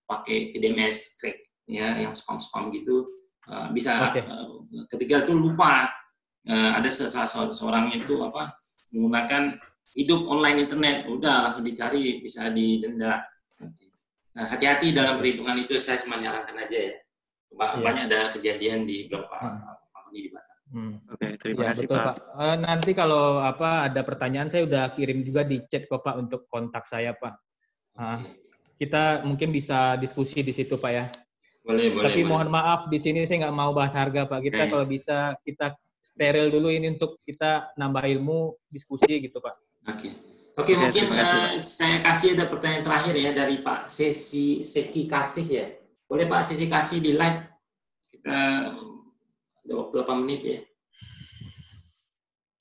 [0.08, 3.06] pakai TDMS track ya yang spam spam gitu
[3.46, 4.24] eh, bisa Oke.
[4.24, 4.48] eh,
[4.90, 5.92] ketika itu lupa
[6.44, 8.56] eh, ada salah se- seorang itu apa
[8.96, 9.60] menggunakan
[9.94, 13.24] hidup online internet udah langsung dicari bisa didenda
[14.32, 16.94] nah hati-hati dalam perhitungan itu saya cuma nyarankan aja ya
[17.52, 17.84] Ba- Iya.
[17.84, 19.38] banyak ada kejadian di beberapa
[19.92, 21.00] company di Batam Hmm.
[21.08, 22.06] Oke, terima Ya, kasih betul, Pak.
[22.12, 22.18] Pak.
[22.44, 26.44] Eh, nanti kalau apa ada pertanyaan saya udah kirim juga di chat kok Pak untuk
[26.52, 27.34] kontak saya Pak.
[27.96, 28.20] Ah,
[28.76, 31.08] kita mungkin bisa diskusi di situ Pak ya.
[31.68, 32.32] Boleh boleh Tapi boleh.
[32.32, 34.40] mohon maaf di sini saya nggak mau bahas harga Pak.
[34.40, 34.72] Kita Oke.
[34.72, 39.56] kalau bisa kita steril dulu ini untuk kita nambah ilmu diskusi gitu Pak.
[39.92, 40.10] Oke.
[40.58, 44.66] Oke, Oke, mungkin terima kasih, eh, saya kasih ada pertanyaan terakhir ya dari Pak Sesi
[44.66, 45.70] Seki Kasih ya.
[46.10, 47.46] Boleh Pak Sesi Kasih di live?
[48.10, 48.74] Kita
[49.62, 50.60] ada waktu 8 menit ya.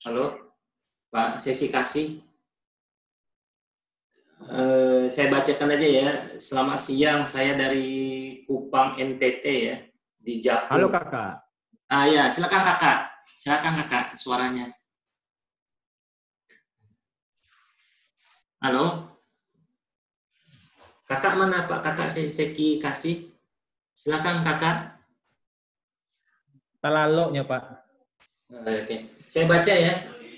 [0.05, 0.53] Halo,
[1.09, 2.21] Pak Sesi Kasih.
[4.51, 6.09] Eh, saya bacakan aja ya.
[6.39, 7.87] Selamat siang, saya dari
[8.47, 9.77] Kupang NTT ya
[10.17, 10.75] di Japur.
[10.75, 11.33] Halo kakak.
[11.87, 12.99] Ah ya, silakan kakak.
[13.39, 14.65] Silakan kakak suaranya.
[18.59, 19.15] Halo.
[21.07, 21.79] Kakak mana Pak?
[21.79, 23.31] Kakak saya Seki kasih.
[23.95, 24.99] Silakan kakak.
[26.83, 27.63] Talaloknya Pak.
[28.51, 29.93] Oke, saya baca ya.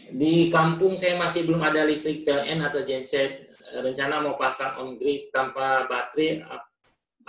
[0.10, 3.49] Di kampung saya masih belum ada listrik PLN atau genset.
[3.78, 6.70] Rencana mau pasang on grid tanpa baterai ap-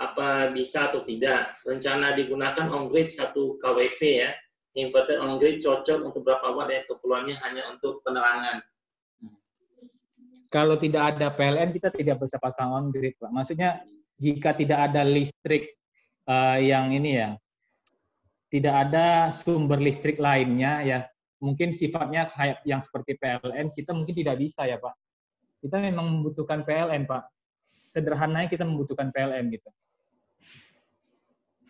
[0.01, 1.53] apa bisa atau tidak?
[1.61, 4.31] Rencana digunakan on grid 1 kWp ya.
[4.79, 6.81] Inverter on grid cocok untuk berapa watt ya?
[6.87, 8.63] Keperluannya hanya untuk penerangan.
[10.51, 13.31] Kalau tidak ada PLN kita tidak bisa pasang on grid Pak.
[13.31, 13.83] Maksudnya
[14.19, 15.77] jika tidak ada listrik
[16.27, 17.29] eh, yang ini ya,
[18.51, 20.99] tidak ada sumber listrik lainnya ya
[21.41, 22.29] mungkin sifatnya
[22.67, 24.93] yang seperti PLN kita mungkin tidak bisa ya Pak.
[25.61, 27.23] Kita memang membutuhkan PLN Pak.
[27.85, 29.69] Sederhananya kita membutuhkan PLN gitu.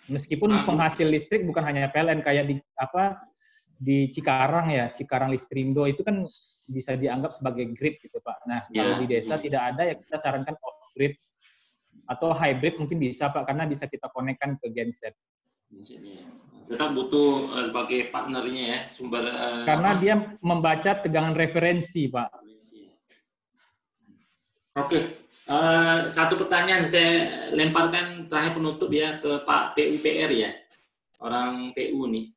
[0.07, 3.19] Meskipun penghasil listrik bukan hanya PLN kayak di apa
[3.75, 6.23] di Cikarang ya, Cikarang Listrindo itu kan
[6.71, 8.47] bisa dianggap sebagai grid gitu Pak.
[8.47, 8.99] Nah, kalau Ya.
[9.03, 11.19] di desa tidak ada ya kita sarankan off grid
[12.07, 15.15] atau hybrid mungkin bisa Pak karena bisa kita konekkan ke genset.
[16.71, 19.99] Tetap butuh eh, sebagai partnernya ya, sumber eh, Karena apa?
[19.99, 22.29] dia membaca tegangan referensi, Pak.
[24.71, 25.19] Oke,
[25.51, 30.55] eh, satu pertanyaan saya lemparkan terakhir penutup ya ke Pak PUPR ya,
[31.19, 32.31] orang PU nih.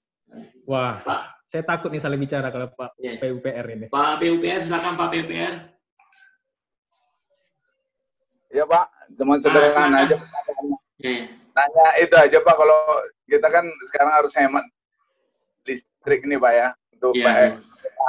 [0.66, 0.98] Wah,
[1.46, 3.22] saya takut nih salah bicara kalau Pak Iya.
[3.22, 3.86] PUPR ini.
[3.86, 5.54] Pak PUPR, silakan Pak PUPR.
[8.50, 10.16] Ya Pak, cuman sederhana aja.
[10.98, 12.82] Ya, Nanya itu aja Pak, kalau
[13.30, 14.66] kita kan sekarang harus hemat
[15.62, 17.62] listrik nih Pak ya, untuk Iya, PX,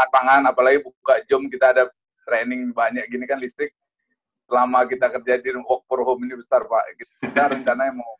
[0.09, 1.83] pangan, apalagi buka jam kita ada
[2.25, 3.69] training banyak gini kan listrik
[4.45, 6.83] selama kita kerja di work for home ini besar Pak.
[7.21, 8.13] Kita rencananya mau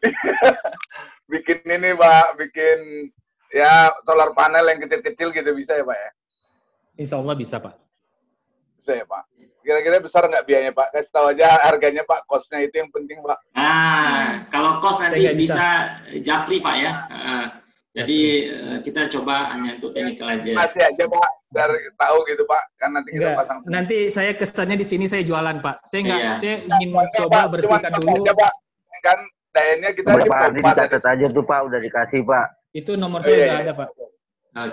[1.32, 2.78] bikin ini Pak, bikin
[3.54, 6.10] ya solar panel yang kecil-kecil gitu bisa ya Pak ya?
[7.00, 7.74] Insya Allah bisa, Pak.
[8.76, 9.24] Bisa ya Pak.
[9.60, 10.88] Kira-kira besar nggak biayanya Pak?
[10.96, 13.38] Kasih tahu aja harganya Pak, costnya itu yang penting Pak.
[13.54, 15.36] Nah, kalau kos nanti bisa.
[15.36, 15.68] bisa.
[16.24, 16.92] japri Pak ya.
[17.12, 17.46] Heeh.
[17.90, 20.50] jadi eh, kita coba hanya untuk technical aja.
[20.54, 22.62] Masih aja Pak, biar tahu gitu Pak.
[22.76, 25.82] Kan nanti kita Enggak, pasang nanti saya kesannya di sini saya jualan, Pak.
[25.84, 26.32] Saya nggak, Iya.
[26.38, 28.22] saya ingin mencoba bersihkan Cuman dulu.
[28.22, 28.52] aja Pak.
[29.00, 29.18] Kan
[29.50, 30.58] dayanya kita Nomor di Pak tadi.
[30.60, 32.46] dicatat aja tuh Pak, udah dikasih Pak.
[32.70, 33.58] Itu nomor Oh, saya iya, iya.
[33.60, 33.88] ada, Pak.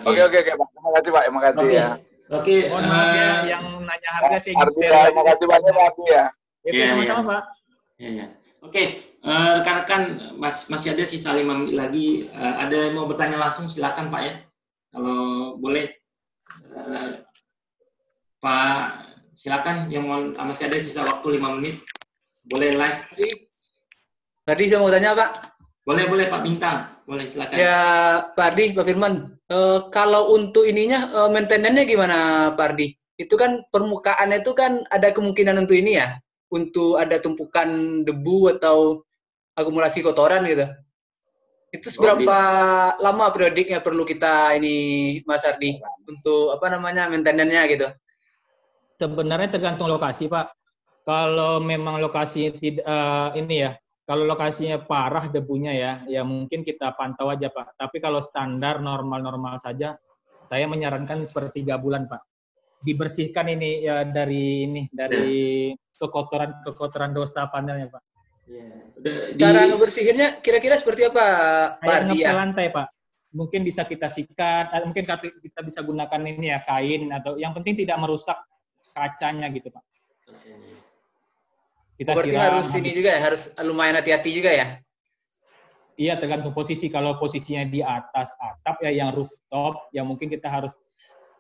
[0.05, 0.67] Oke oke oke Pak.
[0.71, 1.21] Terima kasih Pak.
[1.23, 1.73] Terima kasih Oke.
[1.73, 1.87] ya.
[2.27, 2.55] Oke.
[2.67, 6.23] Mohon maaf ya, eh, yang nanya harga saya ingin steril terima kasih banyak Pak ya.
[6.59, 7.29] Oke, Iya, sama-sama, iya.
[7.29, 7.43] Pak.
[7.97, 8.25] Ya, ya.
[8.59, 8.83] Oke,
[9.23, 10.01] eh, rekan-rekan
[10.35, 12.07] mas, masih ada sisa lima menit lagi.
[12.27, 14.33] Eh, ada yang mau bertanya langsung silakan Pak ya.
[14.91, 15.17] Kalau
[15.55, 15.96] boleh, eh,
[18.37, 18.83] Pak
[19.33, 21.81] silakan yang mau masih ada sisa waktu lima menit.
[22.47, 22.99] Boleh live.
[24.47, 25.29] Tadi saya mau tanya Pak.
[25.83, 26.77] Boleh boleh Pak Bintang.
[27.07, 27.55] Boleh silakan.
[27.55, 27.79] Ya
[28.35, 29.35] Pak Ardi, Pak Firman.
[29.47, 32.17] Eh, kalau untuk ininya eh, maintenance-nya gimana
[32.55, 32.91] Pak Ardi?
[33.15, 36.19] Itu kan permukaannya itu kan ada kemungkinan untuk ini ya,
[36.53, 39.01] untuk ada tumpukan debu atau
[39.57, 40.67] akumulasi kotoran gitu.
[41.67, 42.39] Itu seberapa
[43.03, 44.75] lama periodiknya perlu kita ini
[45.27, 45.75] Mas Ardi
[46.07, 47.87] untuk apa namanya maintenance-nya gitu?
[48.97, 50.55] Sebenarnya tergantung lokasi, Pak.
[51.03, 53.71] Kalau memang lokasi tidak eh, ini ya,
[54.07, 57.75] kalau lokasinya parah debunya ya, ya mungkin kita pantau aja, Pak.
[57.75, 59.99] Tapi kalau standar normal-normal saja,
[60.39, 62.23] saya menyarankan per tiga bulan, Pak.
[62.79, 68.16] Dibersihkan ini ya dari ini dari kekotoran-kekotoran dosa panelnya, Pak.
[69.35, 71.25] Cara ngebersihinnya kira-kira seperti apa
[71.77, 72.33] Pak Kayak Ardi ngepel ya?
[72.33, 72.87] lantai, Pak.
[73.35, 77.51] Mungkin bisa kita sikat, eh, mungkin kita kita bisa gunakan ini ya kain atau yang
[77.51, 78.39] penting tidak merusak
[78.95, 79.83] kacanya gitu, Pak.
[81.97, 84.67] Kita Berarti siram, harus ini juga ya, harus lumayan hati-hati juga ya?
[85.97, 86.93] Iya tergantung posisi.
[86.93, 90.69] Kalau posisinya di atas atap ya yang rooftop, ya mungkin kita harus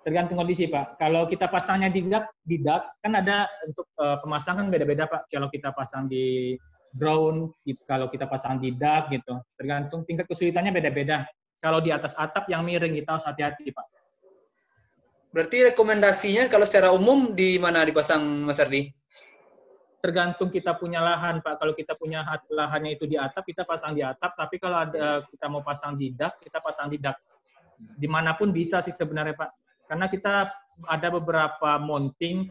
[0.01, 0.97] tergantung kondisi Pak.
[0.97, 5.29] Kalau kita pasangnya di dak, di dak kan ada untuk eh, pemasangan beda-beda Pak.
[5.29, 6.57] Kalau kita pasang di
[6.95, 7.51] ground,
[7.83, 11.27] kalau kita pasang di dak gitu, tergantung tingkat kesulitannya beda-beda.
[11.59, 13.87] Kalau di atas atap yang miring kita harus hati-hati Pak.
[15.33, 18.93] Berarti rekomendasinya kalau secara umum di mana dipasang Mas Ardi?
[20.07, 21.59] tergantung kita punya lahan Pak.
[21.59, 24.37] Kalau kita punya lahannya itu di atap, kita pasang di atap.
[24.37, 27.17] Tapi kalau ada kita mau pasang di dak, kita pasang di dak.
[27.75, 29.51] Di mana pun bisa sih sebenarnya Pak.
[29.91, 30.47] Karena kita
[30.87, 32.47] ada beberapa mounting,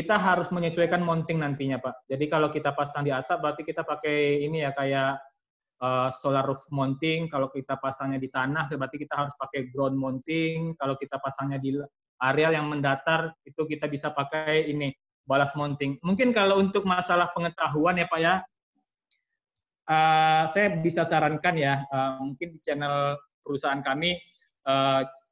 [0.00, 2.08] kita harus menyesuaikan mounting nantinya Pak.
[2.08, 5.20] Jadi kalau kita pasang di atap, berarti kita pakai ini ya kayak
[5.84, 7.28] eh, solar roof mounting.
[7.28, 10.72] Kalau kita pasangnya di tanah, berarti kita harus pakai ground mounting.
[10.80, 11.76] Kalau kita pasangnya di
[12.16, 14.88] areal yang mendatar, itu kita bisa pakai ini
[15.28, 16.00] balas mounting.
[16.00, 18.34] Mungkin kalau untuk masalah pengetahuan ya Pak ya,
[19.84, 24.16] eh, saya bisa sarankan ya, eh, mungkin di channel perusahaan kami,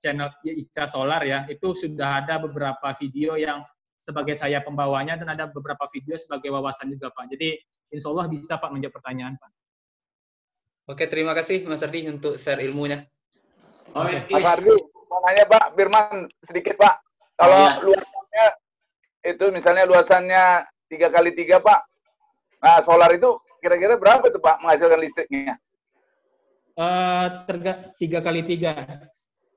[0.02, 3.62] channel Ica Solar ya, itu sudah ada beberapa video yang
[4.08, 7.28] sebagai saya pembawanya dan ada beberapa video sebagai wawasan juga Pak.
[7.36, 7.60] Jadi
[7.92, 9.50] insya Allah bisa Pak menjawab pertanyaan Pak.
[10.88, 13.04] Oke, terima kasih Mas Ardi untuk share ilmunya.
[13.92, 14.24] Oke.
[14.32, 14.72] Mas Ardi,
[15.12, 16.94] mau nanya Pak Firman sedikit Pak.
[17.36, 17.72] Kalau Iya.
[17.84, 18.46] luasannya
[19.28, 20.44] itu misalnya luasannya
[20.88, 21.80] tiga kali tiga Pak.
[22.64, 25.54] Nah solar itu kira-kira berapa itu Pak menghasilkan listriknya?
[26.78, 27.26] Eh,
[28.00, 28.72] tiga kali tiga.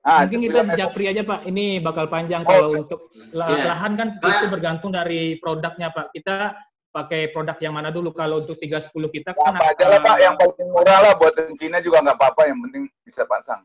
[0.01, 0.73] Ah, Mungkin meter.
[0.73, 1.45] japri aja Pak.
[1.45, 3.69] Ini bakal panjang kalau untuk Iya.
[3.69, 6.09] lahan kan itu bergantung dari produknya Pak.
[6.09, 6.57] Kita
[6.89, 8.09] pakai produk yang mana dulu?
[8.09, 11.77] Kalau untuk 310 kita kan Apa aja lah Pak, yang paling murah lah buatan Cina
[11.79, 13.61] juga nggak apa-apa, yang penting bisa pasang.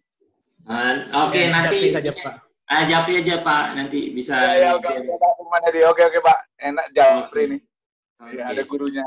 [0.69, 2.35] Ah, Oke, Ya, nanti japri saja, Pak.
[2.67, 4.35] Ah, japri aja Pak, nanti bisa.
[4.37, 5.87] Ya, ya, oke, oke, dia?
[5.89, 6.39] Oke, oke, Pak.
[6.59, 7.61] Enak Japri nih.
[8.35, 9.07] Ya, ada gurunya.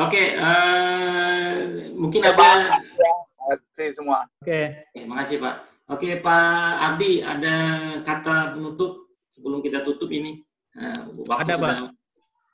[0.00, 1.52] Oke, eh,
[1.92, 2.38] mungkin Ya, ada.
[2.38, 2.56] Pak.
[2.94, 4.24] Ya, kasih semua.
[4.40, 4.86] Oke.
[4.90, 5.73] Oke, makasih Pak.
[5.84, 7.56] Oke, Pak Ardi, ada
[8.00, 10.40] kata penutup sebelum kita tutup ini.
[10.74, 10.96] Nah,
[11.44, 11.76] Ada, Pak.
[11.76, 11.92] sudah-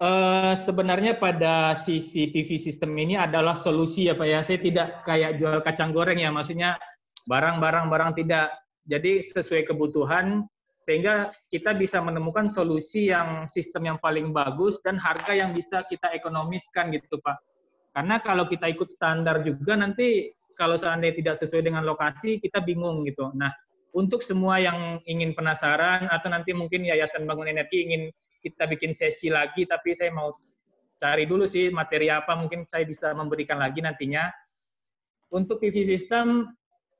[0.00, 4.40] Eh, sebenarnya pada sisi PV system ini adalah solusi ya Pak ya.
[4.40, 6.80] Saya tidak kayak jual kacang goreng ya, maksudnya
[7.28, 8.48] barang-barang barang tidak.
[8.88, 10.48] Jadi sesuai kebutuhan
[10.80, 16.08] sehingga kita bisa menemukan solusi yang sistem yang paling bagus dan harga yang bisa kita
[16.16, 17.36] ekonomiskan gitu Pak.
[17.92, 23.08] Karena kalau kita ikut standar juga nanti kalau seandainya tidak sesuai dengan lokasi kita bingung
[23.08, 23.32] gitu.
[23.32, 23.48] Nah,
[23.96, 28.12] untuk semua yang ingin penasaran atau nanti mungkin Yayasan Bangun Energi ingin
[28.44, 30.36] kita bikin sesi lagi, tapi saya mau
[31.00, 34.28] cari dulu sih materi apa mungkin saya bisa memberikan lagi nantinya.
[35.32, 36.52] Untuk PV system,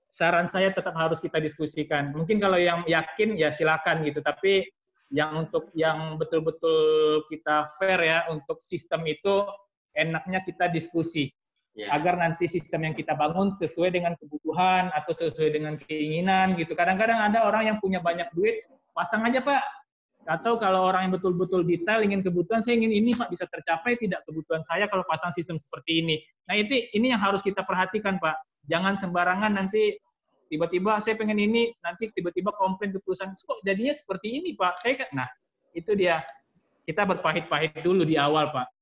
[0.08, 2.16] saran saya tetap harus kita diskusikan.
[2.16, 4.64] Mungkin kalau yang yakin ya silakan gitu, tapi
[5.10, 9.42] yang untuk yang betul-betul kita fair ya untuk sistem itu
[9.98, 11.34] enaknya kita diskusi
[11.78, 11.86] Ya.
[11.94, 16.74] agar nanti sistem yang kita bangun sesuai dengan kebutuhan atau sesuai dengan keinginan gitu.
[16.74, 19.62] Kadang-kadang ada orang yang punya banyak duit, pasang aja Pak.
[20.26, 24.20] Atau kalau orang yang betul-betul detail ingin kebutuhan, saya ingin ini Pak bisa tercapai tidak
[24.26, 26.16] kebutuhan saya kalau pasang sistem seperti ini.
[26.50, 28.34] Nah itu ini yang harus kita perhatikan Pak.
[28.66, 29.94] Jangan sembarangan nanti
[30.50, 34.82] tiba-tiba saya pengen ini, nanti tiba-tiba komplain ke perusahaan, kok jadinya seperti ini Pak.
[34.82, 35.30] Saya nah
[35.72, 36.18] itu dia.
[36.82, 38.79] Kita berpahit-pahit dulu di awal Pak.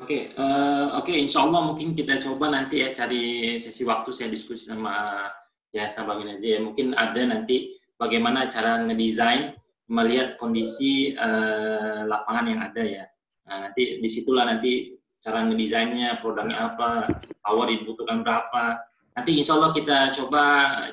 [0.00, 4.64] Oke, eh, oke, insya Allah mungkin kita coba nanti ya cari sesi waktu saya diskusi
[4.64, 5.28] sama
[5.76, 6.60] ya sahabat aja ya.
[6.64, 9.52] Mungkin ada nanti bagaimana cara ngedesain
[9.92, 13.04] melihat kondisi eh, lapangan yang ada ya.
[13.44, 17.04] Nah, nanti di situlah nanti cara ngedesainnya, produknya apa,
[17.44, 18.80] power dibutuhkan berapa.
[19.12, 20.44] Nanti insya Allah kita coba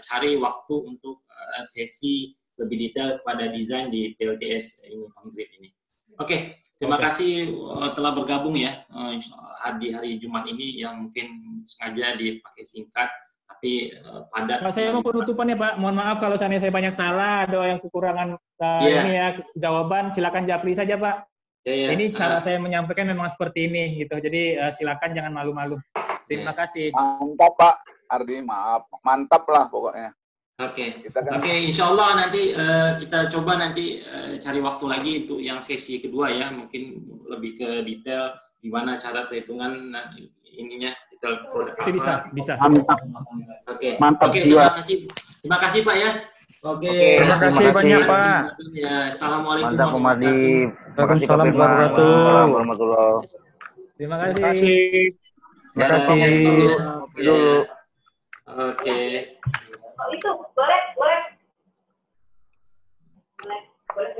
[0.03, 5.71] cari waktu untuk eh, sesi lebih detail pada desain di PLTS ini konkret ini.
[6.19, 7.05] Oke, terima Oke.
[7.09, 9.11] kasih uh, telah bergabung ya uh,
[9.81, 13.09] di hari Jumat ini yang mungkin sengaja dipakai singkat
[13.47, 14.61] tapi uh, padat.
[14.61, 15.81] Pak, saya mau penutupan ya Pak.
[15.81, 19.01] Mohon maaf kalau saya banyak salah, ada yang kekurangan uh, Iya.
[19.01, 19.27] ini ya
[19.57, 21.25] jawaban, silakan japri saja Pak.
[21.65, 21.87] Ya, ya.
[21.97, 22.43] Ini cara Ah.
[22.43, 24.13] saya menyampaikan memang seperti ini gitu.
[24.13, 25.81] Jadi uh, silakan jangan malu-malu.
[26.29, 26.93] Terima kasih.
[26.93, 27.75] Mantap, Pak.
[28.07, 28.87] Ardi, maaf.
[29.03, 30.15] Mantap lah pokoknya.
[30.57, 35.11] Oke, Kita kan oke, insya Allah nanti eh, kita coba nanti eh, cari waktu lagi
[35.21, 36.97] untuk yang sesi kedua ya, mungkin
[37.29, 40.09] lebih ke detail gimana cara perhitungan nah,
[40.49, 42.57] ininya detail produk Itu bisa, bisa.
[42.57, 42.97] Mantap.
[43.69, 44.65] Oke, Mantap oke, jiwa.
[44.65, 44.97] terima kasih,
[45.45, 46.11] terima kasih Pak ya.
[46.65, 48.41] Oke, Oke, terima kasih banyak, Pak.
[48.73, 50.25] Ya, assalamualaikum Om Ardi.
[50.73, 51.61] Terima kasih, Pak Waalaikumsalam Firman.
[51.61, 53.29] warahmatullahi Waalaikumsalam warahmatullahi
[53.93, 54.41] Terima kasih.
[54.41, 56.17] Terima kasih.
[57.13, 59.37] Terima kasih.
[59.97, 60.13] Oke.
[60.13, 61.21] itu boleh boleh
[63.41, 64.11] boleh boleh